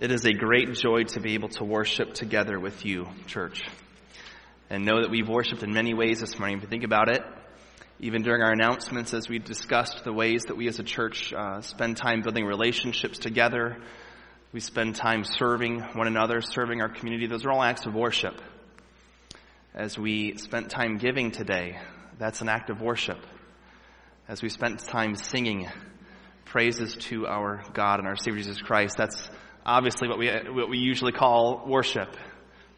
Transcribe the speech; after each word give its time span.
It 0.00 0.12
is 0.12 0.24
a 0.24 0.32
great 0.32 0.74
joy 0.74 1.02
to 1.04 1.20
be 1.20 1.34
able 1.34 1.48
to 1.48 1.64
worship 1.64 2.14
together 2.14 2.60
with 2.60 2.84
you, 2.84 3.08
church. 3.26 3.64
And 4.70 4.84
know 4.84 5.02
that 5.02 5.10
we've 5.10 5.28
worshiped 5.28 5.64
in 5.64 5.72
many 5.72 5.92
ways 5.92 6.20
this 6.20 6.38
morning. 6.38 6.58
If 6.58 6.62
you 6.62 6.68
think 6.68 6.84
about 6.84 7.08
it, 7.08 7.20
even 7.98 8.22
during 8.22 8.40
our 8.40 8.52
announcements 8.52 9.12
as 9.12 9.28
we 9.28 9.40
discussed 9.40 10.04
the 10.04 10.12
ways 10.12 10.44
that 10.44 10.56
we 10.56 10.68
as 10.68 10.78
a 10.78 10.84
church 10.84 11.32
uh, 11.32 11.62
spend 11.62 11.96
time 11.96 12.22
building 12.22 12.44
relationships 12.44 13.18
together, 13.18 13.76
we 14.52 14.60
spend 14.60 14.94
time 14.94 15.24
serving 15.24 15.80
one 15.94 16.06
another, 16.06 16.42
serving 16.42 16.80
our 16.80 16.88
community, 16.88 17.26
those 17.26 17.44
are 17.44 17.50
all 17.50 17.64
acts 17.64 17.84
of 17.84 17.92
worship. 17.92 18.40
As 19.74 19.98
we 19.98 20.36
spent 20.36 20.70
time 20.70 20.98
giving 20.98 21.32
today, 21.32 21.76
that's 22.20 22.40
an 22.40 22.48
act 22.48 22.70
of 22.70 22.80
worship. 22.80 23.18
As 24.28 24.42
we 24.42 24.48
spent 24.48 24.78
time 24.78 25.16
singing 25.16 25.66
praises 26.44 26.94
to 26.94 27.26
our 27.26 27.64
God 27.72 27.98
and 27.98 28.06
our 28.06 28.14
Savior 28.14 28.42
Jesus 28.42 28.62
Christ, 28.62 28.96
that's 28.96 29.28
obviously 29.68 30.08
what 30.08 30.18
we, 30.18 30.30
what 30.50 30.70
we 30.70 30.78
usually 30.78 31.12
call 31.12 31.64
worship, 31.66 32.16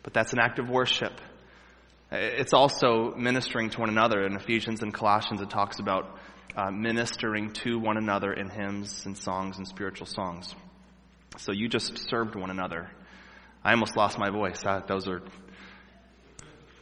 but 0.03 0.13
that's 0.13 0.33
an 0.33 0.41
act 0.41 0.59
of 0.59 0.69
worship. 0.69 1.13
It's 2.11 2.53
also 2.53 3.15
ministering 3.17 3.71
to 3.71 3.81
one 3.81 3.89
another. 3.89 4.27
In 4.27 4.35
Ephesians 4.35 4.83
and 4.83 4.93
Colossians, 4.93 5.41
it 5.41 5.51
talks 5.51 5.79
about 5.79 6.19
uh, 6.57 6.73
ministering 6.73 7.53
to 7.53 7.79
one 7.79 7.97
another 7.97 8.33
in 8.33 8.51
hymns 8.51 9.07
and 9.07 9.17
songs 9.17 9.59
and 9.59 9.69
spiritual 9.69 10.07
songs. 10.07 10.53
So 11.39 11.53
you 11.53 11.69
just 11.69 11.97
served 12.11 12.35
one 12.35 12.51
another. 12.51 12.91
I 13.63 13.71
almost 13.71 13.97
lost 13.97 14.19
my 14.19 14.31
voice. 14.31 14.65
I, 14.67 14.81
those 14.81 15.07
are, 15.07 15.23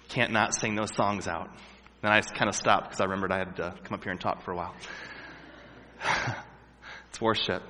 can't 0.09 0.33
not 0.33 0.55
sing 0.59 0.75
those 0.75 0.95
songs 0.95 1.29
out. 1.29 1.51
And 2.03 2.11
I 2.11 2.23
kind 2.23 2.49
of 2.49 2.55
stopped 2.55 2.85
because 2.85 3.01
I 3.03 3.05
remembered 3.05 3.33
I 3.33 3.39
had 3.39 3.57
to 3.57 3.75
come 3.85 3.95
up 3.95 4.03
here 4.03 4.13
and 4.13 4.21
talk 4.21 4.43
for 4.43 4.53
a 4.53 4.57
while. 4.57 4.75
it's 7.11 7.21
worship. 7.21 7.63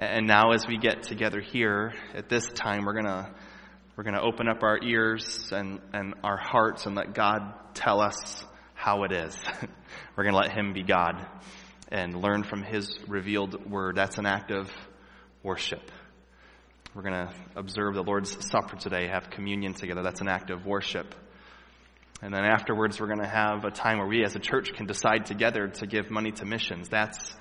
And 0.00 0.26
now 0.26 0.52
as 0.52 0.66
we 0.66 0.78
get 0.78 1.02
together 1.02 1.42
here 1.42 1.92
at 2.14 2.30
this 2.30 2.48
time, 2.48 2.86
we're 2.86 2.94
gonna, 2.94 3.34
we're 3.96 4.04
gonna 4.04 4.22
open 4.22 4.48
up 4.48 4.62
our 4.62 4.78
ears 4.82 5.52
and, 5.52 5.78
and 5.92 6.14
our 6.24 6.38
hearts 6.38 6.86
and 6.86 6.96
let 6.96 7.12
God 7.12 7.42
tell 7.74 8.00
us 8.00 8.42
how 8.72 9.04
it 9.04 9.12
is. 9.12 9.38
we're 10.16 10.24
gonna 10.24 10.38
let 10.38 10.52
Him 10.52 10.72
be 10.72 10.82
God 10.82 11.26
and 11.92 12.14
learn 12.14 12.44
from 12.44 12.62
His 12.62 12.98
revealed 13.08 13.70
word. 13.70 13.94
That's 13.94 14.16
an 14.16 14.24
act 14.24 14.50
of 14.50 14.70
worship. 15.42 15.92
We're 16.94 17.02
gonna 17.02 17.30
observe 17.54 17.92
the 17.92 18.02
Lord's 18.02 18.34
Supper 18.50 18.76
today, 18.76 19.06
have 19.08 19.28
communion 19.28 19.74
together. 19.74 20.02
That's 20.02 20.22
an 20.22 20.28
act 20.28 20.48
of 20.48 20.64
worship. 20.64 21.14
And 22.22 22.32
then 22.32 22.46
afterwards, 22.46 22.98
we're 22.98 23.06
going 23.06 23.20
to 23.20 23.26
have 23.26 23.64
a 23.64 23.70
time 23.70 23.96
where 23.96 24.06
we 24.06 24.22
as 24.24 24.36
a 24.36 24.40
church 24.40 24.74
can 24.74 24.84
decide 24.84 25.24
together 25.24 25.68
to 25.68 25.86
give 25.86 26.10
money 26.10 26.32
to 26.32 26.44
missions. 26.44 26.90
That's 26.90 27.34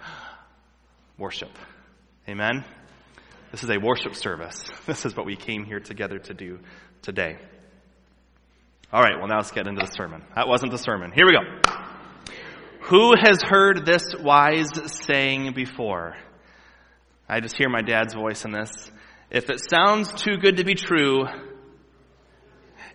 worship. 1.17 1.51
Amen? 2.29 2.63
This 3.49 3.63
is 3.63 3.71
a 3.71 3.79
worship 3.79 4.13
service. 4.13 4.63
This 4.85 5.03
is 5.03 5.17
what 5.17 5.25
we 5.25 5.35
came 5.35 5.65
here 5.65 5.79
together 5.79 6.19
to 6.19 6.33
do 6.35 6.59
today. 7.01 7.37
All 8.93 9.01
right, 9.01 9.17
well, 9.17 9.27
now 9.27 9.37
let's 9.37 9.49
get 9.49 9.65
into 9.65 9.81
the 9.81 9.91
sermon. 9.91 10.23
That 10.35 10.47
wasn't 10.47 10.71
the 10.71 10.77
sermon. 10.77 11.11
Here 11.11 11.25
we 11.25 11.33
go. 11.33 11.39
Who 12.81 13.15
has 13.19 13.41
heard 13.41 13.83
this 13.83 14.03
wise 14.19 14.69
saying 15.07 15.53
before? 15.55 16.17
I 17.27 17.39
just 17.39 17.57
hear 17.57 17.67
my 17.67 17.81
dad's 17.81 18.13
voice 18.13 18.45
in 18.45 18.51
this. 18.51 18.91
If 19.31 19.49
it 19.49 19.61
sounds 19.67 20.13
too 20.13 20.37
good 20.37 20.57
to 20.57 20.63
be 20.63 20.75
true, 20.75 21.25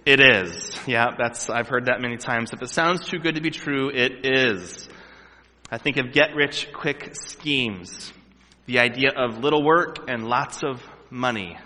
it 0.06 0.20
is. 0.20 0.78
Yeah, 0.86 1.10
that's, 1.18 1.50
I've 1.50 1.68
heard 1.68 1.86
that 1.86 2.00
many 2.00 2.18
times. 2.18 2.52
If 2.52 2.62
it 2.62 2.70
sounds 2.70 3.05
too 3.05 3.18
good 3.18 3.34
to 3.34 3.40
be 3.40 3.50
true, 3.50 3.90
it 3.92 4.24
is. 4.24 4.88
I 5.72 5.78
think 5.78 5.96
of 5.96 6.12
get 6.12 6.36
rich 6.36 6.68
quick 6.72 7.16
schemes 7.16 8.12
the 8.66 8.78
idea 8.78 9.10
of 9.14 9.38
little 9.38 9.62
work 9.62 10.08
and 10.08 10.26
lots 10.26 10.62
of 10.62 10.82
money. 11.10 11.58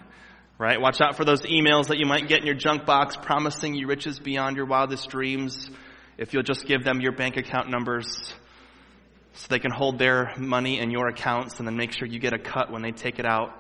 Right? 0.59 0.81
Watch 0.81 1.01
out 1.01 1.17
for 1.17 1.25
those 1.25 1.43
emails 1.43 1.89
that 1.89 1.99
you 1.99 2.07
might 2.07 2.27
get 2.27 2.41
in 2.41 2.47
your 2.47 2.57
junk 2.57 2.85
box 2.85 3.17
promising 3.17 3.75
you 3.75 3.87
riches 3.87 4.19
beyond 4.19 4.57
your 4.57 4.67
wildest 4.67 5.09
dreams 5.09 5.71
if 6.17 6.35
you'll 6.35 6.43
just 6.43 6.67
give 6.67 6.83
them 6.83 7.01
your 7.01 7.13
bank 7.13 7.37
account 7.37 7.71
numbers 7.71 8.35
so 9.35 9.47
they 9.49 9.61
can 9.61 9.71
hold 9.71 10.01
their 10.01 10.33
money 10.37 10.81
in 10.81 10.91
your 10.91 11.07
accounts 11.07 11.61
and 11.61 11.69
then 11.69 11.77
make 11.77 11.93
sure 11.93 12.09
you 12.09 12.19
get 12.19 12.33
a 12.33 12.39
cut 12.41 12.73
when 12.73 12.83
they 12.83 12.91
take 12.91 13.21
it 13.21 13.25
out. 13.25 13.53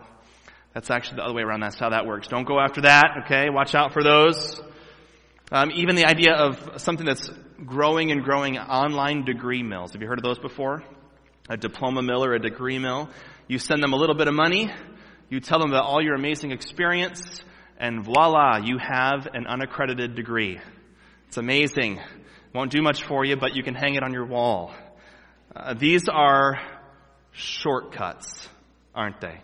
That's 0.74 0.90
actually 0.90 1.18
the 1.18 1.22
other 1.22 1.34
way 1.34 1.42
around. 1.42 1.60
That's 1.60 1.78
how 1.78 1.90
that 1.90 2.04
works. 2.04 2.26
Don't 2.26 2.46
go 2.46 2.58
after 2.58 2.80
that, 2.80 3.22
okay? 3.24 3.48
Watch 3.48 3.76
out 3.76 3.92
for 3.92 4.02
those. 4.02 4.60
Um, 5.52 5.70
even 5.72 5.94
the 5.94 6.04
idea 6.04 6.34
of 6.34 6.80
something 6.80 7.06
that's 7.06 7.30
growing 7.64 8.10
and 8.10 8.24
growing 8.24 8.58
online 8.58 9.24
degree 9.24 9.62
mills. 9.62 9.92
Have 9.92 10.02
you 10.02 10.08
heard 10.08 10.18
of 10.18 10.24
those 10.24 10.40
before? 10.40 10.82
a 11.48 11.56
diploma 11.56 12.02
mill 12.02 12.24
or 12.24 12.34
a 12.34 12.38
degree 12.38 12.78
mill. 12.78 13.08
You 13.48 13.58
send 13.58 13.82
them 13.82 13.94
a 13.94 13.96
little 13.96 14.14
bit 14.14 14.28
of 14.28 14.34
money, 14.34 14.70
you 15.30 15.40
tell 15.40 15.58
them 15.58 15.70
about 15.70 15.84
all 15.84 16.02
your 16.02 16.14
amazing 16.14 16.52
experience, 16.52 17.42
and 17.78 18.04
voila, 18.04 18.58
you 18.58 18.76
have 18.76 19.26
an 19.32 19.46
unaccredited 19.46 20.14
degree. 20.14 20.60
It's 21.28 21.38
amazing. 21.38 21.98
Won't 22.54 22.70
do 22.70 22.82
much 22.82 23.04
for 23.04 23.24
you, 23.24 23.36
but 23.36 23.56
you 23.56 23.62
can 23.62 23.74
hang 23.74 23.94
it 23.94 24.02
on 24.02 24.12
your 24.12 24.26
wall. 24.26 24.74
Uh, 25.56 25.72
these 25.72 26.08
are 26.10 26.60
shortcuts, 27.32 28.46
aren't 28.94 29.22
they? 29.22 29.40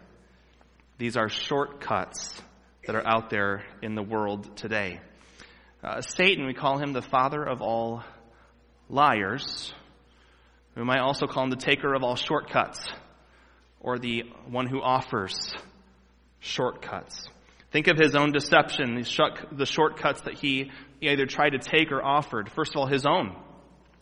These 0.98 1.16
are 1.16 1.30
shortcuts 1.30 2.42
that 2.86 2.94
are 2.94 3.06
out 3.06 3.30
there 3.30 3.64
in 3.80 3.94
the 3.94 4.02
world 4.02 4.54
today. 4.56 5.00
Uh, 5.82 6.02
Satan, 6.02 6.46
we 6.46 6.52
call 6.52 6.76
him 6.76 6.92
the 6.92 7.00
father 7.00 7.42
of 7.42 7.62
all 7.62 8.02
liars. 8.90 9.72
We 10.76 10.84
might 10.84 11.00
also 11.00 11.26
call 11.26 11.44
him 11.44 11.50
the 11.50 11.56
taker 11.56 11.94
of 11.94 12.02
all 12.02 12.16
shortcuts, 12.16 12.86
or 13.84 13.98
the 13.98 14.22
one 14.48 14.66
who 14.66 14.82
offers 14.82 15.54
shortcuts. 16.40 17.28
Think 17.70 17.86
of 17.86 17.98
his 17.98 18.16
own 18.16 18.32
deception, 18.32 18.94
the 18.94 19.66
shortcuts 19.66 20.22
that 20.22 20.34
he 20.34 20.70
either 21.00 21.26
tried 21.26 21.50
to 21.50 21.58
take 21.58 21.92
or 21.92 22.02
offered. 22.02 22.50
First 22.50 22.72
of 22.72 22.78
all, 22.78 22.86
his 22.86 23.04
own. 23.04 23.36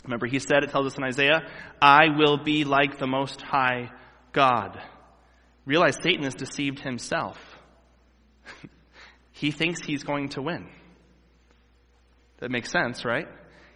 Remember, 0.04 0.26
he 0.26 0.38
said, 0.38 0.62
it 0.62 0.70
tells 0.70 0.86
us 0.86 0.96
in 0.96 1.04
Isaiah, 1.04 1.42
I 1.80 2.16
will 2.16 2.38
be 2.38 2.64
like 2.64 2.98
the 2.98 3.06
Most 3.06 3.42
High 3.42 3.90
God. 4.32 4.80
Realize 5.64 5.96
Satan 6.02 6.24
has 6.24 6.34
deceived 6.34 6.80
himself. 6.80 7.38
he 9.32 9.50
thinks 9.50 9.80
he's 9.84 10.04
going 10.04 10.30
to 10.30 10.42
win. 10.42 10.68
That 12.38 12.50
makes 12.50 12.70
sense, 12.70 13.04
right? 13.04 13.28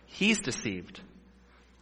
He's 0.07 0.41
deceived. 0.41 1.01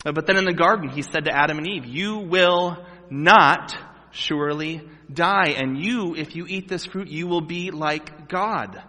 But 0.05 0.27
then 0.27 0.37
in 0.37 0.45
the 0.45 0.55
garden, 0.55 0.91
he 0.91 1.03
said 1.03 1.25
to 1.25 1.33
Adam 1.35 1.59
and 1.59 1.67
Eve, 1.67 1.87
You 1.87 2.19
will 2.19 2.85
not 3.11 3.77
surely 4.15 4.81
die. 5.13 5.55
And 5.57 5.85
you, 5.85 6.15
if 6.15 6.35
you 6.35 6.47
eat 6.47 6.69
this 6.69 6.87
fruit, 6.87 7.09
you 7.09 7.27
will 7.27 7.43
be 7.43 7.71
like 7.71 8.29
God. 8.29 8.83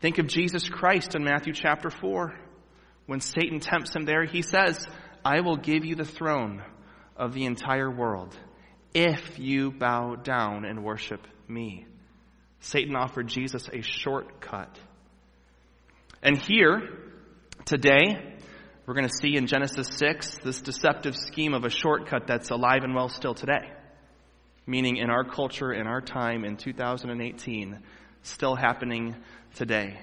Think 0.00 0.18
of 0.18 0.26
Jesus 0.26 0.68
Christ 0.68 1.14
in 1.14 1.24
Matthew 1.24 1.52
chapter 1.52 1.90
4. 1.90 2.34
When 3.06 3.20
Satan 3.20 3.60
tempts 3.60 3.94
him 3.94 4.04
there, 4.04 4.24
he 4.24 4.42
says, 4.42 4.86
I 5.24 5.40
will 5.40 5.56
give 5.56 5.84
you 5.84 5.94
the 5.94 6.04
throne 6.04 6.62
of 7.16 7.34
the 7.34 7.44
entire 7.44 7.90
world 7.90 8.36
if 8.94 9.38
you 9.38 9.70
bow 9.70 10.14
down 10.14 10.64
and 10.64 10.84
worship 10.84 11.26
me. 11.48 11.86
Satan 12.60 12.96
offered 12.96 13.28
Jesus 13.28 13.68
a 13.72 13.82
shortcut. 13.82 14.78
And 16.22 16.36
here, 16.36 16.80
today, 17.64 18.36
we're 18.86 18.94
going 18.94 19.08
to 19.08 19.14
see 19.14 19.36
in 19.36 19.46
Genesis 19.46 19.88
6 19.92 20.38
this 20.44 20.60
deceptive 20.60 21.14
scheme 21.16 21.54
of 21.54 21.64
a 21.64 21.70
shortcut 21.70 22.26
that's 22.26 22.50
alive 22.50 22.82
and 22.82 22.94
well 22.94 23.08
still 23.08 23.34
today. 23.34 23.72
Meaning 24.68 24.98
in 24.98 25.08
our 25.08 25.24
culture, 25.24 25.72
in 25.72 25.86
our 25.86 26.02
time, 26.02 26.44
in 26.44 26.58
2018, 26.58 27.78
still 28.20 28.54
happening 28.54 29.16
today. 29.54 29.98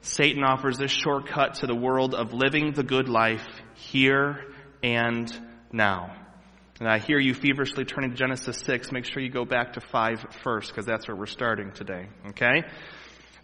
Satan 0.00 0.42
offers 0.42 0.78
this 0.78 0.90
shortcut 0.90 1.56
to 1.56 1.66
the 1.66 1.74
world 1.74 2.14
of 2.14 2.32
living 2.32 2.72
the 2.72 2.82
good 2.82 3.10
life 3.10 3.46
here 3.74 4.46
and 4.82 5.30
now. 5.72 6.16
And 6.80 6.88
I 6.88 7.00
hear 7.00 7.18
you 7.18 7.34
feverishly 7.34 7.84
turning 7.84 8.12
to 8.12 8.16
Genesis 8.16 8.58
6. 8.64 8.92
Make 8.92 9.04
sure 9.04 9.22
you 9.22 9.30
go 9.30 9.44
back 9.44 9.74
to 9.74 9.80
5 9.80 10.24
first, 10.42 10.70
because 10.70 10.86
that's 10.86 11.06
where 11.06 11.16
we're 11.16 11.26
starting 11.26 11.72
today. 11.72 12.08
Okay? 12.28 12.62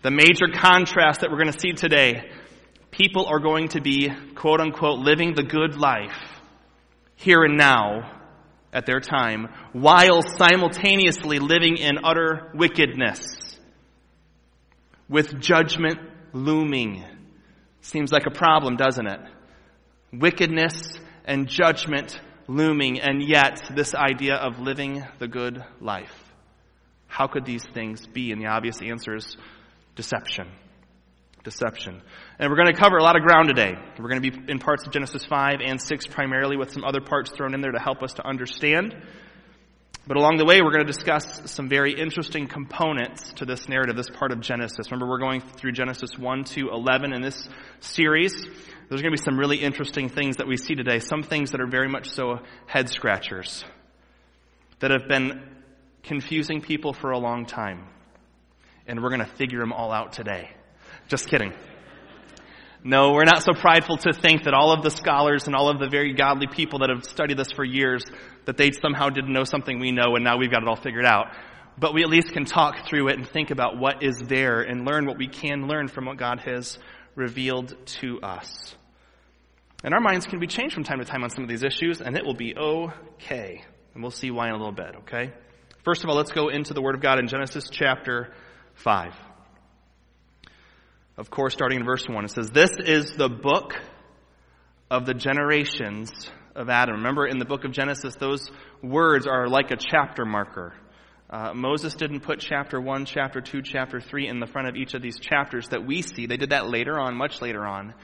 The 0.00 0.10
major 0.10 0.46
contrast 0.54 1.20
that 1.20 1.30
we're 1.30 1.42
going 1.42 1.52
to 1.52 1.60
see 1.60 1.72
today 1.72 2.30
people 2.90 3.26
are 3.26 3.40
going 3.40 3.68
to 3.68 3.82
be, 3.82 4.10
quote 4.34 4.60
unquote, 4.60 5.00
living 5.00 5.34
the 5.34 5.42
good 5.42 5.76
life 5.76 6.40
here 7.16 7.42
and 7.42 7.58
now 7.58 8.13
at 8.74 8.84
their 8.84 9.00
time, 9.00 9.48
while 9.72 10.20
simultaneously 10.36 11.38
living 11.38 11.78
in 11.78 12.04
utter 12.04 12.50
wickedness, 12.54 13.20
with 15.08 15.40
judgment 15.40 15.98
looming. 16.32 17.04
Seems 17.80 18.10
like 18.10 18.26
a 18.26 18.30
problem, 18.30 18.76
doesn't 18.76 19.06
it? 19.06 19.20
Wickedness 20.12 20.98
and 21.24 21.48
judgment 21.48 22.20
looming, 22.48 23.00
and 23.00 23.22
yet 23.22 23.62
this 23.74 23.94
idea 23.94 24.34
of 24.34 24.58
living 24.58 25.04
the 25.18 25.28
good 25.28 25.64
life. 25.80 26.32
How 27.06 27.28
could 27.28 27.44
these 27.44 27.64
things 27.72 28.06
be? 28.06 28.32
And 28.32 28.40
the 28.42 28.46
obvious 28.46 28.82
answer 28.82 29.14
is 29.14 29.36
deception 29.94 30.48
deception. 31.44 32.02
And 32.38 32.50
we're 32.50 32.56
going 32.56 32.74
to 32.74 32.80
cover 32.80 32.96
a 32.96 33.02
lot 33.02 33.16
of 33.16 33.22
ground 33.22 33.48
today. 33.48 33.74
We're 33.98 34.08
going 34.08 34.22
to 34.22 34.30
be 34.30 34.50
in 34.50 34.58
parts 34.58 34.86
of 34.86 34.92
Genesis 34.92 35.24
5 35.24 35.60
and 35.64 35.80
6 35.80 36.06
primarily 36.08 36.56
with 36.56 36.72
some 36.72 36.84
other 36.84 37.00
parts 37.00 37.30
thrown 37.30 37.54
in 37.54 37.60
there 37.60 37.72
to 37.72 37.78
help 37.78 38.02
us 38.02 38.14
to 38.14 38.26
understand. 38.26 38.96
But 40.06 40.18
along 40.18 40.36
the 40.36 40.44
way, 40.44 40.60
we're 40.60 40.72
going 40.72 40.86
to 40.86 40.92
discuss 40.92 41.50
some 41.50 41.68
very 41.68 41.98
interesting 41.98 42.46
components 42.46 43.32
to 43.34 43.46
this 43.46 43.68
narrative, 43.68 43.96
this 43.96 44.10
part 44.10 44.32
of 44.32 44.40
Genesis. 44.40 44.90
Remember, 44.90 45.08
we're 45.08 45.18
going 45.18 45.40
through 45.40 45.72
Genesis 45.72 46.18
1 46.18 46.44
to 46.44 46.68
11 46.70 47.14
in 47.14 47.22
this 47.22 47.48
series. 47.80 48.34
There's 48.34 49.00
going 49.00 49.14
to 49.14 49.18
be 49.18 49.24
some 49.24 49.38
really 49.38 49.58
interesting 49.58 50.10
things 50.10 50.36
that 50.38 50.46
we 50.46 50.58
see 50.58 50.74
today. 50.74 50.98
Some 50.98 51.22
things 51.22 51.52
that 51.52 51.60
are 51.60 51.66
very 51.66 51.88
much 51.88 52.10
so 52.10 52.40
head 52.66 52.90
scratchers 52.90 53.64
that 54.80 54.90
have 54.90 55.08
been 55.08 55.42
confusing 56.02 56.60
people 56.60 56.92
for 56.92 57.10
a 57.10 57.18
long 57.18 57.46
time. 57.46 57.86
And 58.86 59.02
we're 59.02 59.08
going 59.08 59.24
to 59.24 59.36
figure 59.36 59.60
them 59.60 59.72
all 59.72 59.90
out 59.90 60.12
today. 60.12 60.50
Just 61.08 61.28
kidding. 61.28 61.52
No, 62.82 63.12
we're 63.12 63.24
not 63.24 63.42
so 63.42 63.54
prideful 63.54 63.96
to 63.98 64.12
think 64.12 64.44
that 64.44 64.52
all 64.52 64.72
of 64.72 64.82
the 64.82 64.90
scholars 64.90 65.46
and 65.46 65.56
all 65.56 65.70
of 65.70 65.78
the 65.78 65.88
very 65.88 66.12
godly 66.12 66.46
people 66.46 66.80
that 66.80 66.90
have 66.90 67.04
studied 67.04 67.38
this 67.38 67.50
for 67.50 67.64
years, 67.64 68.04
that 68.44 68.58
they 68.58 68.72
somehow 68.72 69.08
didn't 69.08 69.32
know 69.32 69.44
something 69.44 69.78
we 69.78 69.90
know 69.90 70.16
and 70.16 70.24
now 70.24 70.36
we've 70.36 70.50
got 70.50 70.62
it 70.62 70.68
all 70.68 70.76
figured 70.76 71.06
out. 71.06 71.28
But 71.78 71.94
we 71.94 72.02
at 72.02 72.08
least 72.08 72.32
can 72.32 72.44
talk 72.44 72.86
through 72.86 73.08
it 73.08 73.16
and 73.16 73.26
think 73.26 73.50
about 73.50 73.78
what 73.78 74.02
is 74.02 74.18
there 74.26 74.60
and 74.60 74.86
learn 74.86 75.06
what 75.06 75.18
we 75.18 75.28
can 75.28 75.66
learn 75.66 75.88
from 75.88 76.04
what 76.04 76.18
God 76.18 76.40
has 76.40 76.78
revealed 77.14 77.74
to 77.86 78.20
us. 78.20 78.74
And 79.82 79.92
our 79.92 80.00
minds 80.00 80.26
can 80.26 80.38
be 80.38 80.46
changed 80.46 80.74
from 80.74 80.84
time 80.84 80.98
to 80.98 81.04
time 81.04 81.24
on 81.24 81.30
some 81.30 81.42
of 81.42 81.48
these 81.48 81.62
issues, 81.62 82.00
and 82.00 82.16
it 82.16 82.24
will 82.24 82.34
be 82.34 82.56
okay. 82.56 83.64
And 83.92 84.02
we'll 84.02 84.10
see 84.10 84.30
why 84.30 84.48
in 84.48 84.54
a 84.54 84.56
little 84.56 84.72
bit, 84.72 84.94
okay? 85.00 85.32
First 85.84 86.04
of 86.04 86.10
all, 86.10 86.16
let's 86.16 86.32
go 86.32 86.48
into 86.48 86.74
the 86.74 86.80
Word 86.80 86.94
of 86.94 87.00
God 87.02 87.18
in 87.18 87.28
Genesis 87.28 87.68
chapter 87.70 88.32
5 88.74 89.12
of 91.16 91.30
course, 91.30 91.54
starting 91.54 91.80
in 91.80 91.86
verse 91.86 92.06
1. 92.08 92.24
It 92.24 92.30
says, 92.30 92.50
This 92.50 92.70
is 92.84 93.12
the 93.16 93.28
book 93.28 93.74
of 94.90 95.06
the 95.06 95.14
generations 95.14 96.10
of 96.54 96.68
Adam. 96.68 96.96
Remember, 96.96 97.26
in 97.26 97.38
the 97.38 97.44
book 97.44 97.64
of 97.64 97.72
Genesis, 97.72 98.16
those 98.16 98.50
words 98.82 99.26
are 99.26 99.48
like 99.48 99.70
a 99.70 99.76
chapter 99.76 100.24
marker. 100.24 100.72
Uh, 101.30 101.52
Moses 101.54 101.94
didn't 101.94 102.20
put 102.20 102.38
chapter 102.38 102.80
1, 102.80 103.06
chapter 103.06 103.40
2, 103.40 103.62
chapter 103.62 104.00
3 104.00 104.28
in 104.28 104.40
the 104.40 104.46
front 104.46 104.68
of 104.68 104.76
each 104.76 104.94
of 104.94 105.02
these 105.02 105.18
chapters 105.18 105.68
that 105.68 105.84
we 105.84 106.02
see. 106.02 106.26
They 106.26 106.36
did 106.36 106.50
that 106.50 106.68
later 106.68 106.98
on, 106.98 107.16
much 107.16 107.40
later 107.40 107.64
on. 107.66 107.94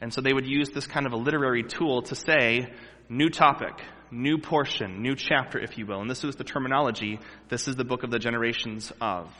And 0.00 0.12
so 0.12 0.20
they 0.20 0.32
would 0.32 0.46
use 0.46 0.70
this 0.70 0.86
kind 0.86 1.06
of 1.06 1.12
a 1.12 1.16
literary 1.16 1.62
tool 1.62 2.02
to 2.02 2.14
say, 2.14 2.72
new 3.08 3.30
topic, 3.30 3.80
new 4.10 4.38
portion, 4.38 5.02
new 5.02 5.16
chapter, 5.16 5.58
if 5.58 5.78
you 5.78 5.86
will. 5.86 6.00
And 6.00 6.10
this 6.10 6.22
was 6.22 6.36
the 6.36 6.44
terminology. 6.44 7.18
This 7.48 7.66
is 7.66 7.76
the 7.76 7.84
book 7.84 8.02
of 8.02 8.10
the 8.10 8.18
generations 8.18 8.92
of. 9.00 9.32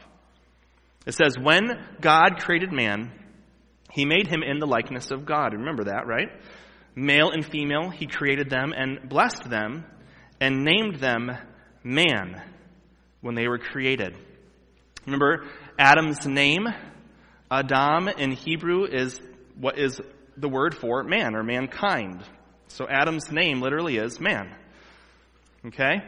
It 1.07 1.15
says, 1.15 1.39
when 1.39 1.79
God 2.01 2.41
created 2.41 2.73
man, 2.73 3.13
he 3.93 4.05
made 4.05 4.27
him 4.27 4.43
in 4.43 4.59
the 4.59 4.67
likeness 4.67 5.11
of 5.11 5.25
God. 5.25 5.53
Remember 5.53 5.85
that, 5.85 6.07
right? 6.07 6.29
Male 6.95 7.31
and 7.31 7.47
female, 7.47 7.91
he 7.91 8.07
created 8.07 8.51
them 8.51 8.73
and 8.77 9.09
blessed 9.09 9.49
them 9.49 9.85
and 10.41 10.65
named 10.65 10.97
them 10.97 11.31
man 11.85 12.43
when 13.21 13.35
they 13.35 13.47
were 13.47 13.59
created. 13.59 14.17
Remember, 15.05 15.47
Adam's 15.79 16.27
name, 16.27 16.67
Adam 17.51 18.09
in 18.09 18.33
Hebrew, 18.33 18.85
is 18.85 19.21
what 19.55 19.79
is 19.79 20.01
the 20.37 20.49
word 20.49 20.75
for 20.75 21.05
man 21.05 21.37
or 21.37 21.45
mankind. 21.45 22.23
So 22.69 22.87
Adam's 22.89 23.31
name 23.31 23.61
literally 23.63 23.97
is 23.97 24.21
man. 24.21 24.55
Okay? 25.67 26.03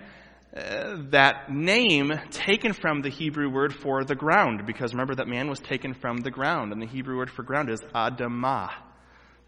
That 0.52 1.50
name 1.50 2.12
taken 2.30 2.72
from 2.72 3.02
the 3.02 3.10
Hebrew 3.10 3.50
word 3.50 3.74
for 3.74 4.04
the 4.04 4.14
ground, 4.14 4.64
because 4.66 4.92
remember 4.92 5.14
that 5.16 5.28
man 5.28 5.48
was 5.48 5.60
taken 5.60 5.94
from 5.94 6.18
the 6.18 6.30
ground, 6.30 6.72
and 6.72 6.80
the 6.80 6.86
Hebrew 6.86 7.16
word 7.16 7.30
for 7.30 7.42
ground 7.42 7.70
is 7.70 7.80
Adamah. 7.94 8.70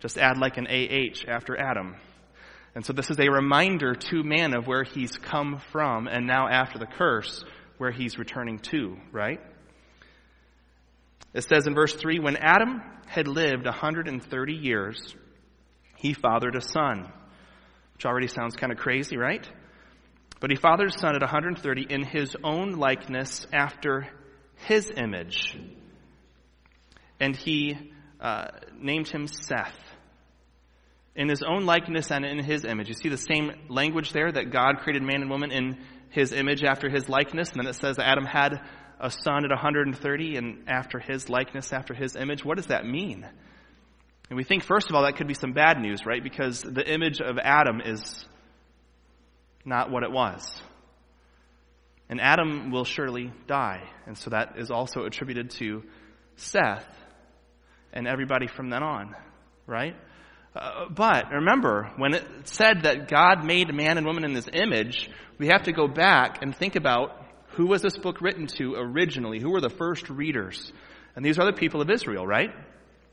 Just 0.00 0.18
add 0.18 0.38
like 0.38 0.56
an 0.56 0.66
AH 0.66 1.24
after 1.28 1.58
Adam. 1.58 1.96
And 2.74 2.84
so 2.84 2.92
this 2.92 3.10
is 3.10 3.18
a 3.18 3.30
reminder 3.30 3.94
to 3.94 4.22
man 4.22 4.54
of 4.54 4.66
where 4.66 4.84
he's 4.84 5.16
come 5.16 5.60
from, 5.72 6.06
and 6.06 6.26
now 6.26 6.48
after 6.48 6.78
the 6.78 6.86
curse, 6.86 7.44
where 7.78 7.90
he's 7.90 8.18
returning 8.18 8.58
to, 8.58 8.96
right? 9.10 9.40
It 11.32 11.42
says 11.42 11.66
in 11.66 11.74
verse 11.74 11.94
3 11.94 12.18
When 12.18 12.36
Adam 12.36 12.82
had 13.06 13.26
lived 13.26 13.64
130 13.64 14.52
years, 14.52 15.14
he 15.96 16.12
fathered 16.12 16.56
a 16.56 16.60
son. 16.60 17.10
Which 17.94 18.06
already 18.06 18.28
sounds 18.28 18.56
kind 18.56 18.72
of 18.72 18.78
crazy, 18.78 19.16
right? 19.16 19.46
But 20.40 20.50
he 20.50 20.56
fathered 20.56 20.88
a 20.88 20.98
son 20.98 21.14
at 21.14 21.20
130 21.20 21.86
in 21.88 22.02
his 22.02 22.34
own 22.42 22.72
likeness 22.72 23.46
after 23.52 24.08
his 24.66 24.90
image. 24.94 25.56
And 27.20 27.36
he 27.36 27.76
uh, 28.20 28.46
named 28.78 29.08
him 29.08 29.26
Seth. 29.26 29.76
In 31.14 31.28
his 31.28 31.42
own 31.42 31.66
likeness 31.66 32.10
and 32.10 32.24
in 32.24 32.42
his 32.42 32.64
image. 32.64 32.88
You 32.88 32.94
see 32.94 33.10
the 33.10 33.18
same 33.18 33.52
language 33.68 34.12
there 34.12 34.32
that 34.32 34.50
God 34.50 34.78
created 34.78 35.02
man 35.02 35.20
and 35.20 35.30
woman 35.30 35.52
in 35.52 35.78
his 36.08 36.32
image 36.32 36.64
after 36.64 36.88
his 36.88 37.08
likeness. 37.08 37.50
And 37.50 37.60
then 37.60 37.66
it 37.66 37.74
says 37.74 37.96
that 37.96 38.08
Adam 38.08 38.24
had 38.24 38.60
a 38.98 39.10
son 39.10 39.44
at 39.44 39.50
130 39.50 40.36
and 40.36 40.68
after 40.68 40.98
his 40.98 41.28
likeness, 41.28 41.72
after 41.72 41.92
his 41.92 42.16
image. 42.16 42.44
What 42.44 42.56
does 42.56 42.66
that 42.66 42.86
mean? 42.86 43.28
And 44.30 44.36
we 44.36 44.44
think, 44.44 44.62
first 44.62 44.88
of 44.88 44.94
all, 44.94 45.02
that 45.02 45.16
could 45.16 45.26
be 45.26 45.34
some 45.34 45.52
bad 45.52 45.78
news, 45.78 46.06
right? 46.06 46.22
Because 46.22 46.62
the 46.62 46.88
image 46.88 47.20
of 47.20 47.38
Adam 47.38 47.80
is 47.84 48.24
not 49.64 49.90
what 49.90 50.02
it 50.02 50.10
was. 50.10 50.62
And 52.08 52.20
Adam 52.20 52.70
will 52.70 52.84
surely 52.84 53.32
die. 53.46 53.88
And 54.06 54.18
so 54.18 54.30
that 54.30 54.54
is 54.58 54.70
also 54.70 55.04
attributed 55.04 55.50
to 55.52 55.84
Seth 56.36 56.86
and 57.92 58.08
everybody 58.08 58.46
from 58.46 58.70
then 58.70 58.82
on, 58.82 59.14
right? 59.66 59.94
Uh, 60.54 60.88
but 60.90 61.30
remember, 61.30 61.92
when 61.96 62.14
it 62.14 62.24
said 62.44 62.82
that 62.82 63.08
God 63.08 63.44
made 63.44 63.72
man 63.72 63.96
and 63.96 64.06
woman 64.06 64.24
in 64.24 64.34
his 64.34 64.48
image, 64.52 65.08
we 65.38 65.48
have 65.48 65.64
to 65.64 65.72
go 65.72 65.86
back 65.86 66.42
and 66.42 66.54
think 66.54 66.74
about 66.74 67.16
who 67.50 67.66
was 67.66 67.82
this 67.82 67.96
book 67.96 68.20
written 68.20 68.46
to 68.58 68.74
originally? 68.74 69.40
Who 69.40 69.50
were 69.50 69.60
the 69.60 69.70
first 69.70 70.08
readers? 70.10 70.72
And 71.14 71.24
these 71.24 71.38
are 71.38 71.46
the 71.46 71.56
people 71.56 71.80
of 71.80 71.90
Israel, 71.90 72.26
right? 72.26 72.50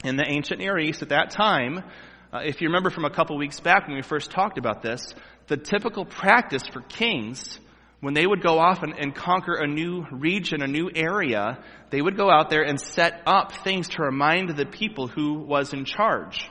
In 0.04 0.16
the 0.16 0.26
ancient 0.28 0.60
Near 0.60 0.78
East 0.78 1.02
at 1.02 1.10
that 1.10 1.32
time, 1.32 1.84
uh, 2.34 2.40
if 2.44 2.62
you 2.62 2.68
remember 2.68 2.90
from 2.90 3.06
a 3.06 3.10
couple 3.10 3.38
weeks 3.38 3.60
back 3.60 3.88
when 3.88 3.96
we 3.96 4.02
first 4.02 4.32
talked 4.32 4.58
about 4.58 4.82
this, 4.82 5.14
the 5.48 5.58
typical 5.58 6.06
practice 6.06 6.64
for 6.72 6.82
kings, 6.82 7.60
when 8.02 8.14
they 8.14 8.28
would 8.28 8.44
go 8.44 8.60
off 8.60 8.84
and, 8.84 8.94
and, 8.98 9.16
conquer 9.16 9.56
a 9.56 9.66
new 9.66 10.06
region, 10.12 10.62
a 10.62 10.68
new 10.68 10.90
area, 10.94 11.64
they 11.90 12.02
would 12.02 12.18
go 12.18 12.30
out 12.30 12.50
there 12.50 12.64
and 12.64 12.80
set 12.80 13.24
up 13.26 13.52
things 13.64 13.90
to 13.90 14.04
remind 14.04 14.56
the 14.56 14.66
people 14.66 15.08
who 15.08 15.40
was 15.40 15.74
in 15.74 15.86
charge. 15.86 16.50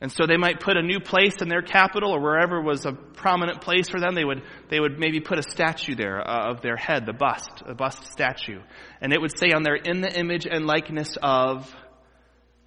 And 0.00 0.10
so 0.10 0.26
they 0.26 0.38
might 0.38 0.60
put 0.60 0.78
a 0.78 0.82
new 0.82 0.98
place 0.98 1.42
in 1.42 1.48
their 1.48 1.60
capital 1.60 2.12
or 2.12 2.20
wherever 2.20 2.60
was 2.60 2.86
a 2.86 2.92
prominent 2.92 3.60
place 3.60 3.90
for 3.90 4.00
them. 4.00 4.14
They 4.14 4.24
would, 4.24 4.42
they 4.70 4.80
would 4.80 4.98
maybe 4.98 5.20
put 5.20 5.38
a 5.38 5.42
statue 5.42 5.94
there 5.94 6.26
uh, 6.26 6.50
of 6.50 6.62
their 6.62 6.76
head, 6.76 7.04
the 7.04 7.12
bust, 7.12 7.62
a 7.66 7.74
bust 7.74 8.10
statue. 8.10 8.60
And 9.02 9.12
it 9.12 9.20
would 9.20 9.38
say 9.38 9.52
on 9.52 9.62
there, 9.62 9.76
in 9.76 10.00
the 10.00 10.10
image 10.10 10.46
and 10.50 10.66
likeness 10.66 11.18
of, 11.22 11.70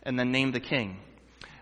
and 0.03 0.17
then 0.17 0.31
name 0.31 0.51
the 0.51 0.59
king. 0.59 0.99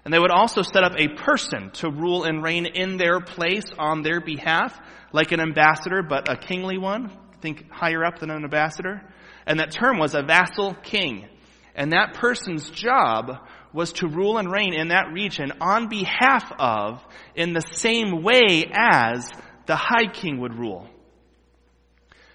And 0.04 0.14
they 0.14 0.20
would 0.20 0.32
also 0.32 0.62
set 0.64 0.84
up 0.84 0.94
a 0.98 1.10
person 1.10 1.72
to 1.76 1.90
rule 1.90 2.24
and 2.24 2.44
reign 2.44 2.66
in 2.66 2.98
their 2.98 3.20
place 3.20 3.66
on 3.78 4.02
their 4.02 4.20
behalf, 4.20 4.80
like 5.14 5.32
an 5.32 5.40
ambassador, 5.40 6.02
but 6.02 6.30
a 6.30 6.36
kingly 6.36 6.78
one. 6.78 7.12
Think 7.42 7.72
higher 7.72 8.04
up 8.04 8.20
than 8.20 8.32
an 8.32 8.44
ambassador. 8.44 9.02
And 9.46 9.60
that 9.60 9.72
term 9.72 10.00
was 10.00 10.16
a 10.16 10.24
vassal 10.24 10.74
king. 10.74 11.28
And 11.76 11.94
that 11.94 12.16
person's 12.16 12.70
job 12.70 13.48
was 13.74 13.94
to 13.94 14.08
rule 14.08 14.38
and 14.38 14.52
reign 14.52 14.74
in 14.74 14.90
that 14.90 15.14
region 15.14 15.54
on 15.62 15.88
behalf 15.88 16.52
of, 16.60 17.02
in 17.36 17.54
the 17.54 17.62
same 17.62 18.22
way 18.22 18.70
as 18.74 19.32
the 19.66 19.76
high 19.76 20.12
king 20.12 20.42
would 20.42 20.58
rule. 20.58 20.88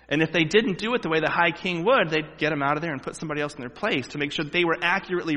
And 0.09 0.23
if 0.23 0.31
they 0.33 0.45
didn't 0.45 0.79
do 0.79 0.95
it 0.95 1.03
the 1.03 1.09
way 1.09 1.21
the 1.21 1.31
high 1.31 1.51
king 1.51 1.85
would, 1.85 2.11
they'd 2.11 2.39
get 2.39 2.51
them 2.51 2.63
out 2.63 2.77
of 2.77 2.83
there 2.83 2.93
and 2.93 3.03
put 3.03 3.17
somebody 3.17 3.41
else 3.41 3.55
in 3.55 3.61
their 3.61 3.69
place 3.69 4.07
to 4.09 4.19
make 4.19 4.33
sure 4.33 4.45
that 4.45 4.53
they 4.53 4.65
were 4.65 4.79
accurately 4.81 5.37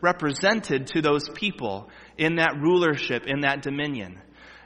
represented 0.00 0.88
to 0.88 1.02
those 1.02 1.28
people 1.28 1.88
in 2.16 2.36
that 2.36 2.56
rulership, 2.60 3.24
in 3.26 3.40
that 3.40 3.62
dominion. 3.62 4.20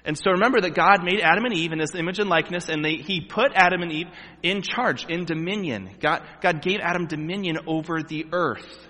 And 0.05 0.19
so 0.19 0.33
remember 0.33 0.61
that 0.61 0.75
God 0.75 1.05
made 1.05 1.21
Adam 1.21 1.45
and 1.45 1.55
Eve 1.55 1.73
in 1.73 1.79
his 1.79 1.95
image 1.95 2.19
and 2.19 2.29
likeness, 2.29 2.69
and 2.69 2.85
they, 2.85 2.97
he 2.97 3.21
put 3.21 3.53
Adam 3.55 3.83
and 3.83 3.93
Eve 3.93 4.09
in 4.43 4.63
charge, 4.63 5.07
in 5.09 5.25
dominion. 5.25 5.91
God, 6.01 6.23
God 6.41 6.61
gave 6.61 6.81
Adam 6.81 7.07
dominion 7.07 7.59
over 7.67 8.03
the 8.03 8.27
earth. 8.33 8.89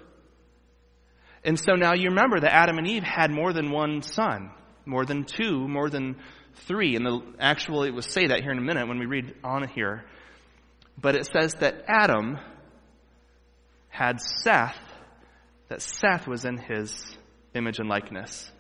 And 1.45 1.59
so 1.59 1.75
now 1.75 1.93
you 1.93 2.11
remember 2.11 2.41
that 2.41 2.55
Adam 2.55 2.79
and 2.79 2.87
Eve 2.87 3.03
had 3.03 3.31
more 3.31 3.53
than 3.53 3.71
one 3.71 4.03
son, 4.03 4.53
more 4.87 5.05
than 5.05 5.25
two, 5.25 5.69
more 5.69 5.91
than 5.91 6.17
three. 6.67 6.97
And 6.97 7.05
the, 7.05 7.21
actually, 7.39 7.89
it 7.89 7.95
will 7.95 8.03
say 8.03 8.29
that 8.29 8.41
here 8.41 8.53
in 8.53 8.59
a 8.59 8.63
minute 8.63 8.89
when 8.89 8.99
we 8.99 9.07
read 9.07 9.35
on 9.45 9.69
here. 9.69 10.05
But 10.97 11.15
it 11.15 11.27
says 11.27 11.55
that 11.61 11.85
Adam 11.89 12.39
had 13.89 14.21
Seth, 14.21 14.79
that 15.69 15.83
Seth 15.83 16.27
was 16.27 16.45
in 16.45 16.59
his 16.59 17.17
image 17.55 17.79
and 17.79 17.89
likeness. 17.89 18.51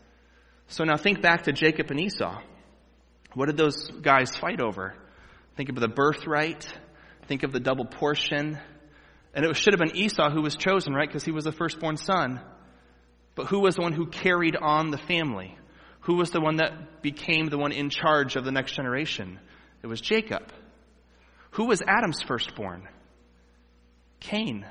So 0.68 0.85
now 0.85 0.97
think 0.97 1.21
back 1.21 1.44
to 1.44 1.52
Jacob 1.52 1.90
and 1.90 2.00
Esau. 2.00 2.40
What 3.35 3.47
did 3.47 3.56
those 3.56 3.90
guys 3.90 4.37
fight 4.37 4.61
over? 4.61 4.94
Think 5.56 5.68
of 5.68 5.76
the 5.76 5.88
birthright. 5.88 6.66
Think 7.26 7.42
of 7.42 7.52
the 7.52 7.61
double 7.61 7.85
portion. 7.85 8.59
And 9.35 9.44
it 9.44 9.56
should 9.56 9.73
have 9.73 9.80
been 9.80 9.97
Esau 9.97 10.30
who 10.30 10.42
was 10.42 10.56
chosen, 10.56 10.92
right? 10.92 11.09
Because 11.09 11.25
he 11.25 11.32
was 11.32 11.44
the 11.44 11.52
firstborn 11.52 11.97
son. 11.97 12.40
But 13.35 13.47
who 13.47 13.61
was 13.61 13.76
the 13.76 13.82
one 13.82 13.92
who 13.92 14.06
carried 14.06 14.56
on 14.56 14.90
the 14.90 14.99
family? 14.99 15.56
Who 16.00 16.16
was 16.16 16.30
the 16.30 16.40
one 16.40 16.56
that 16.56 17.02
became 17.02 17.47
the 17.47 17.59
one 17.59 17.73
in 17.73 17.88
charge 17.88 18.37
of 18.37 18.44
the 18.44 18.52
next 18.52 18.73
generation? 18.73 19.38
It 19.82 19.87
was 19.87 20.00
Jacob. 20.00 20.52
Who 21.52 21.66
was 21.66 21.82
Adam's 21.87 22.23
firstborn? 22.23 22.88
Cain. 24.21 24.66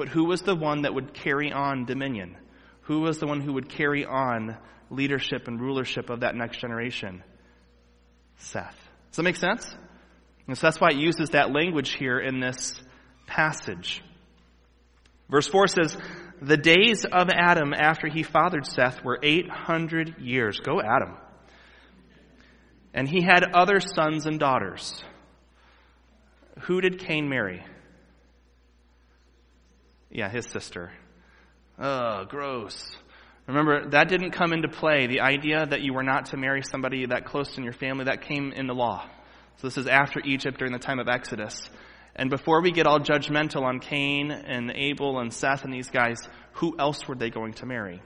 But 0.00 0.08
who 0.08 0.24
was 0.24 0.40
the 0.40 0.56
one 0.56 0.82
that 0.82 0.94
would 0.94 1.12
carry 1.12 1.52
on 1.52 1.84
dominion? 1.84 2.34
Who 2.84 3.00
was 3.00 3.18
the 3.18 3.26
one 3.26 3.42
who 3.42 3.52
would 3.52 3.68
carry 3.68 4.06
on 4.06 4.56
leadership 4.88 5.46
and 5.46 5.60
rulership 5.60 6.08
of 6.08 6.20
that 6.20 6.34
next 6.34 6.58
generation? 6.58 7.22
Seth. 8.38 8.78
Does 9.10 9.16
that 9.16 9.24
make 9.24 9.36
sense? 9.36 9.70
And 10.46 10.56
so 10.56 10.68
that's 10.68 10.80
why 10.80 10.92
it 10.92 10.96
uses 10.96 11.28
that 11.30 11.52
language 11.52 11.96
here 11.96 12.18
in 12.18 12.40
this 12.40 12.80
passage. 13.26 14.02
Verse 15.28 15.48
4 15.48 15.66
says, 15.66 15.98
The 16.40 16.56
days 16.56 17.04
of 17.04 17.28
Adam 17.28 17.74
after 17.74 18.08
he 18.08 18.22
fathered 18.22 18.64
Seth 18.64 19.04
were 19.04 19.18
800 19.22 20.18
years. 20.18 20.60
Go 20.60 20.80
Adam. 20.80 21.14
And 22.94 23.06
he 23.06 23.20
had 23.20 23.52
other 23.52 23.80
sons 23.80 24.24
and 24.24 24.40
daughters. 24.40 25.04
Who 26.60 26.80
did 26.80 27.00
Cain 27.00 27.28
marry? 27.28 27.62
Yeah, 30.10 30.28
his 30.28 30.46
sister. 30.46 30.92
Ugh, 31.78 32.28
gross. 32.28 32.96
Remember, 33.46 33.88
that 33.90 34.08
didn't 34.08 34.32
come 34.32 34.52
into 34.52 34.68
play. 34.68 35.06
The 35.06 35.20
idea 35.20 35.66
that 35.66 35.82
you 35.82 35.94
were 35.94 36.02
not 36.02 36.26
to 36.26 36.36
marry 36.36 36.62
somebody 36.62 37.06
that 37.06 37.24
close 37.24 37.56
in 37.56 37.64
your 37.64 37.72
family, 37.72 38.04
that 38.04 38.22
came 38.22 38.52
in 38.52 38.66
the 38.66 38.74
law. 38.74 39.08
So 39.56 39.66
this 39.66 39.76
is 39.76 39.86
after 39.86 40.20
Egypt 40.20 40.58
during 40.58 40.72
the 40.72 40.78
time 40.78 40.98
of 40.98 41.08
Exodus. 41.08 41.68
And 42.14 42.28
before 42.28 42.60
we 42.62 42.72
get 42.72 42.86
all 42.86 43.00
judgmental 43.00 43.62
on 43.62 43.78
Cain 43.78 44.30
and 44.30 44.70
Abel 44.70 45.20
and 45.20 45.32
Seth 45.32 45.64
and 45.64 45.72
these 45.72 45.90
guys, 45.90 46.18
who 46.54 46.76
else 46.78 47.06
were 47.06 47.14
they 47.14 47.30
going 47.30 47.54
to 47.54 47.66
marry? 47.66 48.02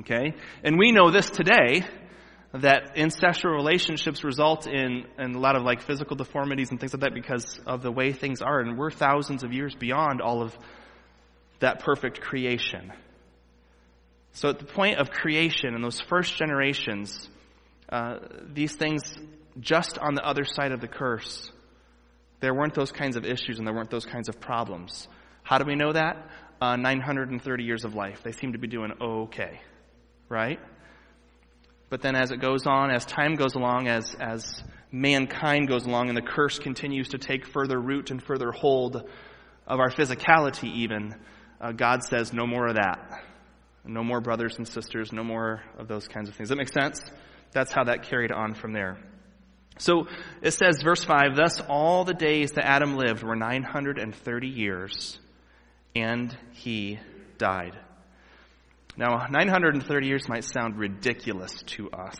Okay? 0.00 0.34
And 0.62 0.78
we 0.78 0.92
know 0.92 1.10
this 1.10 1.28
today 1.28 1.84
that 2.52 2.96
incestual 2.96 3.54
relationships 3.54 4.24
result 4.24 4.66
in, 4.66 5.04
in 5.18 5.34
a 5.34 5.38
lot 5.38 5.54
of 5.54 5.62
like 5.62 5.82
physical 5.82 6.16
deformities 6.16 6.70
and 6.70 6.80
things 6.80 6.92
like 6.92 7.02
that 7.02 7.14
because 7.14 7.60
of 7.66 7.82
the 7.82 7.92
way 7.92 8.12
things 8.12 8.42
are. 8.42 8.60
And 8.60 8.76
we're 8.76 8.90
thousands 8.90 9.44
of 9.44 9.52
years 9.52 9.74
beyond 9.74 10.20
all 10.20 10.42
of 10.42 10.56
that 11.60 11.80
perfect 11.80 12.20
creation. 12.20 12.92
So 14.32 14.48
at 14.48 14.58
the 14.58 14.64
point 14.64 14.98
of 14.98 15.10
creation 15.10 15.74
in 15.74 15.82
those 15.82 16.00
first 16.00 16.36
generations, 16.36 17.28
uh, 17.88 18.18
these 18.52 18.74
things 18.74 19.02
just 19.58 19.98
on 19.98 20.14
the 20.14 20.24
other 20.24 20.44
side 20.44 20.72
of 20.72 20.80
the 20.80 20.88
curse, 20.88 21.50
there 22.40 22.54
weren't 22.54 22.74
those 22.74 22.92
kinds 22.92 23.16
of 23.16 23.24
issues 23.24 23.58
and 23.58 23.66
there 23.66 23.74
weren't 23.74 23.90
those 23.90 24.06
kinds 24.06 24.28
of 24.28 24.40
problems. 24.40 25.08
How 25.42 25.58
do 25.58 25.64
we 25.64 25.74
know 25.74 25.92
that? 25.92 26.28
Uh, 26.60 26.76
930 26.76 27.64
years 27.64 27.84
of 27.84 27.94
life. 27.94 28.22
They 28.22 28.32
seem 28.32 28.52
to 28.52 28.58
be 28.58 28.68
doing 28.68 28.92
okay, 29.00 29.60
right? 30.28 30.60
But 31.88 32.02
then 32.02 32.14
as 32.14 32.30
it 32.30 32.40
goes 32.40 32.66
on, 32.66 32.90
as 32.90 33.04
time 33.04 33.34
goes 33.34 33.54
along, 33.54 33.88
as, 33.88 34.14
as 34.14 34.62
mankind 34.92 35.68
goes 35.68 35.84
along 35.84 36.08
and 36.08 36.16
the 36.16 36.22
curse 36.22 36.58
continues 36.58 37.08
to 37.08 37.18
take 37.18 37.46
further 37.46 37.78
root 37.78 38.10
and 38.10 38.22
further 38.22 38.52
hold 38.52 38.96
of 39.66 39.80
our 39.80 39.90
physicality 39.90 40.72
even, 40.72 41.14
uh, 41.60 41.72
God 41.72 42.02
says, 42.04 42.32
no 42.32 42.46
more 42.46 42.68
of 42.68 42.76
that. 42.76 43.22
No 43.84 44.04
more 44.04 44.20
brothers 44.20 44.56
and 44.58 44.68
sisters, 44.68 45.12
no 45.12 45.24
more 45.24 45.62
of 45.78 45.88
those 45.88 46.06
kinds 46.06 46.28
of 46.28 46.34
things. 46.34 46.50
That 46.50 46.56
make 46.56 46.68
sense? 46.68 47.02
That's 47.52 47.72
how 47.72 47.84
that 47.84 48.04
carried 48.04 48.30
on 48.30 48.54
from 48.54 48.72
there. 48.72 48.98
So 49.78 50.06
it 50.42 50.52
says, 50.52 50.82
verse 50.82 51.02
5, 51.02 51.36
Thus 51.36 51.60
all 51.60 52.04
the 52.04 52.14
days 52.14 52.52
that 52.52 52.66
Adam 52.66 52.96
lived 52.96 53.22
were 53.22 53.36
930 53.36 54.48
years, 54.48 55.18
and 55.96 56.36
he 56.52 56.98
died. 57.38 57.78
Now, 58.96 59.26
930 59.30 60.06
years 60.06 60.28
might 60.28 60.44
sound 60.44 60.76
ridiculous 60.76 61.62
to 61.68 61.90
us. 61.90 62.16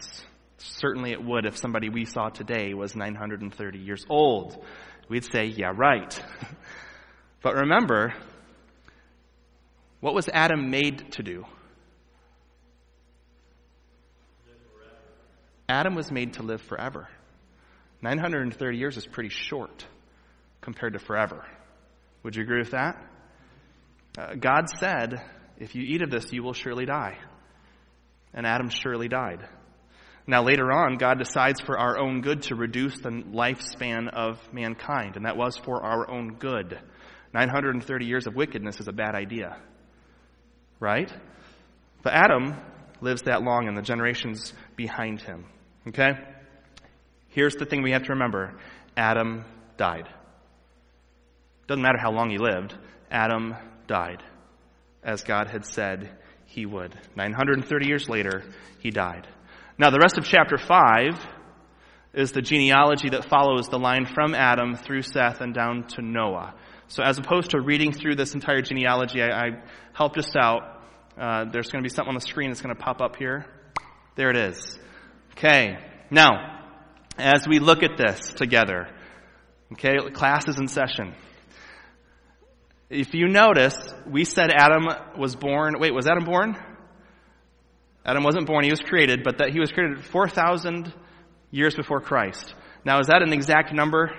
Certainly 0.56 1.12
it 1.12 1.22
would 1.22 1.44
if 1.44 1.58
somebody 1.58 1.90
we 1.90 2.06
saw 2.06 2.30
today 2.30 2.72
was 2.72 2.96
930 2.96 3.78
years 3.78 4.06
old. 4.08 4.64
We'd 5.08 5.30
say, 5.30 5.46
yeah, 5.46 5.72
right. 5.74 6.22
but 7.42 7.54
remember, 7.54 8.14
what 10.00 10.14
was 10.14 10.28
Adam 10.32 10.70
made 10.70 11.12
to 11.12 11.22
do? 11.22 11.44
Adam 15.68 15.94
was 15.94 16.10
made 16.10 16.34
to 16.34 16.42
live 16.42 16.60
forever. 16.62 17.08
930 18.02 18.78
years 18.78 18.96
is 18.96 19.06
pretty 19.06 19.28
short 19.28 19.86
compared 20.62 20.94
to 20.94 20.98
forever. 20.98 21.44
Would 22.22 22.34
you 22.34 22.42
agree 22.42 22.58
with 22.58 22.72
that? 22.72 22.96
Uh, 24.18 24.34
God 24.34 24.68
said, 24.68 25.22
if 25.58 25.74
you 25.74 25.82
eat 25.82 26.02
of 26.02 26.10
this, 26.10 26.32
you 26.32 26.42
will 26.42 26.54
surely 26.54 26.86
die. 26.86 27.18
And 28.34 28.46
Adam 28.46 28.68
surely 28.70 29.08
died. 29.08 29.46
Now, 30.26 30.42
later 30.42 30.72
on, 30.72 30.96
God 30.96 31.18
decides 31.18 31.60
for 31.60 31.78
our 31.78 31.98
own 31.98 32.20
good 32.20 32.42
to 32.44 32.54
reduce 32.54 32.98
the 32.98 33.10
lifespan 33.10 34.08
of 34.08 34.38
mankind, 34.52 35.16
and 35.16 35.24
that 35.24 35.36
was 35.36 35.56
for 35.56 35.84
our 35.84 36.10
own 36.10 36.34
good. 36.34 36.78
930 37.32 38.06
years 38.06 38.26
of 38.26 38.34
wickedness 38.34 38.80
is 38.80 38.88
a 38.88 38.92
bad 38.92 39.14
idea 39.14 39.56
right? 40.80 41.12
But 42.02 42.14
Adam 42.14 42.56
lives 43.00 43.22
that 43.22 43.42
long 43.42 43.68
and 43.68 43.76
the 43.76 43.82
generations 43.82 44.52
behind 44.76 45.20
him. 45.20 45.44
Okay? 45.88 46.12
Here's 47.28 47.54
the 47.54 47.64
thing 47.64 47.82
we 47.82 47.92
have 47.92 48.04
to 48.04 48.12
remember 48.12 48.58
Adam 48.96 49.44
died. 49.76 50.08
Doesn't 51.68 51.82
matter 51.82 51.98
how 52.00 52.10
long 52.10 52.30
he 52.30 52.38
lived, 52.38 52.74
Adam 53.10 53.54
died, 53.86 54.22
as 55.04 55.22
God 55.22 55.48
had 55.48 55.64
said 55.64 56.10
he 56.46 56.66
would. 56.66 56.98
930 57.14 57.86
years 57.86 58.08
later, 58.08 58.42
he 58.80 58.90
died. 58.90 59.28
Now, 59.78 59.90
the 59.90 60.00
rest 60.02 60.18
of 60.18 60.24
chapter 60.24 60.58
5 60.58 61.12
is 62.12 62.32
the 62.32 62.42
genealogy 62.42 63.10
that 63.10 63.26
follows 63.26 63.68
the 63.68 63.78
line 63.78 64.04
from 64.04 64.34
Adam 64.34 64.74
through 64.74 65.02
Seth 65.02 65.40
and 65.40 65.54
down 65.54 65.84
to 65.94 66.02
Noah. 66.02 66.54
So 66.90 67.04
as 67.04 67.18
opposed 67.18 67.52
to 67.52 67.60
reading 67.60 67.92
through 67.92 68.16
this 68.16 68.34
entire 68.34 68.62
genealogy, 68.62 69.22
I, 69.22 69.28
I 69.28 69.62
helped 69.92 70.18
us 70.18 70.34
out. 70.34 70.82
Uh, 71.16 71.44
there's 71.44 71.70
going 71.70 71.84
to 71.84 71.88
be 71.88 71.94
something 71.94 72.08
on 72.08 72.16
the 72.16 72.20
screen 72.20 72.50
that's 72.50 72.62
going 72.62 72.74
to 72.74 72.82
pop 72.82 73.00
up 73.00 73.14
here. 73.14 73.46
There 74.16 74.28
it 74.28 74.36
is. 74.36 74.76
Okay. 75.32 75.78
Now, 76.10 76.64
as 77.16 77.46
we 77.46 77.60
look 77.60 77.84
at 77.84 77.96
this 77.96 78.32
together, 78.32 78.88
okay, 79.74 79.98
class 80.12 80.48
is 80.48 80.58
in 80.58 80.66
session. 80.66 81.14
If 82.88 83.14
you 83.14 83.28
notice, 83.28 83.76
we 84.04 84.24
said 84.24 84.50
Adam 84.50 84.88
was 85.16 85.36
born. 85.36 85.78
Wait, 85.78 85.94
was 85.94 86.08
Adam 86.08 86.24
born? 86.24 86.56
Adam 88.04 88.24
wasn't 88.24 88.48
born, 88.48 88.64
he 88.64 88.70
was 88.70 88.80
created, 88.80 89.22
but 89.22 89.38
that 89.38 89.50
he 89.50 89.60
was 89.60 89.70
created 89.70 90.04
4,000 90.06 90.92
years 91.52 91.76
before 91.76 92.00
Christ. 92.00 92.52
Now, 92.84 92.98
is 92.98 93.06
that 93.06 93.22
an 93.22 93.32
exact 93.32 93.72
number? 93.72 94.10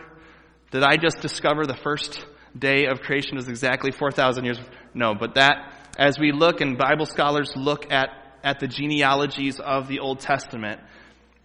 Did 0.71 0.83
I 0.83 0.95
just 0.95 1.19
discover 1.19 1.65
the 1.65 1.75
first 1.75 2.25
day 2.57 2.85
of 2.85 3.01
creation 3.01 3.37
is 3.37 3.47
exactly 3.47 3.91
4,000 3.91 4.45
years. 4.45 4.59
No, 4.93 5.13
but 5.13 5.35
that, 5.35 5.73
as 5.97 6.19
we 6.19 6.31
look 6.31 6.61
and 6.61 6.77
Bible 6.77 7.05
scholars 7.05 7.51
look 7.55 7.91
at, 7.91 8.09
at 8.43 8.59
the 8.59 8.67
genealogies 8.67 9.59
of 9.59 9.87
the 9.87 9.99
Old 9.99 10.19
Testament, 10.19 10.79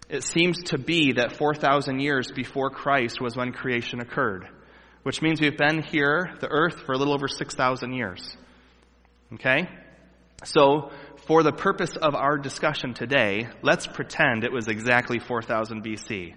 it 0.09 0.23
seems 0.23 0.63
to 0.65 0.79
be 0.79 1.13
that 1.13 1.37
4,000 1.37 2.01
years 2.01 2.31
before 2.31 2.71
Christ 2.71 3.21
was 3.21 3.37
when 3.37 3.53
creation 3.53 4.01
occurred, 4.01 4.47
which 5.03 5.21
means 5.21 5.41
we've 5.41 5.57
been 5.57 5.83
here, 5.83 6.35
the 6.41 6.49
earth, 6.49 6.81
for 6.87 6.93
a 6.93 6.99
little 6.99 7.15
over 7.15 7.29
6,000 7.29 7.93
years. 7.93 8.37
Okay? 9.35 9.69
So, 10.45 10.91
for 11.27 11.43
the 11.43 11.53
purpose 11.53 11.97
of 11.97 12.15
our 12.15 12.39
discussion 12.39 12.95
today, 12.95 13.49
let's 13.63 13.87
pretend 13.87 14.45
it 14.45 14.53
was 14.53 14.69
exactly 14.69 15.19
4000 15.19 15.83
BC, 15.83 16.35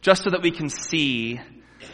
just 0.00 0.22
so 0.22 0.30
that 0.30 0.42
we 0.42 0.50
can 0.50 0.70
see 0.70 1.38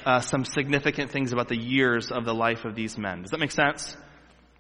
uh, 0.04 0.20
some 0.20 0.44
significant 0.44 1.10
things 1.10 1.32
about 1.32 1.48
the 1.48 1.58
years 1.58 2.10
of 2.10 2.24
the 2.24 2.34
life 2.34 2.64
of 2.64 2.74
these 2.74 2.96
men. 2.98 3.22
Does 3.22 3.30
that 3.30 3.40
make 3.40 3.50
sense? 3.50 3.96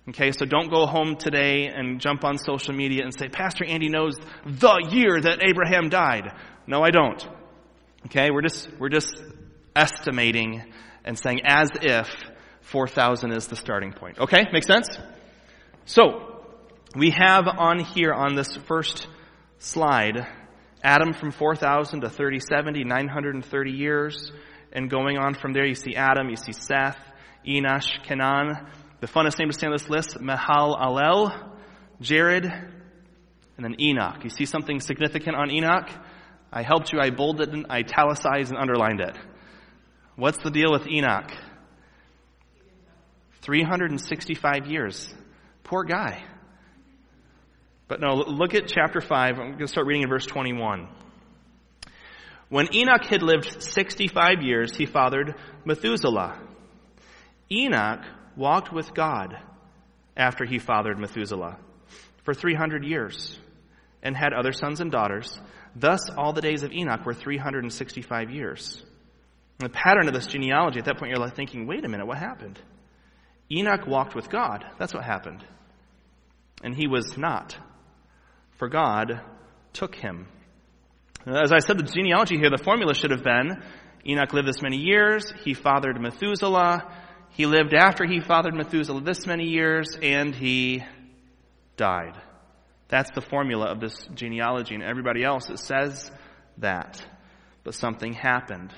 Okay, 0.08 0.32
so 0.32 0.46
don't 0.46 0.70
go 0.70 0.86
home 0.86 1.16
today 1.16 1.66
and 1.66 2.00
jump 2.00 2.24
on 2.24 2.38
social 2.38 2.74
media 2.74 3.04
and 3.04 3.12
say, 3.12 3.28
Pastor 3.28 3.64
Andy 3.66 3.90
knows 3.90 4.16
the 4.46 4.88
year 4.90 5.20
that 5.20 5.42
Abraham 5.46 5.90
died. 5.90 6.32
No, 6.66 6.82
I 6.82 6.90
don't. 6.90 7.22
Okay, 8.06 8.30
we're 8.30 8.42
just, 8.42 8.70
we're 8.78 8.88
just 8.88 9.22
estimating 9.76 10.62
and 11.04 11.18
saying 11.18 11.40
as 11.44 11.70
if 11.82 12.08
4,000 12.62 13.32
is 13.32 13.48
the 13.48 13.56
starting 13.56 13.92
point. 13.92 14.18
Okay, 14.18 14.46
make 14.52 14.64
sense? 14.64 14.88
So, 15.84 16.42
we 16.96 17.10
have 17.10 17.46
on 17.46 17.78
here 17.78 18.12
on 18.12 18.34
this 18.34 18.56
first 18.66 19.08
slide, 19.58 20.26
Adam 20.82 21.12
from 21.12 21.32
4,000 21.32 22.00
to 22.00 22.08
3070, 22.08 22.84
930 22.84 23.70
years. 23.70 24.32
And 24.72 24.90
going 24.90 25.16
on 25.18 25.34
from 25.34 25.52
there, 25.52 25.64
you 25.64 25.74
see 25.74 25.96
Adam, 25.96 26.28
you 26.28 26.36
see 26.36 26.52
Seth, 26.52 26.98
Enosh, 27.46 28.02
Kenan. 28.04 28.66
The 29.00 29.06
funnest 29.06 29.38
name 29.38 29.48
to 29.48 29.54
stay 29.54 29.66
on 29.66 29.72
this 29.72 29.88
list, 29.88 30.18
Mahalalel, 30.20 31.54
Jared, 32.00 32.44
and 32.44 33.64
then 33.64 33.80
Enoch. 33.80 34.24
You 34.24 34.30
see 34.30 34.44
something 34.44 34.80
significant 34.80 35.36
on 35.36 35.50
Enoch? 35.50 35.88
I 36.52 36.62
helped 36.62 36.92
you, 36.92 37.00
I 37.00 37.10
bolded 37.10 37.66
I 37.68 37.78
italicized 37.80 38.50
and 38.50 38.58
underlined 38.58 39.00
it. 39.00 39.16
What's 40.16 40.38
the 40.38 40.50
deal 40.50 40.72
with 40.72 40.86
Enoch? 40.86 41.30
365 43.42 44.66
years. 44.66 45.14
Poor 45.64 45.84
guy. 45.84 46.24
But 47.86 48.00
no, 48.00 48.14
look 48.14 48.54
at 48.54 48.68
chapter 48.68 49.00
5. 49.00 49.10
I'm 49.10 49.36
going 49.36 49.58
to 49.58 49.68
start 49.68 49.86
reading 49.86 50.02
in 50.02 50.08
verse 50.08 50.26
21. 50.26 50.88
When 52.48 52.74
Enoch 52.74 53.04
had 53.04 53.22
lived 53.22 53.62
65 53.62 54.42
years, 54.42 54.76
he 54.76 54.86
fathered 54.86 55.34
Methuselah. 55.64 56.40
Enoch 57.50 58.00
walked 58.36 58.72
with 58.72 58.94
God 58.94 59.36
after 60.16 60.44
he 60.44 60.58
fathered 60.58 60.98
Methuselah 60.98 61.58
for 62.24 62.34
300 62.34 62.84
years 62.84 63.38
and 64.02 64.16
had 64.16 64.32
other 64.32 64.52
sons 64.52 64.80
and 64.80 64.90
daughters. 64.90 65.38
Thus, 65.76 66.10
all 66.16 66.32
the 66.32 66.40
days 66.40 66.62
of 66.62 66.72
Enoch 66.72 67.04
were 67.04 67.14
365 67.14 68.30
years. 68.30 68.82
And 69.60 69.68
the 69.68 69.72
pattern 69.72 70.08
of 70.08 70.14
this 70.14 70.26
genealogy, 70.26 70.78
at 70.78 70.84
that 70.86 70.98
point, 70.98 71.10
you're 71.10 71.20
like 71.20 71.34
thinking, 71.34 71.66
wait 71.66 71.84
a 71.84 71.88
minute, 71.88 72.06
what 72.06 72.18
happened? 72.18 72.58
Enoch 73.50 73.86
walked 73.86 74.14
with 74.14 74.30
God. 74.30 74.64
That's 74.78 74.94
what 74.94 75.04
happened. 75.04 75.44
And 76.62 76.74
he 76.74 76.86
was 76.86 77.16
not, 77.16 77.56
for 78.56 78.68
God 78.68 79.20
took 79.72 79.94
him. 79.94 80.28
As 81.28 81.52
I 81.52 81.58
said, 81.58 81.78
the 81.78 81.82
genealogy 81.82 82.38
here, 82.38 82.50
the 82.50 82.62
formula 82.62 82.94
should 82.94 83.10
have 83.10 83.22
been 83.22 83.62
Enoch 84.06 84.32
lived 84.32 84.48
this 84.48 84.62
many 84.62 84.78
years, 84.78 85.30
he 85.44 85.52
fathered 85.52 86.00
Methuselah, 86.00 86.90
he 87.30 87.44
lived 87.44 87.74
after 87.74 88.06
he 88.06 88.20
fathered 88.20 88.54
Methuselah 88.54 89.02
this 89.02 89.26
many 89.26 89.44
years, 89.44 89.98
and 90.00 90.34
he 90.34 90.82
died. 91.76 92.14
That's 92.88 93.10
the 93.14 93.20
formula 93.20 93.66
of 93.66 93.80
this 93.80 94.08
genealogy, 94.14 94.74
and 94.74 94.82
everybody 94.82 95.22
else, 95.22 95.50
it 95.50 95.58
says 95.58 96.10
that. 96.58 97.04
But 97.64 97.74
something 97.74 98.14
happened. 98.14 98.72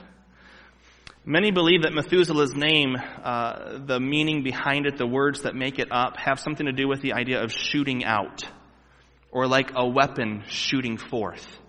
Many 1.24 1.52
believe 1.52 1.82
that 1.82 1.92
Methuselah's 1.92 2.54
name, 2.54 2.96
uh, 2.96 3.78
the 3.86 4.00
meaning 4.00 4.42
behind 4.42 4.86
it, 4.86 4.96
the 4.96 5.06
words 5.06 5.42
that 5.42 5.54
make 5.54 5.78
it 5.78 5.88
up, 5.92 6.16
have 6.16 6.40
something 6.40 6.66
to 6.66 6.72
do 6.72 6.88
with 6.88 7.02
the 7.02 7.12
idea 7.12 7.42
of 7.42 7.52
shooting 7.52 8.04
out, 8.04 8.42
or 9.30 9.46
like 9.46 9.70
a 9.76 9.86
weapon 9.86 10.42
shooting 10.48 10.96
forth. 10.96 11.59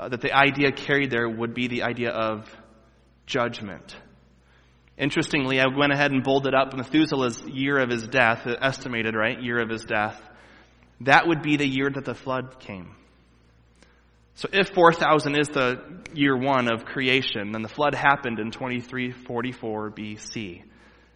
Uh, 0.00 0.08
that 0.08 0.22
the 0.22 0.32
idea 0.32 0.72
carried 0.72 1.10
there 1.10 1.28
would 1.28 1.52
be 1.52 1.68
the 1.68 1.82
idea 1.82 2.08
of 2.08 2.50
judgment. 3.26 3.94
Interestingly, 4.96 5.60
I 5.60 5.66
went 5.66 5.92
ahead 5.92 6.10
and 6.10 6.24
bolded 6.24 6.54
up 6.54 6.74
Methuselah's 6.74 7.38
year 7.42 7.78
of 7.78 7.90
his 7.90 8.08
death, 8.08 8.46
estimated, 8.46 9.14
right? 9.14 9.38
Year 9.42 9.60
of 9.60 9.68
his 9.68 9.84
death. 9.84 10.18
That 11.02 11.26
would 11.26 11.42
be 11.42 11.58
the 11.58 11.66
year 11.66 11.90
that 11.90 12.06
the 12.06 12.14
flood 12.14 12.60
came. 12.60 12.96
So 14.36 14.48
if 14.50 14.70
4000 14.70 15.36
is 15.38 15.48
the 15.48 15.82
year 16.14 16.34
one 16.34 16.72
of 16.72 16.86
creation, 16.86 17.52
then 17.52 17.60
the 17.60 17.68
flood 17.68 17.94
happened 17.94 18.38
in 18.38 18.52
2344 18.52 19.90
BC. 19.90 20.62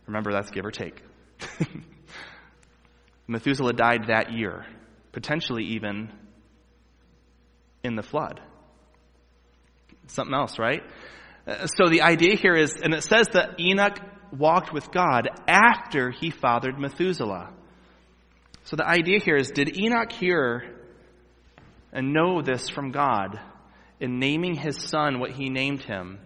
Remember, 0.06 0.30
that's 0.30 0.50
give 0.50 0.66
or 0.66 0.70
take. 0.70 1.02
Methuselah 3.28 3.72
died 3.72 4.08
that 4.08 4.32
year, 4.34 4.66
potentially 5.12 5.64
even 5.68 6.12
in 7.82 7.94
the 7.94 8.02
flood. 8.02 8.42
Something 10.06 10.34
else, 10.34 10.58
right? 10.58 10.82
Uh, 11.46 11.66
so 11.66 11.88
the 11.88 12.02
idea 12.02 12.36
here 12.36 12.54
is, 12.54 12.74
and 12.82 12.94
it 12.94 13.02
says 13.02 13.28
that 13.32 13.60
Enoch 13.60 13.98
walked 14.32 14.72
with 14.72 14.90
God 14.90 15.28
after 15.46 16.10
he 16.10 16.30
fathered 16.30 16.78
Methuselah. 16.78 17.50
So 18.64 18.76
the 18.76 18.86
idea 18.86 19.18
here 19.18 19.36
is, 19.36 19.50
did 19.50 19.76
Enoch 19.78 20.10
hear 20.10 20.64
and 21.92 22.12
know 22.12 22.42
this 22.42 22.68
from 22.68 22.90
God 22.90 23.38
in 24.00 24.18
naming 24.18 24.54
his 24.54 24.76
son 24.76 25.20
what 25.20 25.30
he 25.32 25.50
named 25.50 25.82
him? 25.82 26.18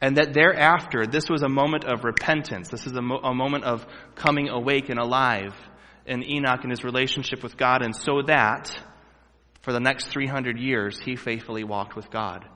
And 0.00 0.16
that 0.16 0.34
thereafter, 0.34 1.06
this 1.06 1.28
was 1.28 1.42
a 1.42 1.48
moment 1.48 1.84
of 1.84 2.04
repentance. 2.04 2.68
This 2.68 2.86
is 2.86 2.92
a, 2.92 3.02
mo- 3.02 3.20
a 3.22 3.34
moment 3.34 3.64
of 3.64 3.86
coming 4.14 4.48
awake 4.48 4.88
and 4.88 4.98
alive 4.98 5.54
in 6.06 6.22
Enoch 6.22 6.60
and 6.62 6.70
his 6.70 6.84
relationship 6.84 7.42
with 7.42 7.56
God. 7.56 7.82
And 7.82 7.94
so 7.94 8.22
that, 8.26 8.78
for 9.62 9.72
the 9.72 9.80
next 9.80 10.08
300 10.08 10.58
years, 10.58 10.98
he 11.00 11.16
faithfully 11.16 11.64
walked 11.64 11.96
with 11.96 12.10
God. 12.10 12.46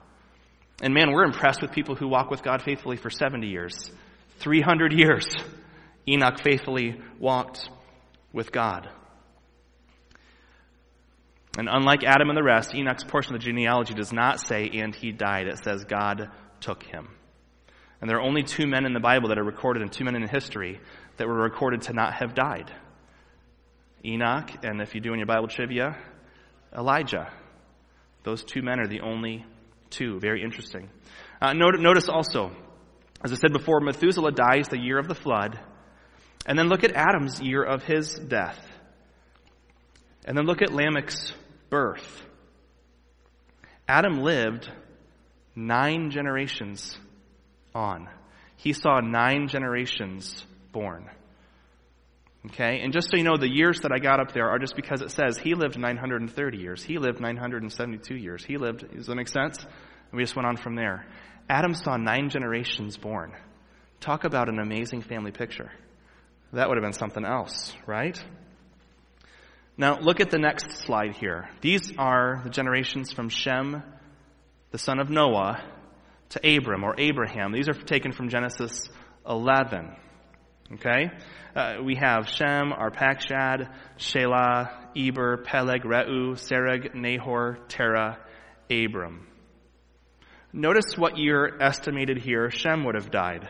And 0.83 0.95
man, 0.95 1.13
we're 1.13 1.25
impressed 1.25 1.63
with 1.63 1.73
people 1.73 1.95
who 1.95 2.09
walk 2.09 2.31
with 2.31 2.43
God 2.43 2.63
faithfully 2.63 2.97
for 2.97 3.11
70 3.11 3.47
years. 3.47 3.91
300 4.39 4.93
years, 4.93 5.27
Enoch 6.09 6.43
faithfully 6.43 7.01
walked 7.19 7.69
with 8.33 8.51
God. 8.53 8.89
And 11.59 11.69
unlike 11.71 12.05
Adam 12.05 12.31
and 12.31 12.37
the 12.37 12.43
rest, 12.43 12.75
Enoch's 12.75 13.05
portion 13.05 13.35
of 13.35 13.41
the 13.41 13.45
genealogy 13.45 13.93
does 13.93 14.13
not 14.13 14.41
say, 14.41 14.71
and 14.73 14.95
he 14.95 15.13
died. 15.13 15.47
It 15.47 15.63
says, 15.63 15.85
God 15.85 16.31
took 16.61 16.83
him. 16.85 17.09
And 18.01 18.09
there 18.09 18.17
are 18.17 18.23
only 18.23 18.43
two 18.43 18.67
men 18.67 18.87
in 18.87 18.95
the 18.95 19.01
Bible 19.01 19.29
that 19.29 19.39
are 19.39 19.45
recorded, 19.45 19.83
and 19.83 19.93
two 19.93 20.05
men 20.05 20.17
in 20.17 20.27
history 20.27 20.81
that 21.19 21.27
were 21.27 21.35
recorded 21.35 21.83
to 21.83 21.93
not 21.93 22.15
have 22.15 22.35
died 22.35 22.73
Enoch, 24.05 24.51
and 24.63 24.81
if 24.81 24.95
you 24.95 25.01
do 25.01 25.13
in 25.13 25.19
your 25.19 25.27
Bible 25.27 25.49
trivia, 25.49 25.97
Elijah. 26.77 27.31
Those 28.23 28.43
two 28.45 28.63
men 28.63 28.81
are 28.81 28.87
the 28.87 29.01
only 29.01 29.45
two. 29.91 30.19
Very 30.21 30.43
interesting. 30.43 30.89
Uh, 31.41 31.53
notice 31.53 32.09
also, 32.09 32.51
as 33.23 33.33
I 33.33 33.37
said 33.37 33.53
before, 33.53 33.81
Methuselah 33.81 34.33
dies 34.33 34.69
the 34.69 34.79
year 34.79 34.99
of 34.99 35.09
the 35.09 35.15
flood. 35.15 35.59
And 36.47 36.59
then 36.59 36.69
look 36.69 36.85
at 36.85 36.93
Adam's 36.93 37.41
year 37.41 37.63
of 37.63 37.83
his 37.83 38.15
death. 38.15 38.59
And 40.25 40.37
then 40.37 40.47
look 40.47 40.63
at 40.63 40.71
Lamech's 40.71 41.35
birth. 41.69 42.23
Adam 43.87 44.23
lived 44.23 44.71
nine 45.55 46.11
generations 46.11 46.99
on. 47.75 48.09
He 48.57 48.73
saw 48.73 49.01
nine 49.01 49.49
generations 49.49 50.45
born. 50.73 51.11
Okay? 52.47 52.81
And 52.81 52.93
just 52.93 53.11
so 53.11 53.17
you 53.17 53.25
know, 53.25 53.37
the 53.37 53.51
years 53.51 53.81
that 53.81 53.93
I 53.93 53.99
got 53.99 54.21
up 54.21 54.33
there 54.33 54.49
are 54.49 54.59
just 54.59 54.77
because 54.77 55.03
it 55.03 55.11
says 55.11 55.37
he 55.37 55.55
lived 55.55 55.79
930 55.79 56.59
years. 56.59 56.83
He 56.83 56.99
lived 56.99 57.21
972 57.21 58.15
years. 58.15 58.45
He 58.45 58.57
lived, 58.57 58.85
does 58.95 59.07
that 59.07 59.15
make 59.15 59.29
sense? 59.29 59.59
And 59.59 60.17
we 60.17 60.23
just 60.23 60.37
went 60.37 60.47
on 60.47 60.57
from 60.57 60.75
there. 60.75 61.07
Adam 61.49 61.75
saw 61.75 61.97
nine 61.97 62.31
generations 62.31 62.97
born. 62.97 63.33
Talk 64.01 64.25
about 64.25 64.49
an 64.49 64.59
amazing 64.59 65.03
family 65.03 65.33
picture. 65.33 65.71
That 66.53 66.69
would 66.69 66.77
have 66.77 66.83
been 66.83 66.93
something 66.93 67.25
else, 67.25 67.75
right? 67.87 68.21
Now, 69.77 69.99
look 69.99 70.21
at 70.21 70.31
the 70.31 70.39
next 70.39 70.73
slide 70.85 71.17
here. 71.17 71.49
These 71.61 71.93
are 71.97 72.41
the 72.45 72.51
generations 72.51 73.13
from 73.13 73.29
Shem, 73.29 73.83
the 74.73 74.79
son 74.79 74.99
of 74.99 75.11
Noah, 75.11 75.63
to 76.31 76.57
Abram 76.57 76.85
or 76.85 76.95
Abraham. 76.99 77.53
These 77.53 77.69
are 77.69 77.75
taken 77.75 78.13
from 78.13 78.29
Genesis 78.29 78.89
11. 79.29 79.95
Okay? 80.75 81.11
Uh, 81.55 81.77
we 81.85 81.97
have 81.97 82.29
Shem, 82.29 82.73
Arpachshad, 82.73 83.73
Shelah, 83.99 84.71
Eber, 84.97 85.39
Peleg, 85.39 85.83
Reu, 85.83 86.35
Serug, 86.35 86.95
Nahor, 86.95 87.59
Terah, 87.69 88.19
Abram. 88.71 89.27
Notice 90.53 90.97
what 90.97 91.19
year 91.19 91.59
estimated 91.61 92.19
here 92.19 92.51
Shem 92.51 92.85
would 92.85 92.95
have 92.95 93.11
died. 93.11 93.49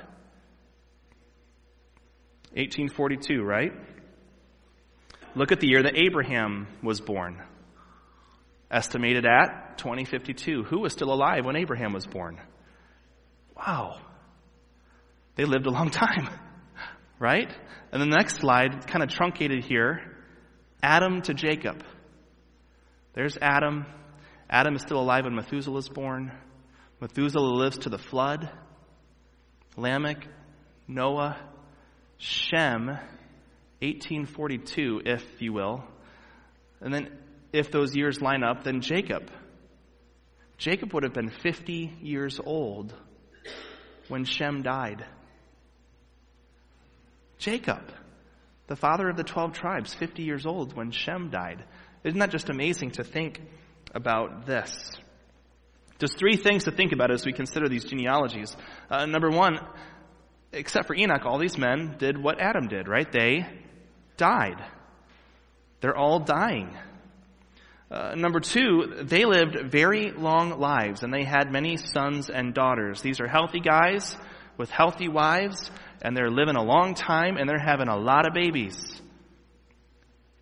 1842, 2.52 3.42
right? 3.42 3.72
Look 5.35 5.52
at 5.52 5.61
the 5.61 5.68
year 5.68 5.83
that 5.83 5.96
Abraham 5.96 6.66
was 6.83 7.00
born. 7.00 7.40
Estimated 8.70 9.24
at 9.24 9.78
2052. 9.78 10.64
Who 10.64 10.80
was 10.80 10.92
still 10.92 11.12
alive 11.12 11.44
when 11.44 11.56
Abraham 11.56 11.92
was 11.92 12.06
born? 12.06 12.40
Wow. 13.56 14.00
They 15.37 15.44
lived 15.44 15.66
a 15.66 15.70
long 15.70 15.90
time, 15.90 16.28
right? 17.20 17.54
And 17.92 18.02
the 18.02 18.06
next 18.06 18.38
slide—it's 18.38 18.87
kind 18.87 19.04
of 19.04 19.11
truncated 19.11 19.64
here 19.64 20.00
Adam 20.83 21.22
to 21.22 21.35
Jacob. 21.35 21.85
There's 23.12 23.38
Adam. 23.40 23.87
Adam 24.48 24.74
is 24.74 24.83
still 24.83 25.00
alive 25.00 25.24
when 25.24 25.37
Methuselah 25.37 25.78
is 25.78 25.88
born. 25.88 26.33
Methuselah 27.00 27.54
lives 27.54 27.78
to 27.78 27.88
the 27.88 27.98
flood. 27.98 28.50
Lamech, 29.76 30.26
Noah, 30.88 31.38
Shem, 32.18 32.87
1842, 32.87 35.02
if 35.06 35.24
you 35.40 35.52
will. 35.52 35.85
And 36.80 36.92
then, 36.92 37.16
if 37.52 37.70
those 37.70 37.94
years 37.94 38.20
line 38.20 38.42
up, 38.42 38.64
then 38.64 38.80
Jacob. 38.80 39.30
Jacob 40.59 40.92
would 40.92 41.04
have 41.04 41.14
been 41.14 41.30
50 41.30 41.98
years 42.02 42.40
old 42.44 42.92
when 44.09 44.24
Shem 44.24 44.62
died. 44.62 45.04
Jacob, 47.40 47.83
the 48.66 48.76
father 48.76 49.09
of 49.09 49.16
the 49.16 49.24
12 49.24 49.53
tribes, 49.55 49.94
50 49.94 50.22
years 50.22 50.46
old 50.46 50.76
when 50.76 50.92
Shem 50.92 51.31
died. 51.31 51.64
Isn't 52.05 52.20
that 52.20 52.31
just 52.31 52.50
amazing 52.50 52.92
to 52.92 53.05
think 53.05 53.40
about 53.94 54.46
this? 54.46 54.92
There's 55.98 56.14
three 56.14 56.37
things 56.37 56.64
to 56.64 56.70
think 56.70 56.92
about 56.92 57.11
as 57.11 57.26
we 57.26 57.33
consider 57.33 57.68
these 57.68 57.85
genealogies. 57.85 58.55
Uh, 58.90 59.07
number 59.07 59.31
one, 59.31 59.59
except 60.53 60.87
for 60.87 60.94
Enoch, 60.94 61.24
all 61.24 61.38
these 61.38 61.59
men 61.59 61.96
did 61.98 62.22
what 62.22 62.40
Adam 62.40 62.68
did, 62.68 62.88
right? 62.88 63.11
They 63.11 63.46
died. 64.16 64.62
They're 65.81 65.96
all 65.96 66.20
dying. 66.20 66.76
Uh, 67.90 68.14
number 68.16 68.40
two, 68.40 69.03
they 69.03 69.24
lived 69.24 69.70
very 69.70 70.12
long 70.12 70.61
lives 70.61 71.03
and 71.03 71.12
they 71.12 71.24
had 71.24 71.50
many 71.50 71.76
sons 71.76 72.31
and 72.31 72.55
daughters. 72.55 73.00
These 73.00 73.20
are 73.20 73.26
healthy 73.26 73.61
guys 73.61 74.16
with 74.57 74.70
healthy 74.70 75.09
wives 75.09 75.70
and 76.02 76.16
they're 76.16 76.30
living 76.30 76.56
a 76.56 76.62
long 76.62 76.94
time 76.94 77.36
and 77.36 77.48
they're 77.48 77.58
having 77.58 77.88
a 77.88 77.96
lot 77.96 78.26
of 78.26 78.34
babies. 78.34 78.78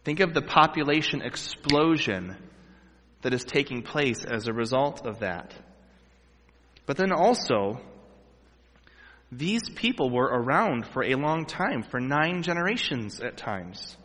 Think 0.05 0.21
of 0.21 0.33
the 0.33 0.43
population 0.43 1.23
explosion 1.23 2.37
that 3.23 3.35
is 3.35 3.45
taking 3.45 3.83
place 3.83 4.25
as 4.25 4.47
a 4.47 4.53
result 4.53 5.07
of 5.07 5.21
that. 5.21 5.53
But 6.87 6.97
then 6.97 7.13
also, 7.13 7.81
these 9.31 9.69
people 9.69 10.09
were 10.11 10.25
around 10.25 10.87
for 10.87 11.05
a 11.05 11.15
long 11.15 11.45
time, 11.45 11.83
for 11.83 12.01
nine 12.01 12.43
generations 12.43 13.21
at 13.21 13.37
times. 13.37 13.97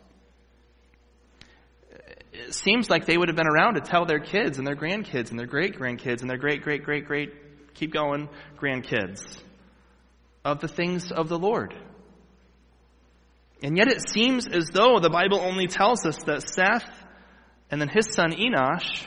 It 2.32 2.52
seems 2.52 2.90
like 2.90 3.06
they 3.06 3.16
would 3.16 3.28
have 3.28 3.36
been 3.36 3.46
around 3.46 3.74
to 3.74 3.80
tell 3.80 4.04
their 4.04 4.18
kids 4.18 4.58
and 4.58 4.66
their 4.66 4.74
grandkids 4.74 5.30
and 5.30 5.38
their 5.38 5.46
great 5.46 5.76
grandkids 5.76 6.20
and 6.20 6.28
their 6.28 6.36
great 6.36 6.62
great 6.62 6.82
great 6.82 7.06
great, 7.06 7.74
keep 7.74 7.92
going, 7.92 8.28
grandkids 8.60 9.22
of 10.44 10.60
the 10.60 10.68
things 10.68 11.10
of 11.10 11.28
the 11.28 11.38
Lord. 11.38 11.74
And 13.62 13.78
yet 13.78 13.88
it 13.88 14.08
seems 14.08 14.46
as 14.46 14.66
though 14.72 14.98
the 15.00 15.10
Bible 15.10 15.40
only 15.40 15.66
tells 15.66 16.04
us 16.04 16.18
that 16.26 16.42
Seth 16.42 16.88
and 17.70 17.80
then 17.80 17.88
his 17.88 18.12
son 18.12 18.32
Enosh, 18.32 19.06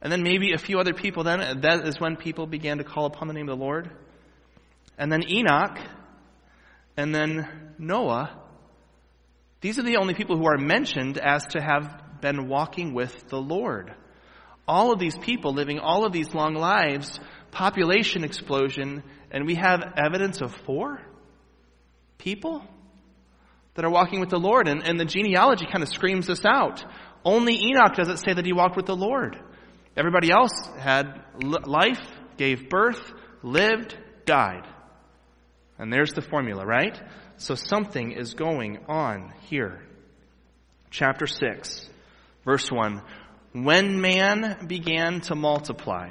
and 0.00 0.12
then 0.12 0.22
maybe 0.22 0.52
a 0.52 0.58
few 0.58 0.78
other 0.78 0.94
people, 0.94 1.24
then 1.24 1.60
that 1.60 1.86
is 1.86 2.00
when 2.00 2.16
people 2.16 2.46
began 2.46 2.78
to 2.78 2.84
call 2.84 3.06
upon 3.06 3.28
the 3.28 3.34
name 3.34 3.48
of 3.48 3.58
the 3.58 3.64
Lord. 3.64 3.90
And 4.98 5.10
then 5.10 5.22
Enoch, 5.30 5.78
and 6.96 7.14
then 7.14 7.74
Noah. 7.78 8.40
These 9.60 9.78
are 9.78 9.82
the 9.82 9.96
only 9.96 10.14
people 10.14 10.36
who 10.36 10.46
are 10.46 10.58
mentioned 10.58 11.18
as 11.18 11.46
to 11.48 11.60
have 11.60 12.20
been 12.20 12.48
walking 12.48 12.94
with 12.94 13.28
the 13.28 13.40
Lord. 13.40 13.94
All 14.66 14.92
of 14.92 14.98
these 14.98 15.16
people 15.16 15.52
living 15.52 15.78
all 15.78 16.06
of 16.06 16.12
these 16.12 16.34
long 16.34 16.54
lives, 16.54 17.18
population 17.54 18.24
explosion, 18.24 19.02
and 19.30 19.46
we 19.46 19.54
have 19.54 19.94
evidence 19.96 20.42
of 20.42 20.54
four 20.66 21.00
people 22.18 22.62
that 23.74 23.84
are 23.84 23.90
walking 23.90 24.20
with 24.20 24.28
the 24.28 24.38
Lord. 24.38 24.68
And, 24.68 24.86
and 24.86 24.98
the 24.98 25.04
genealogy 25.04 25.66
kind 25.70 25.82
of 25.82 25.88
screams 25.88 26.26
this 26.26 26.44
out. 26.44 26.84
Only 27.24 27.54
Enoch 27.54 27.94
doesn't 27.94 28.18
say 28.18 28.34
that 28.34 28.44
he 28.44 28.52
walked 28.52 28.76
with 28.76 28.86
the 28.86 28.96
Lord. 28.96 29.38
Everybody 29.96 30.30
else 30.30 30.52
had 30.78 31.22
life, 31.40 32.00
gave 32.36 32.68
birth, 32.68 33.00
lived, 33.42 33.96
died. 34.26 34.66
And 35.78 35.92
there's 35.92 36.12
the 36.12 36.22
formula, 36.22 36.66
right? 36.66 37.00
So 37.36 37.54
something 37.54 38.12
is 38.12 38.34
going 38.34 38.78
on 38.88 39.32
here. 39.42 39.82
Chapter 40.90 41.26
6, 41.26 41.88
verse 42.44 42.70
1. 42.70 43.02
When 43.52 44.00
man 44.00 44.66
began 44.66 45.20
to 45.22 45.34
multiply, 45.34 46.10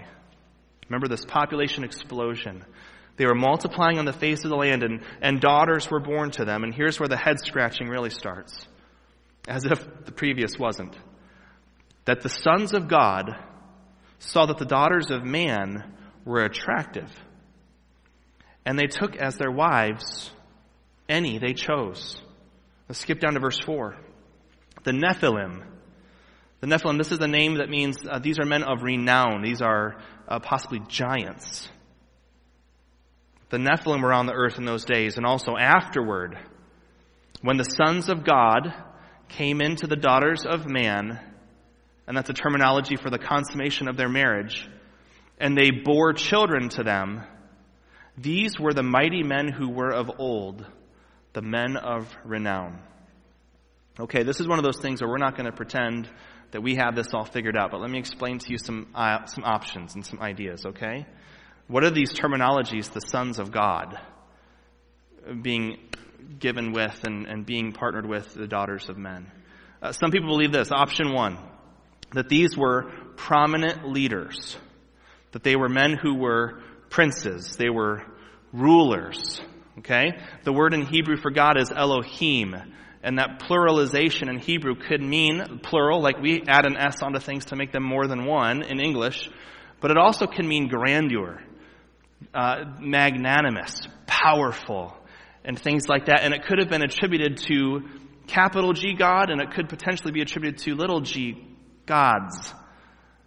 remember 0.89 1.07
this 1.07 1.25
population 1.25 1.83
explosion. 1.83 2.63
They 3.15 3.25
were 3.25 3.35
multiplying 3.35 3.99
on 3.99 4.05
the 4.05 4.13
face 4.13 4.43
of 4.43 4.49
the 4.49 4.55
land, 4.55 4.83
and, 4.83 5.01
and 5.21 5.39
daughters 5.39 5.89
were 5.89 5.99
born 5.99 6.31
to 6.31 6.45
them. 6.45 6.63
And 6.63 6.73
here's 6.73 6.99
where 6.99 7.09
the 7.09 7.17
head 7.17 7.39
scratching 7.39 7.87
really 7.87 8.09
starts, 8.09 8.67
as 9.47 9.65
if 9.65 10.05
the 10.05 10.11
previous 10.11 10.57
wasn't. 10.57 10.95
That 12.05 12.21
the 12.21 12.29
sons 12.29 12.73
of 12.73 12.87
God 12.87 13.31
saw 14.19 14.45
that 14.47 14.57
the 14.57 14.65
daughters 14.65 15.11
of 15.11 15.23
man 15.23 15.93
were 16.25 16.43
attractive, 16.43 17.11
and 18.65 18.79
they 18.79 18.87
took 18.87 19.15
as 19.15 19.37
their 19.37 19.51
wives 19.51 20.31
any 21.07 21.37
they 21.37 21.53
chose. 21.53 22.19
Let's 22.87 22.99
skip 22.99 23.19
down 23.19 23.33
to 23.33 23.39
verse 23.39 23.59
4. 23.59 23.95
The 24.83 24.91
Nephilim. 24.91 25.63
The 26.61 26.67
Nephilim, 26.67 26.97
this 26.97 27.11
is 27.11 27.19
a 27.19 27.27
name 27.27 27.57
that 27.57 27.69
means 27.69 27.97
uh, 28.09 28.19
these 28.19 28.39
are 28.39 28.45
men 28.45 28.63
of 28.63 28.83
renown. 28.83 29.41
These 29.41 29.61
are 29.61 29.97
uh, 30.27 30.39
possibly 30.39 30.81
giants 30.87 31.69
the 33.53 33.59
Nephilim 33.59 34.01
were 34.01 34.11
on 34.11 34.25
the 34.25 34.33
earth 34.33 34.57
in 34.57 34.65
those 34.65 34.83
days, 34.83 35.17
and 35.17 35.27
also 35.27 35.55
afterward, 35.55 36.35
when 37.43 37.57
the 37.57 37.63
sons 37.63 38.09
of 38.09 38.23
God 38.23 38.73
came 39.29 39.61
into 39.61 39.85
the 39.85 39.95
daughters 39.95 40.43
of 40.43 40.67
man, 40.67 41.19
and 42.07 42.17
that's 42.17 42.31
a 42.31 42.33
terminology 42.33 42.95
for 42.95 43.11
the 43.11 43.19
consummation 43.19 43.87
of 43.87 43.95
their 43.95 44.09
marriage, 44.09 44.67
and 45.37 45.55
they 45.55 45.69
bore 45.69 46.13
children 46.13 46.69
to 46.69 46.81
them, 46.81 47.21
these 48.17 48.59
were 48.59 48.73
the 48.73 48.81
mighty 48.81 49.21
men 49.21 49.49
who 49.49 49.69
were 49.69 49.93
of 49.93 50.09
old, 50.17 50.65
the 51.33 51.43
men 51.43 51.77
of 51.77 52.11
renown. 52.25 52.79
Okay, 53.99 54.23
this 54.23 54.39
is 54.39 54.47
one 54.47 54.57
of 54.57 54.65
those 54.65 54.79
things 54.79 54.99
where 54.99 55.11
we're 55.11 55.19
not 55.19 55.37
going 55.37 55.45
to 55.45 55.55
pretend 55.55 56.09
that 56.53 56.61
we 56.61 56.75
have 56.75 56.95
this 56.95 57.13
all 57.13 57.25
figured 57.25 57.57
out, 57.57 57.71
but 57.71 57.81
let 57.81 57.89
me 57.89 57.97
explain 57.97 58.37
to 58.37 58.51
you 58.51 58.57
some, 58.57 58.87
uh, 58.95 59.25
some 59.25 59.43
options 59.43 59.95
and 59.95 60.05
some 60.05 60.19
ideas, 60.19 60.65
okay? 60.65 61.05
What 61.67 61.83
are 61.83 61.89
these 61.89 62.13
terminologies, 62.13 62.91
the 62.91 63.01
sons 63.01 63.39
of 63.39 63.51
God, 63.51 63.99
being 65.41 65.79
given 66.37 66.71
with 66.71 67.03
and, 67.05 67.25
and 67.25 67.45
being 67.45 67.71
partnered 67.71 68.05
with 68.05 68.35
the 68.35 68.47
daughters 68.47 68.87
of 68.87 68.97
men? 68.97 69.31
Uh, 69.81 69.91
some 69.93 70.11
people 70.11 70.29
believe 70.29 70.51
this. 70.51 70.71
Option 70.71 71.11
one, 71.11 71.39
that 72.13 72.29
these 72.29 72.55
were 72.55 72.91
prominent 73.17 73.89
leaders, 73.89 74.55
that 75.31 75.43
they 75.43 75.55
were 75.55 75.69
men 75.69 75.93
who 75.93 76.15
were 76.15 76.61
princes, 76.91 77.55
they 77.57 77.69
were 77.69 78.03
rulers. 78.51 79.41
Okay? 79.79 80.11
The 80.43 80.53
word 80.53 80.75
in 80.75 80.85
Hebrew 80.85 81.17
for 81.17 81.31
God 81.31 81.57
is 81.57 81.71
Elohim. 81.71 82.55
And 83.03 83.19
that 83.19 83.39
pluralization 83.39 84.29
in 84.29 84.39
Hebrew 84.39 84.75
could 84.75 85.01
mean 85.01 85.59
plural, 85.61 86.01
like 86.01 86.19
we 86.19 86.41
add 86.47 86.65
an 86.65 86.77
S 86.77 87.01
onto 87.01 87.19
things 87.19 87.45
to 87.45 87.57
make 87.57 87.73
them 87.73 87.83
more 87.83 88.07
than 88.07 88.25
one 88.25 88.63
in 88.63 88.79
English, 88.79 89.29
but 89.81 89.91
it 89.91 89.97
also 89.97 90.25
can 90.25 90.47
mean 90.47 90.69
grandeur 90.69 91.41
uh, 92.33 92.63
magnanimous, 92.79 93.81
powerful, 94.05 94.95
and 95.43 95.59
things 95.59 95.89
like 95.89 96.05
that. 96.05 96.21
And 96.21 96.33
it 96.33 96.45
could 96.45 96.59
have 96.59 96.69
been 96.69 96.83
attributed 96.83 97.37
to 97.49 97.81
capital 98.27 98.73
G 98.73 98.93
God, 98.93 99.29
and 99.29 99.41
it 99.41 99.51
could 99.51 99.69
potentially 99.69 100.11
be 100.11 100.21
attributed 100.21 100.59
to 100.59 100.75
little 100.75 101.01
g 101.01 101.45
gods. 101.85 102.53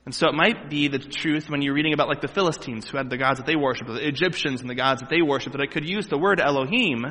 And 0.04 0.14
so 0.14 0.28
it 0.28 0.34
might 0.34 0.70
be 0.70 0.86
the 0.88 1.00
truth 1.00 1.50
when 1.50 1.62
you're 1.62 1.74
reading 1.74 1.92
about 1.92 2.08
like 2.08 2.20
the 2.20 2.28
Philistines 2.28 2.88
who 2.88 2.96
had 2.96 3.10
the 3.10 3.18
gods 3.18 3.40
that 3.40 3.46
they 3.46 3.56
worshiped, 3.56 3.88
the 3.88 4.06
Egyptians 4.06 4.60
and 4.60 4.70
the 4.70 4.74
gods 4.74 5.00
that 5.00 5.10
they 5.10 5.20
worshiped, 5.20 5.56
that 5.56 5.62
it 5.62 5.72
could 5.72 5.88
use 5.88 6.06
the 6.06 6.16
word 6.16 6.40
Elohim 6.40 7.04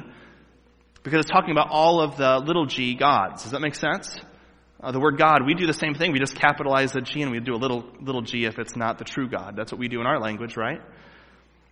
because 1.05 1.19
it's 1.19 1.31
talking 1.31 1.51
about 1.51 1.69
all 1.69 2.01
of 2.01 2.17
the 2.17 2.39
little 2.39 2.65
g 2.65 2.95
gods. 2.95 3.43
Does 3.43 3.51
that 3.51 3.61
make 3.61 3.75
sense? 3.75 4.17
Uh, 4.81 4.91
the 4.91 4.99
word 4.99 5.17
God, 5.19 5.45
we 5.45 5.53
do 5.53 5.67
the 5.67 5.73
same 5.73 5.93
thing. 5.93 6.11
We 6.11 6.19
just 6.19 6.35
capitalize 6.35 6.91
the 6.91 7.01
G 7.01 7.21
and 7.21 7.31
we 7.31 7.39
do 7.39 7.53
a 7.53 7.57
little, 7.57 7.85
little 8.01 8.23
g 8.23 8.45
if 8.45 8.57
it's 8.59 8.75
not 8.75 8.97
the 8.97 9.05
true 9.05 9.29
God. 9.29 9.55
That's 9.55 9.71
what 9.71 9.79
we 9.79 9.87
do 9.87 10.01
in 10.01 10.07
our 10.07 10.19
language, 10.19 10.57
right? 10.57 10.81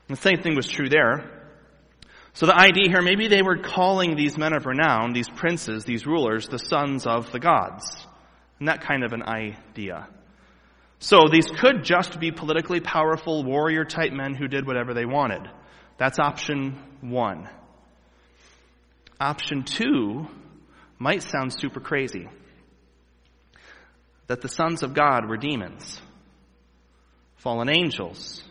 The 0.08 0.15
same 0.15 0.41
thing 0.41 0.56
was 0.56 0.67
true 0.67 0.88
there. 0.88 1.50
So 2.34 2.46
the 2.46 2.56
idea 2.56 2.89
here, 2.89 3.02
maybe 3.02 3.28
they 3.28 3.41
were 3.41 3.58
calling 3.58 4.15
these 4.15 4.38
men 4.38 4.54
of 4.54 4.65
renown, 4.65 5.13
these 5.13 5.30
princes, 5.30 5.84
these 5.84 6.06
rulers, 6.06 6.48
the 6.48 6.60
sons 6.60 7.06
of 7.08 7.32
the 7.32 7.39
gods. 7.39 8.06
And 8.60 8.67
that 8.67 8.82
kind 8.82 9.04
of 9.04 9.13
an 9.13 9.24
idea. 9.24 10.08
So 11.00 11.28
these 11.32 11.48
could 11.48 11.84
just 11.84 12.19
be 12.19 12.32
politically 12.32 12.82
powerful 12.82 13.43
warrior 13.43 13.84
type 13.84 14.13
men 14.13 14.36
who 14.36 14.48
did 14.48 14.65
whatever 14.65 14.93
they 14.93 15.06
wanted. 15.06 15.50
That's 15.98 16.19
option 16.19 16.80
one. 17.02 17.50
Option 19.19 19.63
two 19.63 20.28
might 20.99 21.23
sound 21.23 21.54
super 21.54 21.80
crazy. 21.80 22.28
That 24.28 24.41
the 24.41 24.47
sons 24.47 24.84
of 24.84 24.93
God 24.93 25.28
were 25.28 25.38
demons, 25.38 26.02
fallen 27.36 27.69
angels, 27.69 28.43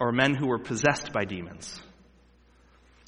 or 0.00 0.12
men 0.12 0.34
who 0.34 0.46
were 0.46 0.58
possessed 0.58 1.12
by 1.12 1.24
demons. 1.24 1.80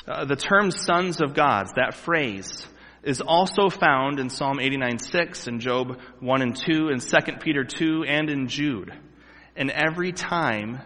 Uh, 0.06 0.24
the 0.24 0.36
term 0.36 0.70
sons 0.70 1.20
of 1.20 1.34
gods, 1.34 1.72
that 1.76 1.94
phrase, 1.94 2.66
is 3.02 3.20
also 3.20 3.68
found 3.68 4.18
in 4.18 4.28
Psalm 4.28 4.58
89:6 4.58 5.46
and 5.46 5.60
Job 5.60 6.00
1 6.20 6.42
and 6.42 6.56
2 6.56 6.88
and 6.88 7.00
2 7.00 7.38
Peter 7.40 7.64
2 7.64 8.04
and 8.06 8.28
in 8.28 8.48
Jude. 8.48 8.92
And 9.56 9.70
every 9.70 10.12
time 10.12 10.80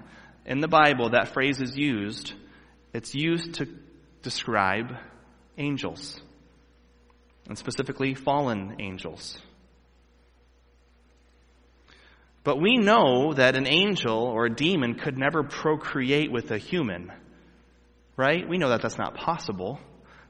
in 0.47 0.61
the 0.61 0.69
Bible 0.69 1.11
that 1.11 1.33
phrase 1.33 1.61
is 1.61 1.77
used, 1.77 2.35
it's 2.93 3.15
used 3.15 3.55
to 3.55 3.67
describe 4.25 4.97
angels. 5.57 6.21
And 7.47 7.57
specifically 7.57 8.15
fallen 8.15 8.77
angels. 8.81 9.39
But 12.43 12.61
we 12.61 12.77
know 12.77 13.35
that 13.35 13.55
an 13.55 13.67
angel 13.67 14.19
or 14.19 14.47
a 14.47 14.55
demon 14.55 14.95
could 14.95 15.17
never 15.17 15.43
procreate 15.43 16.33
with 16.33 16.51
a 16.51 16.59
human. 16.59 17.13
Right? 18.17 18.49
We 18.49 18.59
know 18.59 18.71
that 18.71 18.83
that's 18.83 18.99
not 18.99 19.15
possible. 19.15 19.79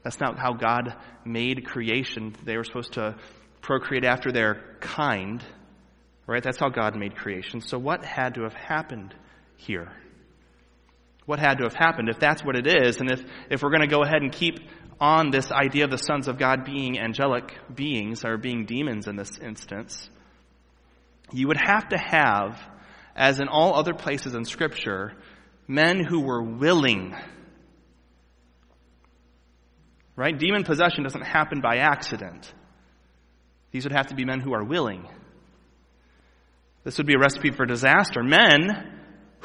That's 0.03 0.19
not 0.19 0.37
how 0.37 0.53
God 0.53 0.95
made 1.23 1.65
creation. 1.65 2.35
They 2.43 2.57
were 2.57 2.63
supposed 2.63 2.93
to 2.93 3.15
procreate 3.61 4.05
after 4.05 4.31
their 4.31 4.77
kind. 4.81 5.43
Right? 6.27 6.43
That's 6.43 6.59
how 6.59 6.69
God 6.69 6.97
made 6.97 7.15
creation. 7.15 7.61
So 7.61 7.77
what 7.77 8.03
had 8.03 8.35
to 8.35 8.43
have 8.43 8.53
happened 8.53 9.15
here? 9.55 9.91
What 11.25 11.39
had 11.39 11.57
to 11.57 11.63
have 11.63 11.73
happened 11.73 12.09
if 12.09 12.19
that's 12.19 12.43
what 12.43 12.55
it 12.55 12.67
is, 12.67 12.97
and 12.97 13.11
if, 13.11 13.21
if 13.49 13.63
we're 13.63 13.71
going 13.71 13.81
to 13.81 13.87
go 13.87 14.03
ahead 14.03 14.21
and 14.21 14.31
keep 14.31 14.59
on 14.99 15.31
this 15.31 15.51
idea 15.51 15.85
of 15.85 15.91
the 15.91 15.97
sons 15.97 16.27
of 16.27 16.37
God 16.37 16.63
being 16.63 16.99
angelic 16.99 17.51
beings, 17.73 18.23
or 18.23 18.37
being 18.37 18.65
demons 18.65 19.07
in 19.07 19.15
this 19.15 19.37
instance, 19.39 20.09
you 21.31 21.47
would 21.47 21.57
have 21.57 21.89
to 21.89 21.97
have, 21.97 22.61
as 23.15 23.39
in 23.39 23.47
all 23.47 23.75
other 23.75 23.93
places 23.93 24.35
in 24.35 24.45
Scripture, 24.45 25.13
men 25.67 26.03
who 26.03 26.21
were 26.21 26.43
willing. 26.43 27.15
Right? 30.15 30.37
Demon 30.37 30.63
possession 30.63 31.03
doesn't 31.03 31.25
happen 31.25 31.59
by 31.59 31.77
accident. 31.77 32.53
These 33.71 33.83
would 33.83 33.93
have 33.93 34.07
to 34.07 34.15
be 34.15 34.23
men 34.23 34.39
who 34.39 34.53
are 34.53 34.63
willing. 34.63 35.09
This 36.85 36.97
would 36.97 37.07
be 37.07 37.15
a 37.15 37.19
recipe 37.19 37.51
for 37.51 37.65
disaster. 37.65 38.23
Men 38.23 38.94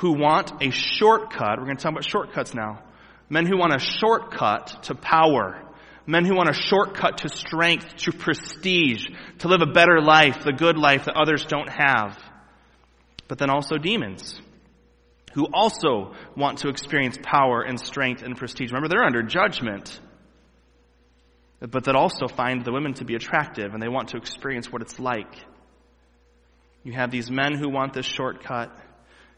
who 0.01 0.13
want 0.13 0.63
a 0.63 0.71
shortcut. 0.71 1.59
We're 1.59 1.67
going 1.67 1.77
to 1.77 1.83
talk 1.83 1.93
about 1.93 2.09
shortcuts 2.09 2.55
now. 2.55 2.83
Men 3.29 3.47
who 3.47 3.59
want 3.59 3.75
a 3.75 3.79
shortcut 3.79 4.85
to 4.85 4.95
power. 4.95 5.63
Men 6.07 6.25
who 6.25 6.35
want 6.35 6.49
a 6.49 6.55
shortcut 6.55 7.19
to 7.19 7.29
strength, 7.29 7.97
to 7.99 8.13
prestige, 8.13 9.07
to 9.41 9.49
live 9.49 9.61
a 9.61 9.67
better 9.67 10.01
life, 10.01 10.39
the 10.43 10.53
good 10.53 10.79
life 10.79 11.05
that 11.05 11.17
others 11.17 11.45
don't 11.45 11.69
have. 11.69 12.19
But 13.29 13.39
then 13.39 13.51
also 13.51 13.77
demons 13.77 14.41
who 15.35 15.47
also 15.53 16.15
want 16.35 16.59
to 16.59 16.69
experience 16.69 17.19
power 17.23 17.63
and 17.63 17.79
strength 17.79 18.23
and 18.23 18.37
prestige. 18.37 18.71
Remember, 18.71 18.89
they're 18.89 19.05
under 19.05 19.23
judgment, 19.23 20.01
but 21.61 21.85
that 21.85 21.95
also 21.95 22.27
find 22.27 22.65
the 22.65 22.73
women 22.73 22.95
to 22.95 23.05
be 23.05 23.15
attractive 23.15 23.75
and 23.75 23.83
they 23.83 23.89
want 23.89 24.09
to 24.09 24.17
experience 24.17 24.73
what 24.73 24.83
it's 24.83 24.99
like. 24.99 25.33
You 26.83 26.95
have 26.95 27.11
these 27.11 27.31
men 27.31 27.55
who 27.55 27.69
want 27.69 27.93
this 27.93 28.07
shortcut. 28.07 28.75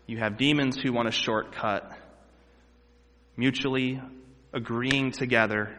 You 0.07 0.19
have 0.19 0.37
demons 0.37 0.77
who 0.77 0.93
want 0.93 1.09
a 1.09 1.13
shortcut, 1.13 1.91
mutually 3.37 4.01
agreeing 4.53 5.13
together, 5.13 5.79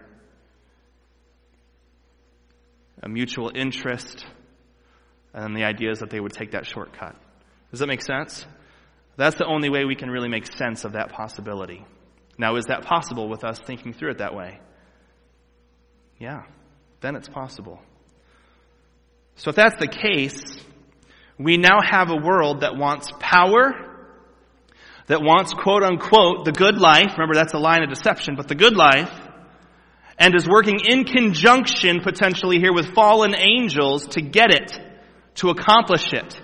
a 3.02 3.10
mutual 3.10 3.52
interest, 3.54 4.26
and 5.34 5.56
the 5.56 5.64
idea 5.64 5.92
is 5.92 6.00
that 6.00 6.10
they 6.10 6.20
would 6.20 6.34
take 6.34 6.52
that 6.52 6.66
shortcut. 6.66 7.16
Does 7.72 7.80
that 7.80 7.88
make 7.88 8.02
sense? 8.02 8.46
That's 9.18 9.36
the 9.36 9.46
only 9.46 9.70
way 9.70 9.86
we 9.86 9.96
can 9.96 10.10
really 10.10 10.30
make 10.30 10.46
sense 10.46 10.86
of 10.86 10.94
that 10.94 11.12
possibility. 11.12 11.86
Now, 12.38 12.56
is 12.56 12.66
that 12.66 12.86
possible 12.86 13.30
with 13.30 13.44
us 13.44 13.60
thinking 13.60 13.94
through 13.94 14.12
it 14.12 14.18
that 14.20 14.34
way? 14.34 14.60
Yeah, 16.20 16.44
then 17.02 17.16
it's 17.16 17.30
possible. 17.30 17.80
So 19.36 19.50
if 19.50 19.56
that's 19.56 19.80
the 19.80 19.88
case, 19.88 20.42
we 21.38 21.58
now 21.58 21.80
have 21.82 22.10
a 22.10 22.16
world 22.16 22.62
that 22.62 22.78
wants 22.78 23.12
power, 23.20 23.93
that 25.08 25.22
wants 25.22 25.54
quote 25.54 25.84
unquote 25.84 26.46
the 26.46 26.52
good 26.52 26.78
life. 26.78 27.14
Remember, 27.14 27.36
that's 27.36 27.54
a 27.54 27.60
line 27.60 27.84
of 27.84 27.90
deception, 27.90 28.36
but 28.36 28.48
the 28.48 28.56
good 28.56 28.76
life, 28.76 29.12
and 30.18 30.36
is 30.36 30.48
working 30.48 30.80
in 30.80 31.04
conjunction 31.04 32.02
potentially 32.02 32.60
here 32.60 32.74
with 32.74 32.94
fallen 32.94 33.36
angels 33.36 34.08
to 34.10 34.22
get 34.22 34.52
it, 34.52 34.80
to 35.36 35.50
accomplish 35.50 36.14
it. 36.14 36.42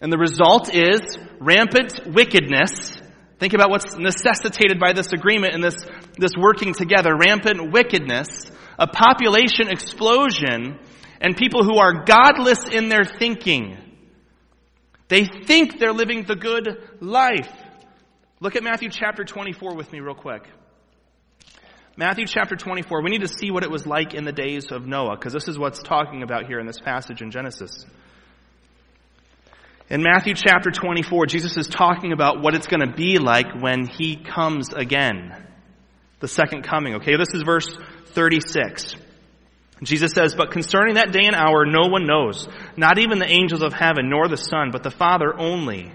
And 0.00 0.12
the 0.12 0.18
result 0.18 0.74
is 0.74 1.16
rampant 1.40 2.00
wickedness. 2.06 3.00
Think 3.38 3.54
about 3.54 3.70
what's 3.70 3.96
necessitated 3.96 4.80
by 4.80 4.92
this 4.92 5.12
agreement 5.12 5.54
and 5.54 5.62
this, 5.62 5.76
this 6.18 6.32
working 6.36 6.74
together. 6.74 7.16
Rampant 7.16 7.72
wickedness, 7.72 8.50
a 8.78 8.88
population 8.88 9.68
explosion, 9.68 10.78
and 11.20 11.36
people 11.36 11.62
who 11.62 11.78
are 11.78 12.04
godless 12.04 12.68
in 12.68 12.88
their 12.88 13.04
thinking. 13.04 13.78
They 15.06 15.24
think 15.24 15.78
they're 15.78 15.92
living 15.92 16.24
the 16.24 16.36
good 16.36 16.68
life. 17.00 17.52
Look 18.42 18.56
at 18.56 18.64
Matthew 18.64 18.88
chapter 18.88 19.22
24 19.22 19.76
with 19.76 19.92
me 19.92 20.00
real 20.00 20.16
quick. 20.16 20.42
Matthew 21.96 22.26
chapter 22.26 22.56
24, 22.56 23.00
we 23.00 23.10
need 23.10 23.20
to 23.20 23.28
see 23.28 23.52
what 23.52 23.62
it 23.62 23.70
was 23.70 23.86
like 23.86 24.14
in 24.14 24.24
the 24.24 24.32
days 24.32 24.72
of 24.72 24.84
Noah, 24.84 25.14
because 25.14 25.32
this 25.32 25.46
is 25.46 25.56
what's 25.56 25.80
talking 25.80 26.24
about 26.24 26.46
here 26.46 26.58
in 26.58 26.66
this 26.66 26.80
passage 26.80 27.22
in 27.22 27.30
Genesis. 27.30 27.86
In 29.88 30.02
Matthew 30.02 30.34
chapter 30.34 30.72
24, 30.72 31.26
Jesus 31.26 31.56
is 31.56 31.68
talking 31.68 32.10
about 32.10 32.42
what 32.42 32.56
it's 32.56 32.66
going 32.66 32.80
to 32.80 32.92
be 32.92 33.20
like 33.20 33.46
when 33.60 33.86
he 33.86 34.16
comes 34.16 34.72
again. 34.72 35.36
The 36.18 36.26
second 36.26 36.64
coming, 36.64 36.96
okay? 36.96 37.14
This 37.16 37.34
is 37.34 37.42
verse 37.42 37.72
36. 38.06 38.96
Jesus 39.84 40.10
says, 40.10 40.34
But 40.34 40.50
concerning 40.50 40.94
that 40.96 41.12
day 41.12 41.26
and 41.26 41.36
hour, 41.36 41.64
no 41.64 41.86
one 41.86 42.08
knows, 42.08 42.48
not 42.76 42.98
even 42.98 43.20
the 43.20 43.30
angels 43.30 43.62
of 43.62 43.72
heaven, 43.72 44.10
nor 44.10 44.26
the 44.26 44.36
Son, 44.36 44.70
but 44.72 44.82
the 44.82 44.90
Father 44.90 45.32
only. 45.32 45.92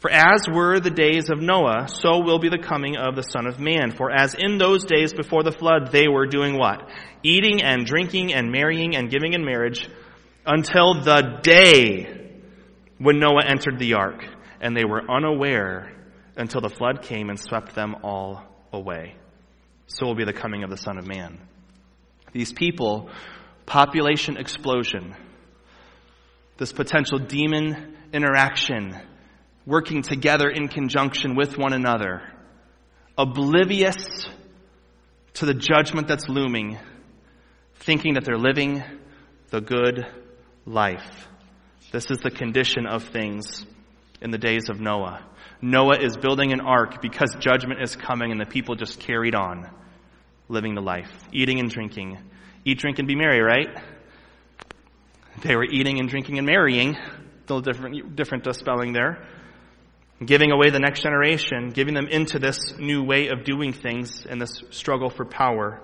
For 0.00 0.10
as 0.10 0.46
were 0.50 0.80
the 0.80 0.90
days 0.90 1.28
of 1.28 1.42
Noah, 1.42 1.86
so 1.86 2.20
will 2.20 2.38
be 2.38 2.48
the 2.48 2.58
coming 2.58 2.96
of 2.96 3.16
the 3.16 3.22
Son 3.22 3.46
of 3.46 3.60
Man. 3.60 3.90
For 3.90 4.10
as 4.10 4.34
in 4.34 4.56
those 4.56 4.84
days 4.84 5.12
before 5.12 5.42
the 5.42 5.52
flood, 5.52 5.92
they 5.92 6.08
were 6.08 6.26
doing 6.26 6.56
what? 6.56 6.88
Eating 7.22 7.62
and 7.62 7.84
drinking 7.84 8.32
and 8.32 8.50
marrying 8.50 8.96
and 8.96 9.10
giving 9.10 9.34
in 9.34 9.44
marriage 9.44 9.86
until 10.46 11.02
the 11.02 11.40
day 11.42 12.38
when 12.96 13.18
Noah 13.18 13.44
entered 13.46 13.78
the 13.78 13.94
ark, 13.94 14.24
and 14.60 14.74
they 14.74 14.86
were 14.86 15.02
unaware 15.10 15.92
until 16.34 16.62
the 16.62 16.70
flood 16.70 17.02
came 17.02 17.28
and 17.28 17.38
swept 17.38 17.74
them 17.74 17.96
all 18.02 18.42
away. 18.72 19.16
So 19.86 20.06
will 20.06 20.14
be 20.14 20.24
the 20.24 20.32
coming 20.32 20.64
of 20.64 20.70
the 20.70 20.78
Son 20.78 20.96
of 20.96 21.06
Man. 21.06 21.38
These 22.32 22.54
people, 22.54 23.10
population 23.66 24.38
explosion, 24.38 25.14
this 26.56 26.72
potential 26.72 27.18
demon 27.18 27.96
interaction, 28.14 28.96
working 29.70 30.02
together 30.02 30.50
in 30.50 30.66
conjunction 30.66 31.36
with 31.36 31.56
one 31.56 31.72
another, 31.72 32.20
oblivious 33.16 34.28
to 35.32 35.46
the 35.46 35.54
judgment 35.54 36.08
that's 36.08 36.28
looming, 36.28 36.76
thinking 37.76 38.14
that 38.14 38.24
they're 38.24 38.36
living 38.36 38.82
the 39.50 39.60
good 39.60 40.04
life. 40.66 41.28
This 41.92 42.10
is 42.10 42.18
the 42.18 42.32
condition 42.32 42.84
of 42.84 43.04
things 43.04 43.64
in 44.20 44.32
the 44.32 44.38
days 44.38 44.68
of 44.68 44.80
Noah. 44.80 45.24
Noah 45.62 45.98
is 46.00 46.16
building 46.16 46.52
an 46.52 46.60
ark 46.60 47.00
because 47.00 47.36
judgment 47.38 47.80
is 47.80 47.94
coming 47.94 48.32
and 48.32 48.40
the 48.40 48.46
people 48.46 48.74
just 48.74 48.98
carried 48.98 49.36
on 49.36 49.70
living 50.48 50.74
the 50.74 50.80
life, 50.80 51.12
eating 51.32 51.60
and 51.60 51.70
drinking. 51.70 52.18
Eat, 52.64 52.78
drink, 52.78 52.98
and 52.98 53.06
be 53.06 53.14
merry, 53.14 53.40
right? 53.40 53.68
They 55.42 55.54
were 55.54 55.64
eating 55.64 56.00
and 56.00 56.08
drinking 56.08 56.38
and 56.38 56.46
marrying. 56.46 56.96
Still 57.44 57.60
different, 57.60 58.16
different 58.16 58.52
spelling 58.56 58.92
there. 58.92 59.28
Giving 60.24 60.50
away 60.52 60.70
the 60.70 60.78
next 60.78 61.02
generation, 61.02 61.70
giving 61.70 61.94
them 61.94 62.06
into 62.06 62.38
this 62.38 62.78
new 62.78 63.02
way 63.02 63.28
of 63.28 63.44
doing 63.44 63.72
things 63.72 64.26
and 64.26 64.40
this 64.40 64.62
struggle 64.70 65.08
for 65.08 65.24
power. 65.24 65.80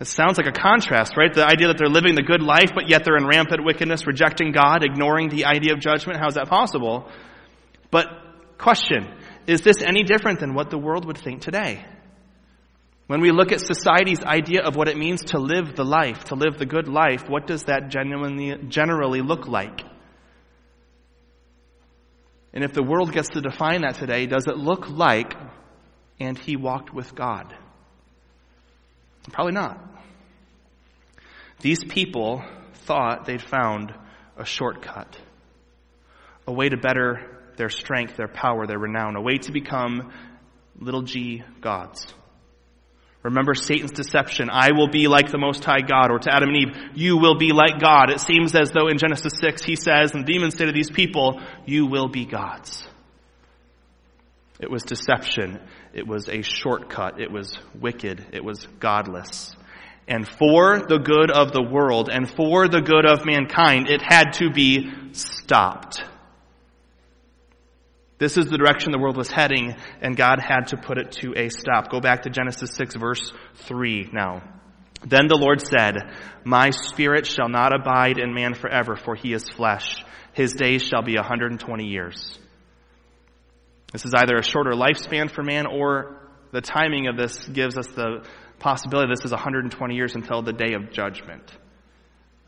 It 0.00 0.06
sounds 0.06 0.38
like 0.38 0.46
a 0.46 0.52
contrast, 0.52 1.16
right? 1.16 1.32
The 1.32 1.44
idea 1.44 1.68
that 1.68 1.78
they're 1.78 1.88
living 1.88 2.14
the 2.14 2.22
good 2.22 2.42
life, 2.42 2.72
but 2.74 2.88
yet 2.88 3.04
they're 3.04 3.16
in 3.16 3.26
rampant 3.26 3.64
wickedness, 3.64 4.06
rejecting 4.06 4.52
God, 4.52 4.82
ignoring 4.82 5.28
the 5.28 5.46
idea 5.46 5.72
of 5.72 5.80
judgment. 5.80 6.18
How 6.18 6.28
is 6.28 6.34
that 6.34 6.48
possible? 6.48 7.10
But, 7.90 8.06
question, 8.58 9.06
is 9.46 9.62
this 9.62 9.82
any 9.82 10.02
different 10.02 10.40
than 10.40 10.54
what 10.54 10.70
the 10.70 10.78
world 10.78 11.06
would 11.06 11.18
think 11.18 11.40
today? 11.40 11.84
When 13.06 13.20
we 13.20 13.30
look 13.30 13.52
at 13.52 13.60
society's 13.60 14.22
idea 14.22 14.62
of 14.62 14.76
what 14.76 14.88
it 14.88 14.96
means 14.96 15.24
to 15.26 15.38
live 15.38 15.76
the 15.76 15.84
life, 15.84 16.24
to 16.24 16.34
live 16.34 16.58
the 16.58 16.66
good 16.66 16.88
life, 16.88 17.28
what 17.28 17.46
does 17.46 17.64
that 17.64 17.88
genuinely, 17.88 18.56
generally 18.68 19.22
look 19.22 19.46
like? 19.46 19.82
And 22.56 22.64
if 22.64 22.72
the 22.72 22.82
world 22.82 23.12
gets 23.12 23.28
to 23.34 23.42
define 23.42 23.82
that 23.82 23.96
today, 23.96 24.24
does 24.24 24.46
it 24.46 24.56
look 24.56 24.88
like, 24.88 25.34
and 26.18 26.38
he 26.38 26.56
walked 26.56 26.90
with 26.90 27.14
God? 27.14 27.54
Probably 29.30 29.52
not. 29.52 29.78
These 31.60 31.84
people 31.84 32.42
thought 32.86 33.26
they'd 33.26 33.42
found 33.42 33.92
a 34.38 34.46
shortcut, 34.46 35.18
a 36.46 36.52
way 36.52 36.70
to 36.70 36.78
better 36.78 37.42
their 37.58 37.68
strength, 37.68 38.16
their 38.16 38.26
power, 38.26 38.66
their 38.66 38.78
renown, 38.78 39.16
a 39.16 39.20
way 39.20 39.36
to 39.36 39.52
become 39.52 40.10
little 40.78 41.02
g 41.02 41.42
gods. 41.60 42.06
Remember 43.26 43.54
Satan's 43.54 43.92
deception. 43.92 44.48
I 44.50 44.72
will 44.72 44.88
be 44.88 45.08
like 45.08 45.30
the 45.30 45.38
Most 45.38 45.64
High 45.64 45.80
God. 45.80 46.10
Or 46.10 46.18
to 46.18 46.34
Adam 46.34 46.50
and 46.50 46.56
Eve, 46.56 46.76
you 46.94 47.18
will 47.18 47.36
be 47.36 47.52
like 47.52 47.80
God. 47.80 48.10
It 48.10 48.20
seems 48.20 48.54
as 48.54 48.70
though 48.70 48.88
in 48.88 48.98
Genesis 48.98 49.34
6 49.40 49.62
he 49.62 49.76
says, 49.76 50.12
and 50.12 50.26
the 50.26 50.32
demons 50.32 50.56
say 50.56 50.66
to 50.66 50.72
these 50.72 50.90
people, 50.90 51.40
you 51.64 51.86
will 51.86 52.08
be 52.08 52.24
gods. 52.24 52.86
It 54.60 54.70
was 54.70 54.84
deception. 54.84 55.60
It 55.92 56.06
was 56.06 56.28
a 56.28 56.42
shortcut. 56.42 57.20
It 57.20 57.30
was 57.30 57.58
wicked. 57.78 58.24
It 58.32 58.44
was 58.44 58.66
godless. 58.80 59.54
And 60.08 60.26
for 60.26 60.78
the 60.78 60.98
good 60.98 61.30
of 61.30 61.52
the 61.52 61.62
world 61.62 62.08
and 62.08 62.30
for 62.30 62.68
the 62.68 62.80
good 62.80 63.04
of 63.04 63.26
mankind, 63.26 63.90
it 63.90 64.00
had 64.02 64.34
to 64.34 64.50
be 64.50 64.90
stopped. 65.12 66.02
This 68.18 68.38
is 68.38 68.46
the 68.46 68.56
direction 68.56 68.92
the 68.92 68.98
world 68.98 69.16
was 69.16 69.30
heading, 69.30 69.76
and 70.00 70.16
God 70.16 70.40
had 70.40 70.68
to 70.68 70.76
put 70.76 70.96
it 70.98 71.12
to 71.22 71.34
a 71.36 71.50
stop. 71.50 71.90
Go 71.90 72.00
back 72.00 72.22
to 72.22 72.30
Genesis 72.30 72.70
6, 72.74 72.94
verse 72.96 73.32
3 73.66 74.10
now. 74.12 74.42
Then 75.06 75.26
the 75.28 75.36
Lord 75.36 75.60
said, 75.60 75.96
My 76.44 76.70
spirit 76.70 77.26
shall 77.26 77.50
not 77.50 77.74
abide 77.74 78.18
in 78.18 78.32
man 78.32 78.54
forever, 78.54 78.96
for 78.96 79.14
he 79.14 79.34
is 79.34 79.48
flesh. 79.48 80.02
His 80.32 80.52
days 80.52 80.82
shall 80.82 81.02
be 81.02 81.16
a 81.16 81.20
120 81.20 81.84
years. 81.84 82.38
This 83.92 84.04
is 84.04 84.14
either 84.14 84.36
a 84.36 84.42
shorter 84.42 84.72
lifespan 84.72 85.30
for 85.30 85.42
man 85.42 85.66
or 85.66 86.30
the 86.52 86.60
timing 86.60 87.08
of 87.08 87.16
this 87.16 87.46
gives 87.46 87.76
us 87.76 87.86
the 87.88 88.26
possibility 88.58 89.12
this 89.12 89.24
is 89.24 89.30
120 89.30 89.94
years 89.94 90.14
until 90.14 90.42
the 90.42 90.52
day 90.52 90.74
of 90.74 90.90
judgment. 90.90 91.52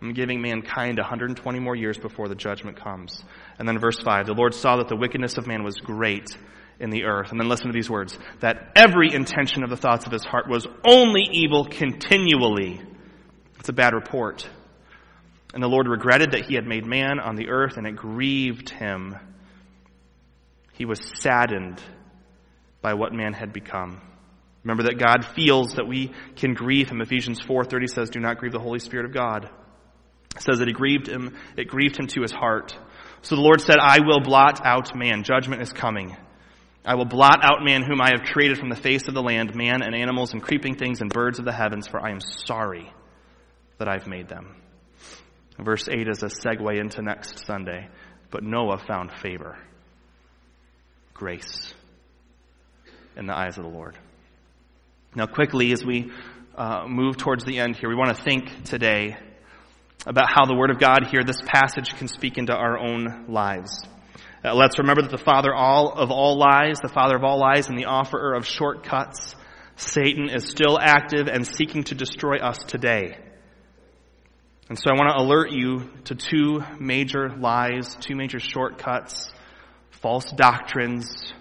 I'm 0.00 0.12
giving 0.12 0.40
mankind 0.40 0.98
120 0.98 1.58
more 1.58 1.74
years 1.74 1.98
before 1.98 2.28
the 2.28 2.34
judgment 2.37 2.76
comes. 2.76 3.22
And 3.58 3.68
then 3.68 3.78
verse 3.78 4.00
5, 4.00 4.26
the 4.26 4.34
Lord 4.34 4.54
saw 4.54 4.76
that 4.76 4.88
the 4.88 4.96
wickedness 4.96 5.38
of 5.38 5.46
man 5.46 5.64
was 5.64 5.76
great 5.76 6.37
in 6.78 6.90
the 6.90 7.04
earth. 7.04 7.32
And 7.32 7.40
then 7.40 7.48
listen 7.48 7.66
to 7.66 7.72
these 7.72 7.90
words, 7.90 8.16
that 8.40 8.70
every 8.76 9.12
intention 9.12 9.64
of 9.64 9.70
the 9.70 9.76
thoughts 9.76 10.06
of 10.06 10.12
his 10.12 10.24
heart 10.24 10.48
was 10.48 10.66
only 10.84 11.22
evil 11.32 11.64
continually. 11.64 12.80
It's 13.58 13.68
a 13.68 13.72
bad 13.72 13.94
report. 13.94 14.48
And 15.52 15.62
the 15.62 15.68
Lord 15.68 15.88
regretted 15.88 16.32
that 16.32 16.46
he 16.46 16.54
had 16.54 16.66
made 16.66 16.87
man 16.87 17.18
on 17.18 17.34
the 17.34 17.48
earth 17.48 17.76
and 17.76 17.87
it 17.87 17.96
grieved 17.96 18.70
him 18.70 19.16
He 20.74 20.84
was 20.84 21.00
saddened 21.20 21.82
by 22.82 22.94
what 22.94 23.12
man 23.12 23.32
had 23.32 23.52
become. 23.52 24.00
Remember 24.62 24.84
that 24.84 24.98
God 24.98 25.24
feels 25.24 25.74
that 25.74 25.88
we 25.88 26.12
can 26.37 26.54
grieve 26.54 26.88
him. 26.88 27.00
Ephesians 27.00 27.40
4:30 27.40 27.88
says, 27.88 28.11
"Do 28.11 28.20
not 28.20 28.38
grieve 28.38 28.52
the 28.52 28.61
Holy 28.61 28.78
Spirit 28.78 29.06
of 29.06 29.12
God." 29.12 29.50
It 30.38 30.42
says 30.42 30.61
that 30.61 30.68
he 30.68 30.74
grieved 30.74 31.09
him, 31.09 31.37
it 31.57 31.68
grieved 31.68 31.98
him 31.98 32.07
to 32.09 32.22
his 32.22 32.33
heart. 32.33 32.77
So 33.22 33.35
the 33.35 33.42
Lord 33.42 33.61
said, 33.61 33.77
"I 33.79 33.98
will 34.01 34.20
blot 34.20 34.64
out 34.64 34.96
man. 34.96 35.24
Judgment 35.24 35.61
is 35.61 35.72
coming. 35.72 36.16
I 36.87 36.94
will 36.94 37.05
blot 37.05 37.44
out 37.44 37.64
man 37.64 37.83
whom 37.83 38.01
I 38.01 38.11
have 38.12 38.22
created 38.22 38.57
from 38.57 38.70
the 38.70 38.77
face 38.77 39.09
of 39.09 39.14
the 39.14 39.22
land, 39.22 39.55
man 39.55 39.83
and 39.83 39.94
animals 39.94 40.33
and 40.33 40.42
creeping 40.42 40.77
things 40.77 41.01
and 41.01 41.12
birds 41.12 41.38
of 41.38 41.44
the 41.44 41.53
heavens, 41.53 41.88
for 41.88 42.01
I 42.01 42.11
am 42.11 42.20
sorry 42.20 42.90
that 43.79 43.88
I've 43.88 44.07
made 44.07 44.29
them." 44.29 44.55
Verse 45.59 45.88
8 45.88 46.09
is 46.09 46.22
a 46.22 46.27
segue 46.27 46.81
into 46.81 47.03
next 47.03 47.44
Sunday. 47.44 47.88
But 48.31 48.44
Noah 48.44 48.79
found 48.79 49.11
favor 49.11 49.59
grace 51.14 51.74
in 53.16 53.27
the 53.27 53.37
eyes 53.37 53.59
of 53.59 53.64
the 53.64 53.70
Lord. 53.70 53.98
Now, 55.16 55.27
quickly, 55.27 55.72
as 55.72 55.85
we 55.85 56.12
uh, 56.57 56.87
move 56.87 57.16
towards 57.16 57.44
the 57.44 57.59
end 57.59 57.77
here, 57.77 57.88
we 57.88 57.96
want 57.96 58.16
to 58.16 58.22
think 58.22 58.64
today 58.64 59.16
about 60.06 60.28
how 60.28 60.46
the 60.46 60.54
Word 60.54 60.70
of 60.70 60.78
God 60.78 61.06
here, 61.11 61.22
this 61.24 61.40
passage, 61.44 61.94
can 61.96 62.08
speak 62.08 62.38
into 62.38 62.54
our 62.54 62.78
own 62.78 63.26
lives. 63.28 63.82
Uh, 64.44 64.54
let's 64.54 64.78
remember 64.78 65.02
that 65.02 65.11
the 65.11 65.18
father 65.18 65.54
all 65.54 65.92
of 65.92 66.11
all 66.11 66.38
lies, 66.38 66.78
the 66.80 66.88
father 66.88 67.16
of 67.16 67.24
all 67.24 67.40
lies, 67.40 67.68
and 67.68 67.78
the 67.78 67.87
offerer 67.87 68.34
of 68.34 68.46
shortcuts, 68.46 69.34
Satan, 69.76 70.28
is 70.28 70.48
still 70.48 70.78
active 70.80 71.26
and 71.26 71.46
seeking 71.46 71.84
to 71.84 71.94
destroy 71.94 72.38
us 72.38 72.58
today. 72.58 73.18
And 74.68 74.78
so 74.78 74.90
I 74.90 74.94
want 74.94 75.16
to 75.16 75.22
alert 75.22 75.50
you 75.50 75.90
to 76.04 76.14
two 76.14 76.62
major 76.78 77.30
lies, 77.30 77.96
two 77.96 78.14
major 78.14 78.38
shortcuts 78.38 79.30
false 80.00 80.30
doctrines 80.30 81.32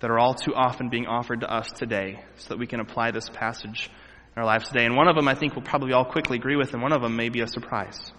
that 0.00 0.10
are 0.10 0.18
all 0.18 0.34
too 0.34 0.54
often 0.54 0.90
being 0.90 1.06
offered 1.06 1.40
to 1.40 1.50
us 1.50 1.70
today 1.72 2.22
so 2.36 2.50
that 2.50 2.58
we 2.58 2.66
can 2.66 2.80
apply 2.80 3.10
this 3.10 3.28
passage 3.30 3.90
in 4.34 4.40
our 4.40 4.46
lives 4.46 4.68
today. 4.68 4.84
And 4.84 4.96
one 4.96 5.08
of 5.08 5.16
them 5.16 5.28
I 5.28 5.34
think 5.34 5.54
we'll 5.54 5.64
probably 5.64 5.92
all 5.92 6.04
quickly 6.04 6.38
agree 6.38 6.56
with, 6.56 6.72
and 6.72 6.82
one 6.82 6.92
of 6.92 7.02
them 7.02 7.16
may 7.16 7.28
be 7.28 7.40
a 7.40 7.46
surprise. 7.46 8.12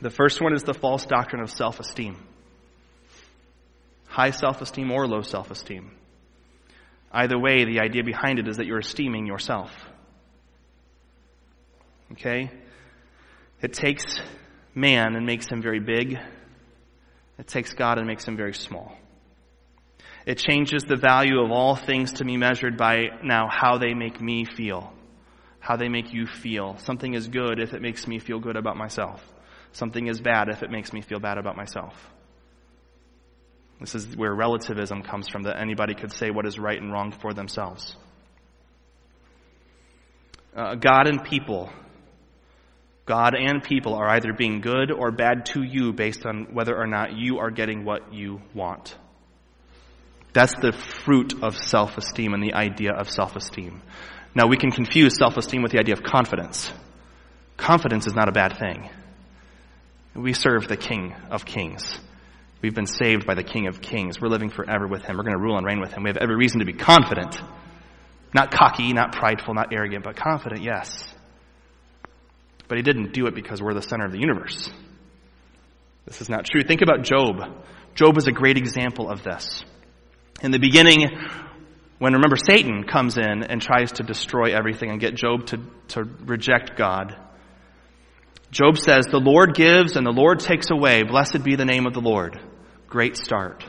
The 0.00 0.10
first 0.10 0.40
one 0.40 0.54
is 0.54 0.62
the 0.62 0.74
false 0.74 1.06
doctrine 1.06 1.42
of 1.42 1.50
self 1.50 1.80
esteem 1.80 2.16
high 4.12 4.30
self 4.30 4.60
esteem 4.60 4.90
or 4.92 5.08
low 5.08 5.22
self 5.22 5.50
esteem. 5.50 5.90
Either 7.10 7.38
way, 7.38 7.64
the 7.64 7.80
idea 7.80 8.04
behind 8.04 8.38
it 8.38 8.46
is 8.46 8.58
that 8.58 8.66
you're 8.66 8.78
esteeming 8.78 9.26
yourself. 9.26 9.70
Okay? 12.12 12.50
It 13.62 13.72
takes 13.72 14.20
man 14.74 15.16
and 15.16 15.26
makes 15.26 15.46
him 15.46 15.62
very 15.62 15.80
big. 15.80 16.18
It 17.38 17.46
takes 17.46 17.72
God 17.72 17.98
and 17.98 18.06
makes 18.06 18.24
him 18.24 18.36
very 18.36 18.54
small. 18.54 18.96
It 20.26 20.38
changes 20.38 20.84
the 20.84 20.96
value 20.96 21.40
of 21.40 21.50
all 21.50 21.74
things 21.74 22.12
to 22.14 22.24
be 22.24 22.36
measured 22.36 22.76
by 22.76 23.06
now 23.22 23.48
how 23.50 23.78
they 23.78 23.94
make 23.94 24.20
me 24.20 24.44
feel. 24.44 24.92
How 25.58 25.76
they 25.76 25.88
make 25.88 26.12
you 26.12 26.26
feel. 26.26 26.76
Something 26.78 27.14
is 27.14 27.28
good 27.28 27.60
if 27.60 27.72
it 27.72 27.82
makes 27.82 28.06
me 28.06 28.18
feel 28.18 28.38
good 28.38 28.56
about 28.56 28.76
myself. 28.76 29.22
Something 29.72 30.06
is 30.06 30.20
bad 30.20 30.48
if 30.48 30.62
it 30.62 30.70
makes 30.70 30.92
me 30.92 31.00
feel 31.00 31.18
bad 31.18 31.38
about 31.38 31.56
myself. 31.56 31.94
This 33.80 33.94
is 33.94 34.16
where 34.16 34.32
relativism 34.32 35.02
comes 35.02 35.28
from, 35.28 35.42
that 35.42 35.58
anybody 35.58 35.94
could 35.94 36.12
say 36.12 36.30
what 36.30 36.46
is 36.46 36.58
right 36.58 36.80
and 36.80 36.92
wrong 36.92 37.10
for 37.10 37.34
themselves. 37.34 37.96
Uh, 40.54 40.74
God 40.74 41.06
and 41.08 41.24
people 41.24 41.70
God 43.04 43.34
and 43.34 43.62
people 43.62 43.94
are 43.94 44.08
either 44.10 44.32
being 44.32 44.60
good 44.60 44.92
or 44.92 45.10
bad 45.10 45.46
to 45.46 45.62
you 45.62 45.92
based 45.92 46.24
on 46.24 46.54
whether 46.54 46.76
or 46.76 46.86
not 46.86 47.16
you 47.16 47.38
are 47.38 47.50
getting 47.50 47.84
what 47.84 48.14
you 48.14 48.40
want. 48.54 48.96
That's 50.32 50.54
the 50.54 50.72
fruit 50.72 51.42
of 51.42 51.56
self 51.56 51.98
esteem 51.98 52.32
and 52.34 52.42
the 52.42 52.54
idea 52.54 52.92
of 52.92 53.10
self 53.10 53.36
esteem. 53.36 53.82
Now, 54.34 54.46
we 54.46 54.56
can 54.56 54.70
confuse 54.70 55.16
self 55.16 55.36
esteem 55.36 55.62
with 55.62 55.72
the 55.72 55.78
idea 55.78 55.94
of 55.94 56.02
confidence. 56.02 56.72
Confidence 57.56 58.06
is 58.06 58.14
not 58.14 58.28
a 58.28 58.32
bad 58.32 58.58
thing. 58.58 58.88
We 60.14 60.32
serve 60.32 60.68
the 60.68 60.76
King 60.76 61.14
of 61.30 61.44
Kings. 61.44 61.98
We've 62.62 62.74
been 62.74 62.86
saved 62.86 63.26
by 63.26 63.34
the 63.34 63.42
King 63.42 63.66
of 63.66 63.80
Kings. 63.80 64.20
We're 64.20 64.28
living 64.28 64.50
forever 64.50 64.86
with 64.86 65.02
Him. 65.02 65.16
We're 65.16 65.24
going 65.24 65.36
to 65.36 65.42
rule 65.42 65.56
and 65.56 65.66
reign 65.66 65.80
with 65.80 65.92
Him. 65.92 66.04
We 66.04 66.10
have 66.10 66.16
every 66.16 66.36
reason 66.36 66.60
to 66.60 66.64
be 66.64 66.72
confident. 66.72 67.40
Not 68.34 68.50
cocky, 68.50 68.92
not 68.92 69.12
prideful, 69.12 69.54
not 69.54 69.72
arrogant, 69.72 70.04
but 70.04 70.16
confident, 70.16 70.62
yes. 70.62 71.06
But 72.68 72.78
he 72.78 72.82
didn't 72.82 73.12
do 73.12 73.26
it 73.26 73.34
because 73.34 73.60
we're 73.60 73.74
the 73.74 73.82
center 73.82 74.06
of 74.06 74.12
the 74.12 74.20
universe. 74.20 74.70
This 76.06 76.20
is 76.20 76.28
not 76.28 76.46
true. 76.46 76.62
Think 76.62 76.80
about 76.80 77.02
Job. 77.02 77.64
Job 77.94 78.16
is 78.16 78.26
a 78.26 78.32
great 78.32 78.56
example 78.56 79.10
of 79.10 79.22
this. 79.22 79.64
In 80.40 80.50
the 80.50 80.58
beginning, 80.58 81.08
when 81.98 82.14
remember 82.14 82.36
Satan 82.36 82.84
comes 82.84 83.16
in 83.16 83.42
and 83.44 83.60
tries 83.60 83.92
to 83.92 84.02
destroy 84.02 84.56
everything 84.56 84.90
and 84.90 85.00
get 85.00 85.14
Job 85.14 85.46
to, 85.46 85.58
to 85.88 86.04
reject 86.24 86.76
God, 86.76 87.16
Job 88.50 88.76
says, 88.76 89.06
The 89.06 89.18
Lord 89.18 89.54
gives 89.54 89.96
and 89.96 90.06
the 90.06 90.10
Lord 90.12 90.40
takes 90.40 90.70
away. 90.70 91.02
Blessed 91.04 91.44
be 91.44 91.56
the 91.56 91.64
name 91.64 91.86
of 91.86 91.94
the 91.94 92.00
Lord. 92.00 92.40
Great 92.88 93.16
start, 93.16 93.64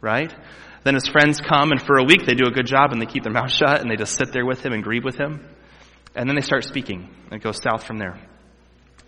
right? 0.00 0.34
Then 0.82 0.94
his 0.94 1.06
friends 1.06 1.40
come 1.40 1.70
and 1.70 1.80
for 1.80 1.98
a 1.98 2.04
week 2.04 2.26
they 2.26 2.34
do 2.34 2.46
a 2.46 2.50
good 2.50 2.66
job 2.66 2.92
and 2.92 3.00
they 3.00 3.06
keep 3.06 3.22
their 3.22 3.32
mouth 3.40 3.52
shut 3.52 3.80
and 3.80 3.90
they 3.90 3.96
just 3.96 4.16
sit 4.16 4.32
there 4.32 4.44
with 4.44 4.64
him 4.64 4.72
and 4.72 4.82
grieve 4.82 5.04
with 5.04 5.16
him. 5.16 5.46
And 6.14 6.28
then 6.28 6.36
they 6.36 6.42
start 6.42 6.64
speaking 6.64 7.08
and 7.24 7.32
it 7.34 7.42
goes 7.42 7.60
south 7.62 7.84
from 7.84 7.98
there. 7.98 8.18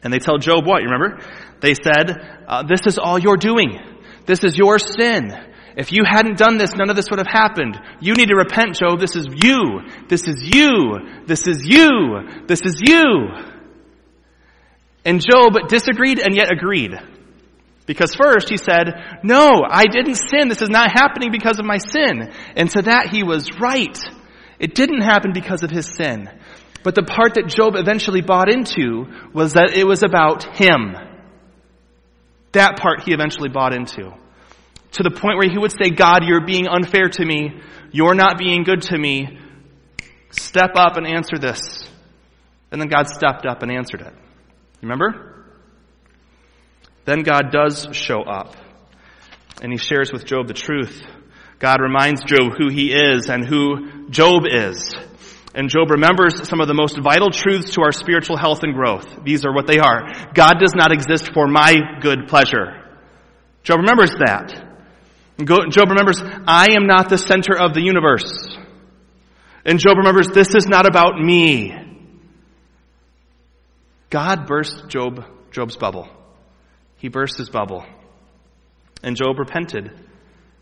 And 0.03 0.13
they 0.13 0.19
tell 0.19 0.39
Job 0.39 0.67
what? 0.67 0.83
You 0.83 0.89
remember? 0.89 1.19
They 1.61 1.75
said, 1.75 2.11
uh, 2.47 2.63
This 2.63 2.87
is 2.87 2.99
all 2.99 3.19
you're 3.19 3.37
doing. 3.37 3.79
This 4.27 4.45
is 4.45 4.57
your 4.57 4.79
sin. 4.79 5.33
If 5.77 5.93
you 5.93 6.05
hadn't 6.05 6.39
done 6.39 6.57
this, 6.57 6.75
none 6.75 6.89
of 6.89 6.97
this 6.97 7.11
would 7.11 7.19
have 7.19 7.27
happened. 7.27 7.79
You 8.01 8.15
need 8.15 8.29
to 8.29 8.35
repent, 8.35 8.77
Job. 8.77 8.99
This 8.99 9.15
is 9.15 9.27
you. 9.31 9.83
This 10.09 10.27
is 10.27 10.43
you. 10.43 10.99
This 11.27 11.47
is 11.47 11.67
you. 11.67 12.45
This 12.47 12.63
is 12.63 12.81
you. 12.81 13.29
And 15.05 15.21
Job 15.21 15.69
disagreed 15.69 16.19
and 16.19 16.35
yet 16.35 16.51
agreed. 16.51 16.93
Because 17.85 18.15
first 18.15 18.49
he 18.49 18.57
said, 18.57 19.21
No, 19.23 19.63
I 19.69 19.85
didn't 19.85 20.17
sin. 20.17 20.49
This 20.49 20.63
is 20.63 20.71
not 20.71 20.91
happening 20.91 21.31
because 21.31 21.59
of 21.59 21.67
my 21.67 21.79
sin. 21.79 22.33
And 22.57 22.71
to 22.71 22.83
that 22.83 23.11
he 23.11 23.23
was 23.23 23.61
right. 23.61 23.99
It 24.59 24.75
didn't 24.75 25.03
happen 25.03 25.33
because 25.35 25.63
of 25.63 25.71
his 25.71 25.87
sin. 25.87 26.31
But 26.83 26.95
the 26.95 27.03
part 27.03 27.35
that 27.35 27.49
Job 27.49 27.75
eventually 27.77 28.23
bought 28.23 28.51
into 28.51 29.07
was 29.35 29.53
that 29.53 29.75
it 29.75 29.87
was 29.87 30.03
about 30.03 30.45
him. 30.59 30.97
That 32.53 32.79
part 32.79 33.03
he 33.03 33.13
eventually 33.13 33.51
bought 33.51 33.75
into. 33.75 34.13
To 34.93 35.03
the 35.03 35.11
point 35.11 35.37
where 35.37 35.49
he 35.49 35.59
would 35.59 35.73
say, 35.73 35.91
God, 35.91 36.25
you're 36.25 36.45
being 36.47 36.69
unfair 36.69 37.09
to 37.09 37.25
me. 37.25 37.61
You're 37.93 38.15
not 38.15 38.39
being 38.39 38.65
good 38.65 38.83
to 38.83 38.99
me. 38.99 39.39
Step 40.31 40.71
up 40.75 40.97
and 40.97 41.07
answer 41.07 41.39
this. 41.39 41.61
And 42.71 42.81
then 42.81 42.89
God 42.89 43.09
stepped 43.09 43.47
up 43.47 43.63
and 43.63 43.71
answered 43.71 44.03
it. 44.03 44.13
Remember? 44.83 45.45
Then 47.05 47.23
God 47.23 47.51
does 47.53 47.89
show 47.93 48.23
up. 48.23 48.57
And 49.63 49.73
he 49.73 49.79
shares 49.79 50.13
with 50.13 50.25
Job 50.25 50.49
the 50.49 50.55
truth. 50.55 51.03
God 51.59 51.81
reminds 51.81 52.23
Job 52.25 52.53
who 52.59 52.69
he 52.69 52.93
is 52.93 53.29
and 53.31 53.47
who 53.47 54.11
Job 54.11 54.43
is. 54.47 54.95
And 55.55 55.71
Job 55.71 55.91
remembers 55.91 56.47
some 56.47 56.61
of 56.61 56.69
the 56.69 56.75
most 56.75 56.99
vital 56.99 57.31
truths 57.31 57.75
to 57.75 57.83
our 57.83 57.93
spiritual 57.93 58.37
health 58.37 58.63
and 58.63 58.75
growth. 58.75 59.25
These 59.25 59.47
are 59.47 59.55
what 59.55 59.67
they 59.67 59.79
are. 59.79 60.13
God 60.35 60.57
does 60.61 60.75
not 60.75 60.93
exist 60.93 61.33
for 61.33 61.47
my 61.47 61.75
good 62.01 62.29
pleasure. 62.29 62.85
Job 63.63 63.79
remembers 63.79 64.11
that. 64.27 64.66
Job 65.39 65.91
remembers, 65.91 66.23
I 66.47 66.69
am 66.73 66.87
not 66.87 67.09
the 67.11 67.19
center 67.19 67.59
of 67.59 67.75
the 67.75 67.83
universe. 67.83 68.57
And 69.65 69.79
Job 69.79 69.99
remembers, 69.99 70.29
this 70.29 70.55
is 70.55 70.67
not 70.67 70.87
about 70.87 71.19
me. 71.19 71.75
God 74.09 74.47
burst 74.47 74.89
Job, 74.89 75.25
Job's 75.51 75.77
bubble. 75.77 76.09
He 76.97 77.09
burst 77.09 77.37
his 77.37 77.51
bubble. 77.51 77.85
And 79.03 79.17
Job 79.17 79.39
repented 79.39 79.91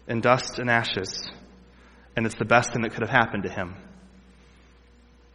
in 0.08 0.20
dust 0.20 0.58
and 0.58 0.68
ashes. 0.68 1.30
And 2.16 2.26
it's 2.26 2.36
the 2.36 2.44
best 2.44 2.72
thing 2.72 2.82
that 2.82 2.92
could 2.92 3.02
have 3.02 3.10
happened 3.10 3.44
to 3.44 3.50
him 3.50 3.76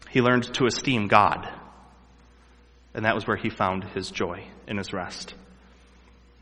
he 0.09 0.21
learned 0.21 0.53
to 0.55 0.65
esteem 0.65 1.07
God. 1.07 1.47
And 2.93 3.05
that 3.05 3.15
was 3.15 3.27
where 3.27 3.37
he 3.37 3.49
found 3.49 3.83
his 3.83 4.09
joy 4.09 4.45
in 4.67 4.77
his 4.77 4.91
rest. 4.91 5.35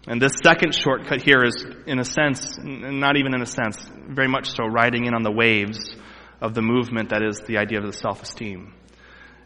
And 0.08 0.22
this 0.22 0.34
second 0.42 0.74
shortcut 0.74 1.22
here 1.22 1.44
is, 1.44 1.66
in 1.86 2.00
a 2.00 2.06
sense, 2.06 2.58
not 2.64 3.18
even 3.18 3.34
in 3.34 3.42
a 3.42 3.46
sense, 3.46 3.78
very 4.08 4.30
much 4.30 4.50
so, 4.52 4.66
riding 4.66 5.06
in 5.06 5.14
on 5.14 5.24
the 5.24 5.32
waves 5.32 5.96
of 6.40 6.54
the 6.54 6.62
movement 6.62 7.10
that 7.10 7.22
is 7.22 7.42
the 7.46 7.58
idea 7.58 7.80
of 7.80 7.86
the 7.86 7.94
self 7.94 8.24
esteem. 8.24 8.74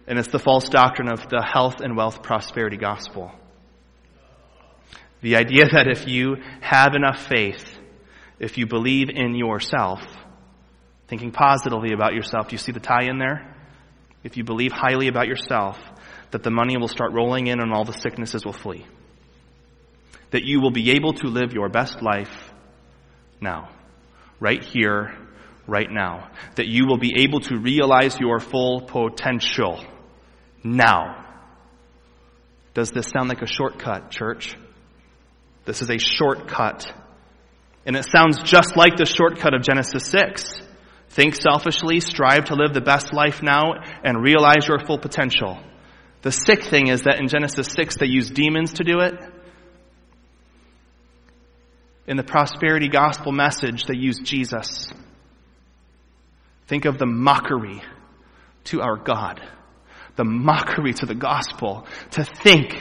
And 0.07 0.19
it's 0.19 0.29
the 0.29 0.39
false 0.39 0.69
doctrine 0.69 1.11
of 1.11 1.27
the 1.29 1.41
health 1.41 1.81
and 1.81 1.97
wealth 1.97 2.21
prosperity 2.21 2.77
gospel. 2.77 3.31
The 5.21 5.35
idea 5.35 5.65
that 5.71 5.87
if 5.87 6.07
you 6.07 6.37
have 6.61 6.93
enough 6.95 7.27
faith, 7.27 7.77
if 8.39 8.57
you 8.57 8.67
believe 8.67 9.09
in 9.09 9.35
yourself, 9.35 10.01
thinking 11.07 11.31
positively 11.31 11.93
about 11.93 12.13
yourself, 12.13 12.49
do 12.49 12.53
you 12.53 12.59
see 12.59 12.71
the 12.71 12.79
tie 12.79 13.05
in 13.05 13.19
there? 13.19 13.51
if 14.23 14.37
you 14.37 14.43
believe 14.43 14.71
highly 14.71 15.07
about 15.07 15.27
yourself, 15.27 15.77
that 16.31 16.43
the 16.43 16.51
money 16.51 16.77
will 16.77 16.87
start 16.87 17.11
rolling 17.13 17.47
in 17.47 17.59
and 17.59 17.73
all 17.73 17.83
the 17.83 17.93
sicknesses 17.93 18.45
will 18.45 18.53
flee. 18.53 18.85
That 20.31 20.43
you 20.43 20.61
will 20.61 20.71
be 20.71 20.91
able 20.91 21.13
to 21.13 21.27
live 21.27 21.53
your 21.53 21.69
best 21.69 22.01
life 22.01 22.51
now. 23.39 23.69
right 24.39 24.63
here, 24.63 25.15
right 25.67 25.89
now. 25.89 26.29
That 26.55 26.67
you 26.67 26.87
will 26.87 26.97
be 26.97 27.13
able 27.19 27.41
to 27.41 27.57
realize 27.57 28.19
your 28.19 28.39
full 28.39 28.81
potential 28.81 29.83
now. 30.63 31.25
Does 32.73 32.91
this 32.91 33.07
sound 33.07 33.29
like 33.29 33.41
a 33.41 33.47
shortcut, 33.47 34.09
church? 34.09 34.55
This 35.65 35.81
is 35.81 35.89
a 35.89 35.97
shortcut. 35.97 36.91
And 37.85 37.95
it 37.95 38.05
sounds 38.05 38.41
just 38.43 38.75
like 38.75 38.95
the 38.95 39.05
shortcut 39.05 39.53
of 39.53 39.63
Genesis 39.63 40.07
6. 40.07 40.61
Think 41.09 41.35
selfishly, 41.35 41.99
strive 41.99 42.45
to 42.45 42.55
live 42.55 42.73
the 42.73 42.81
best 42.81 43.13
life 43.13 43.43
now, 43.43 43.73
and 44.03 44.23
realize 44.23 44.67
your 44.67 44.79
full 44.79 44.97
potential. 44.97 45.59
The 46.21 46.31
sick 46.31 46.63
thing 46.63 46.87
is 46.87 47.03
that 47.03 47.19
in 47.19 47.27
Genesis 47.27 47.67
6 47.67 47.97
they 47.97 48.07
use 48.07 48.29
demons 48.29 48.73
to 48.73 48.83
do 48.83 48.99
it. 48.99 49.15
In 52.11 52.17
the 52.17 52.23
prosperity 52.23 52.89
gospel 52.89 53.31
message, 53.31 53.85
they 53.85 53.95
use 53.95 54.19
Jesus. 54.19 54.91
Think 56.67 56.83
of 56.83 56.97
the 56.97 57.05
mockery 57.05 57.81
to 58.65 58.81
our 58.81 58.97
God, 58.97 59.39
the 60.17 60.25
mockery 60.25 60.93
to 60.95 61.05
the 61.05 61.15
gospel, 61.15 61.87
to 62.11 62.25
think 62.25 62.75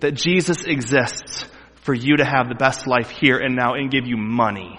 that 0.00 0.12
Jesus 0.12 0.64
exists 0.64 1.46
for 1.76 1.94
you 1.94 2.18
to 2.18 2.26
have 2.26 2.50
the 2.50 2.54
best 2.54 2.86
life 2.86 3.08
here 3.08 3.38
and 3.38 3.56
now 3.56 3.72
and 3.72 3.90
give 3.90 4.06
you 4.06 4.18
money 4.18 4.78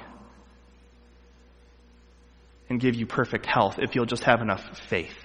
and 2.69 2.79
give 2.79 2.93
you 2.93 3.07
perfect 3.07 3.47
health 3.47 3.79
if 3.79 3.95
you'll 3.95 4.05
just 4.05 4.25
have 4.25 4.39
enough 4.39 4.63
faith. 4.87 5.17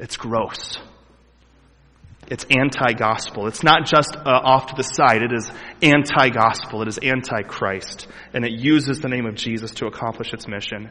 It's 0.00 0.16
gross. 0.16 0.80
It's 2.30 2.46
anti 2.48 2.92
gospel. 2.92 3.48
It's 3.48 3.64
not 3.64 3.86
just 3.86 4.14
uh, 4.14 4.20
off 4.24 4.68
to 4.68 4.76
the 4.76 4.84
side. 4.84 5.22
It 5.22 5.32
is 5.32 5.50
anti 5.82 6.30
gospel. 6.30 6.80
It 6.82 6.88
is 6.88 6.98
anti 6.98 7.42
Christ. 7.42 8.06
And 8.32 8.44
it 8.44 8.52
uses 8.52 9.00
the 9.00 9.08
name 9.08 9.26
of 9.26 9.34
Jesus 9.34 9.72
to 9.72 9.86
accomplish 9.86 10.32
its 10.32 10.46
mission. 10.46 10.90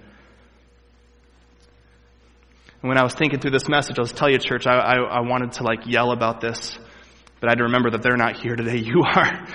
And 2.81 2.89
when 2.89 2.97
I 2.97 3.03
was 3.03 3.13
thinking 3.13 3.39
through 3.39 3.51
this 3.51 3.69
message, 3.69 3.97
I'll 3.97 4.05
just 4.05 4.17
tell 4.17 4.29
you, 4.29 4.37
church, 4.37 4.67
I, 4.67 4.75
I, 4.75 4.95
I 4.95 5.19
wanted 5.21 5.53
to 5.53 5.63
like 5.63 5.85
yell 5.85 6.11
about 6.11 6.41
this, 6.41 6.77
but 7.39 7.47
I 7.47 7.51
had 7.51 7.59
to 7.59 7.65
remember 7.65 7.91
that 7.91 8.03
they're 8.03 8.17
not 8.17 8.37
here 8.37 8.57
today. 8.57 8.77
You 8.85 9.03
are. 9.05 9.47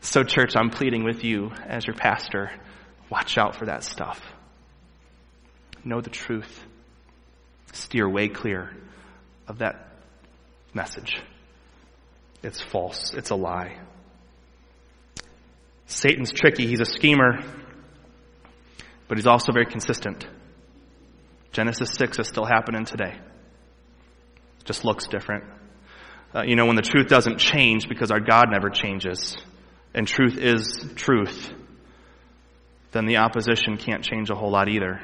so, 0.00 0.24
church, 0.24 0.56
I'm 0.56 0.70
pleading 0.70 1.04
with 1.04 1.24
you 1.24 1.50
as 1.66 1.86
your 1.86 1.96
pastor 1.96 2.50
watch 3.10 3.36
out 3.36 3.54
for 3.54 3.66
that 3.66 3.84
stuff. 3.84 4.22
Know 5.84 6.00
the 6.00 6.10
truth. 6.10 6.64
Steer 7.72 8.08
way 8.08 8.28
clear 8.28 8.70
of 9.50 9.58
that 9.58 9.88
message. 10.72 11.20
It's 12.42 12.60
false. 12.60 13.12
It's 13.14 13.30
a 13.30 13.34
lie. 13.34 13.78
Satan's 15.86 16.32
tricky. 16.32 16.66
He's 16.68 16.80
a 16.80 16.84
schemer, 16.84 17.40
but 19.08 19.18
he's 19.18 19.26
also 19.26 19.52
very 19.52 19.66
consistent. 19.66 20.24
Genesis 21.50 21.90
6 21.94 22.20
is 22.20 22.28
still 22.28 22.44
happening 22.44 22.84
today. 22.84 23.18
It 24.60 24.64
just 24.64 24.84
looks 24.84 25.08
different. 25.08 25.44
Uh, 26.32 26.42
you 26.42 26.54
know, 26.54 26.66
when 26.66 26.76
the 26.76 26.82
truth 26.82 27.08
doesn't 27.08 27.38
change 27.38 27.88
because 27.88 28.12
our 28.12 28.20
God 28.20 28.50
never 28.52 28.70
changes, 28.70 29.36
and 29.92 30.06
truth 30.06 30.38
is 30.38 30.84
truth, 30.94 31.52
then 32.92 33.06
the 33.06 33.16
opposition 33.16 33.78
can't 33.78 34.04
change 34.04 34.30
a 34.30 34.36
whole 34.36 34.52
lot 34.52 34.68
either. 34.68 35.00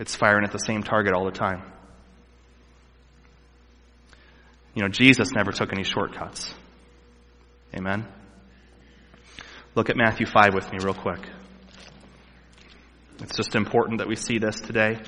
It's 0.00 0.16
firing 0.16 0.44
at 0.44 0.50
the 0.50 0.58
same 0.58 0.82
target 0.82 1.14
all 1.14 1.24
the 1.24 1.30
time. 1.30 1.62
You 4.78 4.84
know, 4.84 4.90
Jesus 4.90 5.32
never 5.32 5.50
took 5.50 5.72
any 5.72 5.82
shortcuts. 5.82 6.54
Amen? 7.74 8.06
Look 9.74 9.90
at 9.90 9.96
Matthew 9.96 10.24
5 10.24 10.54
with 10.54 10.70
me, 10.70 10.78
real 10.80 10.94
quick. 10.94 11.18
It's 13.20 13.36
just 13.36 13.56
important 13.56 13.98
that 13.98 14.06
we 14.06 14.14
see 14.14 14.38
this 14.38 14.60
today. 14.60 15.00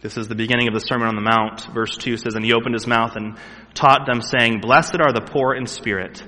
This 0.00 0.16
is 0.16 0.28
the 0.28 0.36
beginning 0.36 0.68
of 0.68 0.74
the 0.74 0.80
Sermon 0.80 1.08
on 1.08 1.16
the 1.16 1.20
Mount. 1.20 1.66
Verse 1.74 1.96
2 1.96 2.18
says, 2.18 2.36
And 2.36 2.44
he 2.44 2.52
opened 2.52 2.74
his 2.74 2.86
mouth 2.86 3.16
and 3.16 3.36
taught 3.74 4.06
them, 4.06 4.20
saying, 4.20 4.60
Blessed 4.60 5.00
are 5.00 5.12
the 5.12 5.28
poor 5.28 5.56
in 5.56 5.66
spirit. 5.66 6.22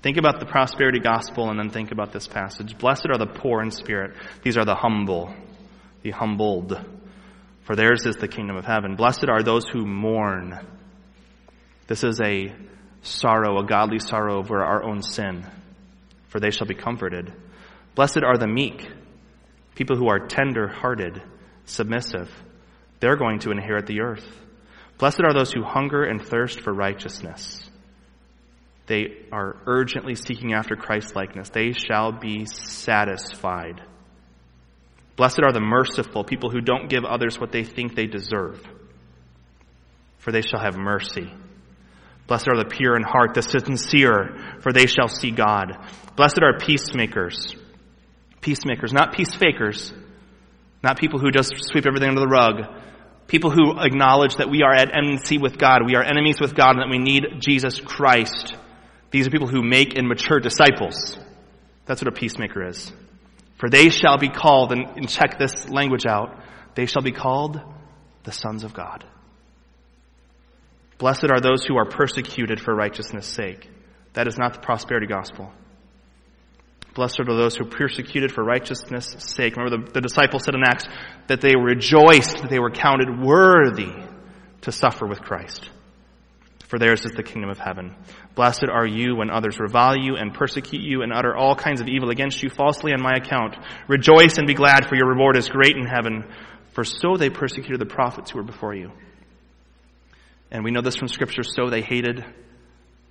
Think 0.00 0.16
about 0.16 0.40
the 0.40 0.46
prosperity 0.46 0.98
gospel 0.98 1.50
and 1.50 1.58
then 1.58 1.68
think 1.68 1.92
about 1.92 2.14
this 2.14 2.26
passage. 2.26 2.78
Blessed 2.78 3.08
are 3.10 3.18
the 3.18 3.26
poor 3.26 3.60
in 3.60 3.70
spirit. 3.70 4.16
These 4.42 4.56
are 4.56 4.64
the 4.64 4.74
humble 4.74 5.34
the 6.02 6.10
humbled, 6.10 6.78
for 7.62 7.76
theirs 7.76 8.06
is 8.06 8.16
the 8.16 8.28
kingdom 8.28 8.56
of 8.56 8.64
heaven. 8.64 8.96
Blessed 8.96 9.28
are 9.28 9.42
those 9.42 9.66
who 9.68 9.86
mourn. 9.86 10.58
This 11.86 12.04
is 12.04 12.20
a 12.20 12.54
sorrow, 13.02 13.58
a 13.58 13.66
godly 13.66 13.98
sorrow 13.98 14.38
over 14.38 14.62
our 14.62 14.82
own 14.82 15.02
sin, 15.02 15.46
for 16.28 16.40
they 16.40 16.50
shall 16.50 16.66
be 16.66 16.74
comforted. 16.74 17.32
Blessed 17.94 18.22
are 18.24 18.38
the 18.38 18.46
meek, 18.46 18.88
people 19.74 19.96
who 19.96 20.08
are 20.08 20.26
tender 20.26 20.68
hearted, 20.68 21.22
submissive. 21.64 22.30
They're 23.00 23.16
going 23.16 23.40
to 23.40 23.50
inherit 23.50 23.86
the 23.86 24.00
earth. 24.00 24.26
Blessed 24.98 25.22
are 25.22 25.32
those 25.32 25.52
who 25.52 25.62
hunger 25.62 26.04
and 26.04 26.22
thirst 26.22 26.60
for 26.60 26.72
righteousness. 26.72 27.68
They 28.86 29.16
are 29.32 29.56
urgently 29.66 30.14
seeking 30.14 30.52
after 30.52 30.76
Christ 30.76 31.16
likeness. 31.16 31.48
They 31.48 31.72
shall 31.72 32.12
be 32.12 32.44
satisfied. 32.44 33.80
Blessed 35.20 35.40
are 35.44 35.52
the 35.52 35.60
merciful, 35.60 36.24
people 36.24 36.48
who 36.48 36.62
don't 36.62 36.88
give 36.88 37.04
others 37.04 37.38
what 37.38 37.52
they 37.52 37.62
think 37.62 37.94
they 37.94 38.06
deserve, 38.06 38.66
for 40.16 40.32
they 40.32 40.40
shall 40.40 40.60
have 40.60 40.78
mercy. 40.78 41.30
Blessed 42.26 42.48
are 42.48 42.56
the 42.56 42.64
pure 42.64 42.96
in 42.96 43.02
heart, 43.02 43.34
the 43.34 43.42
sincere, 43.42 44.56
for 44.62 44.72
they 44.72 44.86
shall 44.86 45.08
see 45.08 45.30
God. 45.30 45.76
Blessed 46.16 46.40
are 46.42 46.56
peacemakers. 46.58 47.54
Peacemakers, 48.40 48.94
not 48.94 49.14
peace 49.14 49.34
fakers, 49.34 49.92
not 50.82 50.98
people 50.98 51.18
who 51.18 51.30
just 51.30 51.52
sweep 51.70 51.84
everything 51.84 52.08
under 52.08 52.22
the 52.22 52.26
rug. 52.26 52.62
People 53.26 53.50
who 53.50 53.78
acknowledge 53.78 54.36
that 54.36 54.48
we 54.48 54.62
are 54.62 54.72
at 54.72 54.96
enmity 54.96 55.36
with 55.36 55.58
God, 55.58 55.82
we 55.84 55.96
are 55.96 56.02
enemies 56.02 56.40
with 56.40 56.54
God, 56.54 56.76
and 56.76 56.80
that 56.80 56.88
we 56.88 56.98
need 56.98 57.26
Jesus 57.40 57.78
Christ. 57.78 58.56
These 59.10 59.26
are 59.26 59.30
people 59.30 59.48
who 59.48 59.62
make 59.62 59.98
and 59.98 60.08
mature 60.08 60.40
disciples. 60.40 61.18
That's 61.84 62.00
what 62.00 62.08
a 62.08 62.18
peacemaker 62.18 62.66
is. 62.66 62.90
For 63.60 63.68
they 63.68 63.90
shall 63.90 64.16
be 64.16 64.30
called, 64.30 64.72
and, 64.72 64.86
and 64.96 65.08
check 65.08 65.38
this 65.38 65.68
language 65.68 66.06
out, 66.06 66.34
they 66.74 66.86
shall 66.86 67.02
be 67.02 67.12
called 67.12 67.60
the 68.24 68.32
sons 68.32 68.64
of 68.64 68.72
God. 68.72 69.04
Blessed 70.96 71.26
are 71.30 71.40
those 71.40 71.64
who 71.66 71.76
are 71.76 71.84
persecuted 71.84 72.58
for 72.58 72.74
righteousness' 72.74 73.26
sake. 73.26 73.68
That 74.14 74.26
is 74.26 74.38
not 74.38 74.54
the 74.54 74.60
prosperity 74.60 75.06
gospel. 75.06 75.52
Blessed 76.94 77.20
are 77.20 77.36
those 77.36 77.54
who 77.54 77.66
are 77.66 77.70
persecuted 77.70 78.32
for 78.32 78.42
righteousness' 78.42 79.14
sake. 79.18 79.56
Remember, 79.56 79.84
the, 79.84 79.92
the 79.92 80.00
disciples 80.00 80.44
said 80.44 80.54
in 80.54 80.62
Acts 80.64 80.86
that 81.28 81.42
they 81.42 81.54
rejoiced 81.54 82.38
that 82.38 82.50
they 82.50 82.58
were 82.58 82.70
counted 82.70 83.20
worthy 83.20 83.92
to 84.62 84.72
suffer 84.72 85.06
with 85.06 85.20
Christ 85.20 85.68
for 86.70 86.78
theirs 86.78 87.04
is 87.04 87.10
the 87.16 87.24
kingdom 87.24 87.50
of 87.50 87.58
heaven. 87.58 87.96
Blessed 88.36 88.66
are 88.70 88.86
you 88.86 89.16
when 89.16 89.28
others 89.28 89.58
revile 89.58 89.96
you 89.96 90.14
and 90.14 90.32
persecute 90.32 90.82
you 90.82 91.02
and 91.02 91.12
utter 91.12 91.36
all 91.36 91.56
kinds 91.56 91.80
of 91.80 91.88
evil 91.88 92.10
against 92.10 92.44
you 92.44 92.48
falsely 92.48 92.92
on 92.92 93.02
my 93.02 93.16
account. 93.16 93.56
Rejoice 93.88 94.38
and 94.38 94.46
be 94.46 94.54
glad, 94.54 94.86
for 94.86 94.94
your 94.94 95.08
reward 95.08 95.36
is 95.36 95.48
great 95.48 95.76
in 95.76 95.84
heaven, 95.84 96.24
for 96.72 96.84
so 96.84 97.16
they 97.16 97.28
persecuted 97.28 97.80
the 97.80 97.92
prophets 97.92 98.30
who 98.30 98.38
were 98.38 98.44
before 98.44 98.72
you. 98.72 98.92
And 100.52 100.62
we 100.62 100.70
know 100.70 100.80
this 100.80 100.94
from 100.94 101.08
Scripture, 101.08 101.42
so 101.42 101.70
they 101.70 101.82
hated 101.82 102.24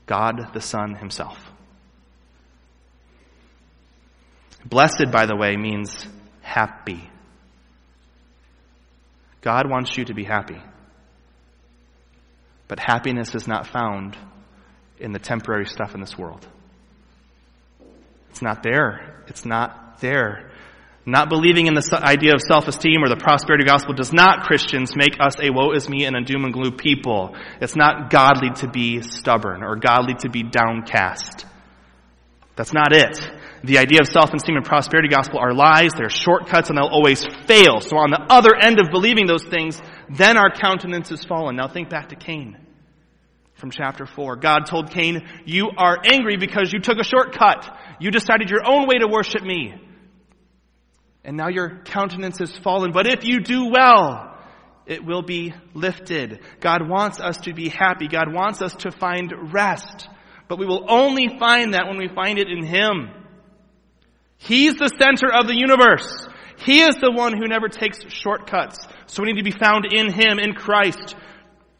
God 0.05 0.53
the 0.53 0.61
Son 0.61 0.95
himself. 0.95 1.37
Blessed, 4.63 5.11
by 5.11 5.25
the 5.25 5.35
way, 5.35 5.57
means 5.57 6.07
happy. 6.41 7.09
God 9.41 9.69
wants 9.69 9.97
you 9.97 10.05
to 10.05 10.13
be 10.13 10.23
happy. 10.23 10.61
But 12.69 12.79
happiness 12.79 13.35
is 13.35 13.47
not 13.47 13.67
found 13.67 14.17
in 14.97 15.11
the 15.11 15.19
temporary 15.19 15.65
stuff 15.65 15.93
in 15.93 15.99
this 15.99 16.17
world. 16.17 16.47
It's 18.29 18.41
not 18.41 18.63
there. 18.63 19.25
It's 19.27 19.43
not 19.43 19.99
there. 19.99 20.51
Not 21.05 21.29
believing 21.29 21.65
in 21.65 21.73
the 21.73 21.99
idea 22.03 22.35
of 22.35 22.41
self-esteem 22.41 23.03
or 23.03 23.09
the 23.09 23.15
prosperity 23.15 23.65
gospel 23.65 23.95
does 23.95 24.13
not, 24.13 24.43
Christians, 24.43 24.95
make 24.95 25.17
us 25.19 25.37
a 25.41 25.49
woe 25.49 25.71
is 25.71 25.89
me 25.89 26.05
and 26.05 26.15
a 26.15 26.21
doom 26.21 26.45
and 26.45 26.53
gloom 26.53 26.77
people. 26.77 27.35
It's 27.59 27.75
not 27.75 28.11
godly 28.11 28.51
to 28.57 28.67
be 28.69 29.01
stubborn 29.01 29.63
or 29.63 29.75
godly 29.75 30.13
to 30.19 30.29
be 30.29 30.43
downcast. 30.43 31.45
That's 32.55 32.73
not 32.73 32.93
it. 32.93 33.17
The 33.63 33.77
idea 33.77 33.99
of 34.01 34.07
self-esteem 34.07 34.55
and 34.55 34.65
prosperity 34.65 35.09
gospel 35.09 35.39
are 35.39 35.53
lies, 35.53 35.91
they're 35.93 36.09
shortcuts, 36.09 36.69
and 36.69 36.77
they'll 36.77 36.85
always 36.85 37.25
fail. 37.45 37.81
So 37.81 37.97
on 37.97 38.09
the 38.09 38.25
other 38.29 38.55
end 38.55 38.79
of 38.79 38.89
believing 38.91 39.27
those 39.27 39.43
things, 39.43 39.81
then 40.09 40.37
our 40.37 40.51
countenance 40.51 41.11
is 41.11 41.23
fallen. 41.25 41.55
Now 41.55 41.67
think 41.67 41.89
back 41.89 42.09
to 42.09 42.15
Cain 42.15 42.57
from 43.59 43.71
chapter 43.71 44.05
4. 44.05 44.37
God 44.37 44.65
told 44.65 44.91
Cain, 44.91 45.27
You 45.45 45.71
are 45.77 45.97
angry 46.03 46.37
because 46.37 46.71
you 46.71 46.79
took 46.79 46.97
a 46.97 47.03
shortcut. 47.03 47.69
You 47.99 48.11
decided 48.11 48.49
your 48.49 48.65
own 48.65 48.87
way 48.87 48.99
to 48.99 49.07
worship 49.07 49.43
me. 49.43 49.75
And 51.23 51.35
now 51.35 51.49
your 51.49 51.81
countenance 51.83 52.39
is 52.39 52.57
fallen. 52.57 52.91
But 52.91 53.05
if 53.05 53.25
you 53.25 53.41
do 53.41 53.69
well, 53.69 54.37
it 54.85 55.05
will 55.05 55.21
be 55.21 55.53
lifted. 55.73 56.39
God 56.61 56.87
wants 56.87 57.19
us 57.19 57.37
to 57.41 57.53
be 57.53 57.69
happy. 57.69 58.07
God 58.07 58.33
wants 58.33 58.61
us 58.61 58.73
to 58.77 58.91
find 58.91 59.53
rest. 59.53 60.07
But 60.47 60.57
we 60.57 60.65
will 60.65 60.85
only 60.89 61.37
find 61.37 61.73
that 61.73 61.87
when 61.87 61.97
we 61.97 62.07
find 62.07 62.39
it 62.39 62.47
in 62.47 62.65
Him. 62.65 63.18
He's 64.39 64.75
the 64.75 64.89
center 64.99 65.31
of 65.31 65.45
the 65.45 65.55
universe. 65.55 66.27
He 66.65 66.81
is 66.81 66.95
the 66.95 67.11
one 67.11 67.37
who 67.37 67.47
never 67.47 67.69
takes 67.69 67.99
shortcuts. 68.07 68.79
So 69.05 69.21
we 69.21 69.31
need 69.31 69.37
to 69.37 69.43
be 69.43 69.57
found 69.57 69.85
in 69.85 70.11
Him, 70.11 70.39
in 70.39 70.53
Christ. 70.53 71.15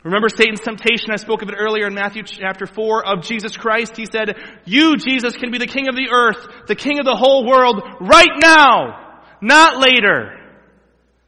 Remember 0.04 0.30
Satan's 0.30 0.62
temptation? 0.62 1.12
I 1.12 1.16
spoke 1.16 1.42
of 1.42 1.50
it 1.50 1.56
earlier 1.58 1.88
in 1.88 1.94
Matthew 1.94 2.24
chapter 2.24 2.66
4 2.66 3.06
of 3.06 3.24
Jesus 3.24 3.58
Christ. 3.58 3.98
He 3.98 4.06
said, 4.06 4.36
You, 4.66 4.96
Jesus, 4.98 5.36
can 5.36 5.52
be 5.52 5.58
the 5.58 5.68
king 5.68 5.90
of 5.90 5.96
the 5.96 6.10
earth, 6.12 6.68
the 6.68 6.76
king 6.76 7.00
of 7.00 7.06
the 7.06 7.16
whole 7.16 7.46
world 7.46 7.82
right 8.00 8.40
now, 8.42 9.24
not 9.42 9.80
later. 9.80 10.38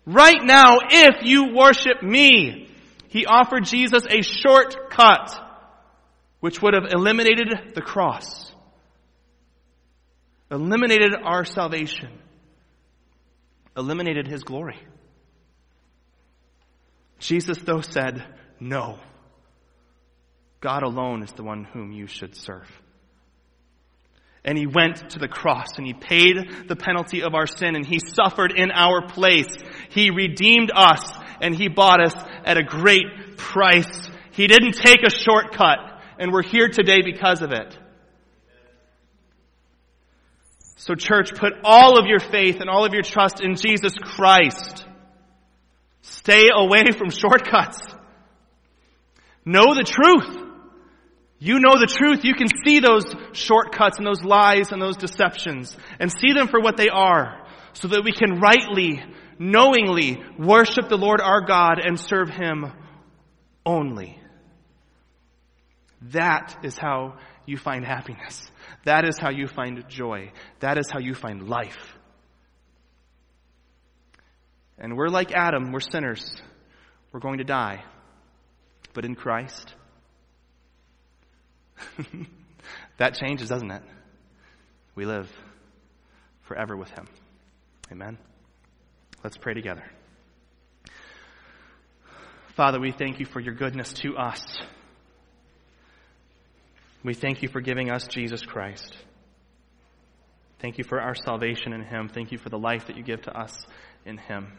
Right 0.05 0.43
now, 0.43 0.77
if 0.89 1.23
you 1.23 1.53
worship 1.53 2.03
me. 2.03 2.69
He 3.09 3.25
offered 3.25 3.65
Jesus 3.65 4.03
a 4.09 4.21
shortcut, 4.21 5.37
which 6.39 6.61
would 6.61 6.73
have 6.73 6.93
eliminated 6.93 7.73
the 7.75 7.81
cross, 7.81 8.50
eliminated 10.51 11.13
our 11.15 11.45
salvation, 11.45 12.09
eliminated 13.75 14.27
his 14.27 14.43
glory. 14.43 14.77
Jesus, 17.19 17.59
though, 17.59 17.81
said, 17.81 18.23
No. 18.59 18.99
God 20.59 20.83
alone 20.83 21.23
is 21.23 21.31
the 21.31 21.43
one 21.43 21.63
whom 21.63 21.91
you 21.91 22.05
should 22.05 22.35
serve. 22.35 22.69
And 24.43 24.57
he 24.57 24.67
went 24.67 25.11
to 25.11 25.19
the 25.19 25.27
cross 25.27 25.77
and 25.77 25.85
he 25.85 25.93
paid 25.93 26.67
the 26.67 26.75
penalty 26.75 27.23
of 27.23 27.33
our 27.35 27.47
sin 27.47 27.75
and 27.75 27.85
he 27.85 27.99
suffered 27.99 28.51
in 28.55 28.71
our 28.71 29.07
place. 29.07 29.55
He 29.89 30.09
redeemed 30.09 30.71
us 30.75 31.03
and 31.41 31.55
he 31.55 31.67
bought 31.67 32.03
us 32.03 32.15
at 32.43 32.57
a 32.57 32.63
great 32.63 33.37
price. 33.37 34.09
He 34.31 34.47
didn't 34.47 34.73
take 34.73 35.03
a 35.05 35.11
shortcut 35.11 35.77
and 36.17 36.31
we're 36.31 36.43
here 36.43 36.69
today 36.69 37.01
because 37.03 37.43
of 37.43 37.51
it. 37.51 37.77
So 40.81 40.95
church, 40.95 41.35
put 41.35 41.53
all 41.63 41.99
of 41.99 42.07
your 42.07 42.19
faith 42.19 42.59
and 42.59 42.67
all 42.67 42.85
of 42.85 42.93
your 42.93 43.03
trust 43.03 43.39
in 43.39 43.55
Jesus 43.55 43.93
Christ. 44.01 44.83
Stay 46.01 46.47
away 46.51 46.85
from 46.97 47.11
shortcuts. 47.11 47.79
Know 49.45 49.75
the 49.75 49.83
truth. 49.83 50.43
You 51.37 51.59
know 51.59 51.77
the 51.77 51.85
truth. 51.85 52.25
You 52.25 52.33
can 52.33 52.47
see 52.65 52.79
those 52.79 53.05
shortcuts 53.33 53.99
and 53.99 54.07
those 54.07 54.23
lies 54.23 54.71
and 54.71 54.81
those 54.81 54.97
deceptions 54.97 55.77
and 55.99 56.11
see 56.11 56.33
them 56.33 56.47
for 56.47 56.59
what 56.59 56.77
they 56.77 56.89
are 56.89 57.45
so 57.73 57.87
that 57.89 58.03
we 58.03 58.11
can 58.11 58.39
rightly, 58.39 59.03
knowingly 59.37 60.19
worship 60.39 60.89
the 60.89 60.97
Lord 60.97 61.21
our 61.21 61.41
God 61.41 61.77
and 61.77 61.99
serve 61.99 62.31
Him 62.31 62.73
only. 63.63 64.19
That 66.09 66.57
is 66.63 66.75
how 66.75 67.19
you 67.45 67.57
find 67.57 67.85
happiness. 67.85 68.50
That 68.85 69.05
is 69.05 69.17
how 69.17 69.29
you 69.29 69.47
find 69.47 69.83
joy. 69.87 70.31
That 70.59 70.77
is 70.77 70.89
how 70.91 70.99
you 70.99 71.13
find 71.13 71.47
life. 71.47 71.95
And 74.77 74.97
we're 74.97 75.09
like 75.09 75.31
Adam, 75.31 75.71
we're 75.71 75.79
sinners. 75.79 76.41
We're 77.11 77.19
going 77.19 77.37
to 77.37 77.43
die. 77.43 77.83
But 78.93 79.05
in 79.05 79.15
Christ, 79.15 79.73
that 82.97 83.15
changes, 83.15 83.49
doesn't 83.49 83.71
it? 83.71 83.83
We 84.95 85.05
live 85.05 85.31
forever 86.43 86.75
with 86.75 86.89
Him. 86.89 87.07
Amen. 87.91 88.17
Let's 89.23 89.37
pray 89.37 89.53
together. 89.53 89.83
Father, 92.55 92.79
we 92.79 92.91
thank 92.91 93.19
you 93.19 93.25
for 93.25 93.39
your 93.39 93.53
goodness 93.53 93.93
to 93.93 94.17
us. 94.17 94.43
We 97.03 97.13
thank 97.15 97.41
you 97.41 97.49
for 97.49 97.61
giving 97.61 97.89
us 97.89 98.07
Jesus 98.07 98.43
Christ. 98.43 98.95
Thank 100.59 100.77
you 100.77 100.83
for 100.83 101.01
our 101.01 101.15
salvation 101.15 101.73
in 101.73 101.83
Him. 101.83 102.07
Thank 102.07 102.31
you 102.31 102.37
for 102.37 102.49
the 102.49 102.59
life 102.59 102.87
that 102.87 102.95
you 102.95 103.03
give 103.03 103.23
to 103.23 103.35
us 103.35 103.65
in 104.05 104.19
Him. 104.19 104.51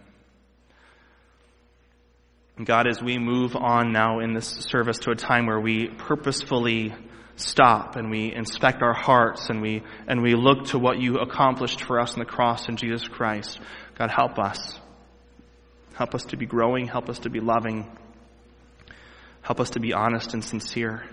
God, 2.64 2.88
as 2.88 3.00
we 3.00 3.18
move 3.18 3.54
on 3.54 3.92
now 3.92 4.18
in 4.18 4.34
this 4.34 4.46
service 4.46 4.98
to 5.00 5.10
a 5.12 5.14
time 5.14 5.46
where 5.46 5.60
we 5.60 5.88
purposefully 5.88 6.92
stop 7.36 7.96
and 7.96 8.10
we 8.10 8.34
inspect 8.34 8.82
our 8.82 8.92
hearts 8.92 9.48
and 9.48 9.62
we, 9.62 9.82
and 10.08 10.20
we 10.22 10.34
look 10.34 10.66
to 10.66 10.78
what 10.78 10.98
you 10.98 11.18
accomplished 11.18 11.84
for 11.84 12.00
us 12.00 12.12
on 12.12 12.18
the 12.18 12.24
cross 12.24 12.68
in 12.68 12.76
Jesus 12.76 13.06
Christ. 13.06 13.58
God, 13.94 14.10
help 14.10 14.38
us. 14.38 14.80
Help 15.94 16.14
us 16.14 16.24
to 16.26 16.36
be 16.36 16.46
growing. 16.46 16.88
Help 16.88 17.08
us 17.08 17.20
to 17.20 17.30
be 17.30 17.40
loving. 17.40 17.96
Help 19.42 19.60
us 19.60 19.70
to 19.70 19.80
be 19.80 19.92
honest 19.92 20.34
and 20.34 20.44
sincere. 20.44 21.04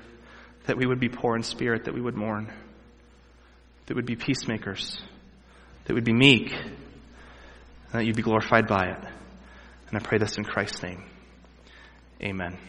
That 0.70 0.78
we 0.78 0.86
would 0.86 1.00
be 1.00 1.10
poor 1.10 1.36
in 1.36 1.42
spirit, 1.42 1.86
that 1.86 1.96
we 1.96 2.00
would 2.00 2.16
mourn. 2.16 2.54
That 3.88 3.96
would 3.96 4.06
be 4.06 4.16
peacemakers. 4.16 5.02
That 5.86 5.96
would 5.96 6.04
be 6.04 6.14
meek. 6.14 6.52
And 6.54 6.72
that 7.92 8.06
you'd 8.06 8.16
be 8.16 8.22
glorified 8.22 8.68
by 8.68 8.86
it. 8.90 9.04
And 9.88 9.98
I 9.98 10.00
pray 10.00 10.20
this 10.20 10.38
in 10.38 10.44
Christ's 10.44 10.84
name. 10.84 11.10
Amen. 12.22 12.60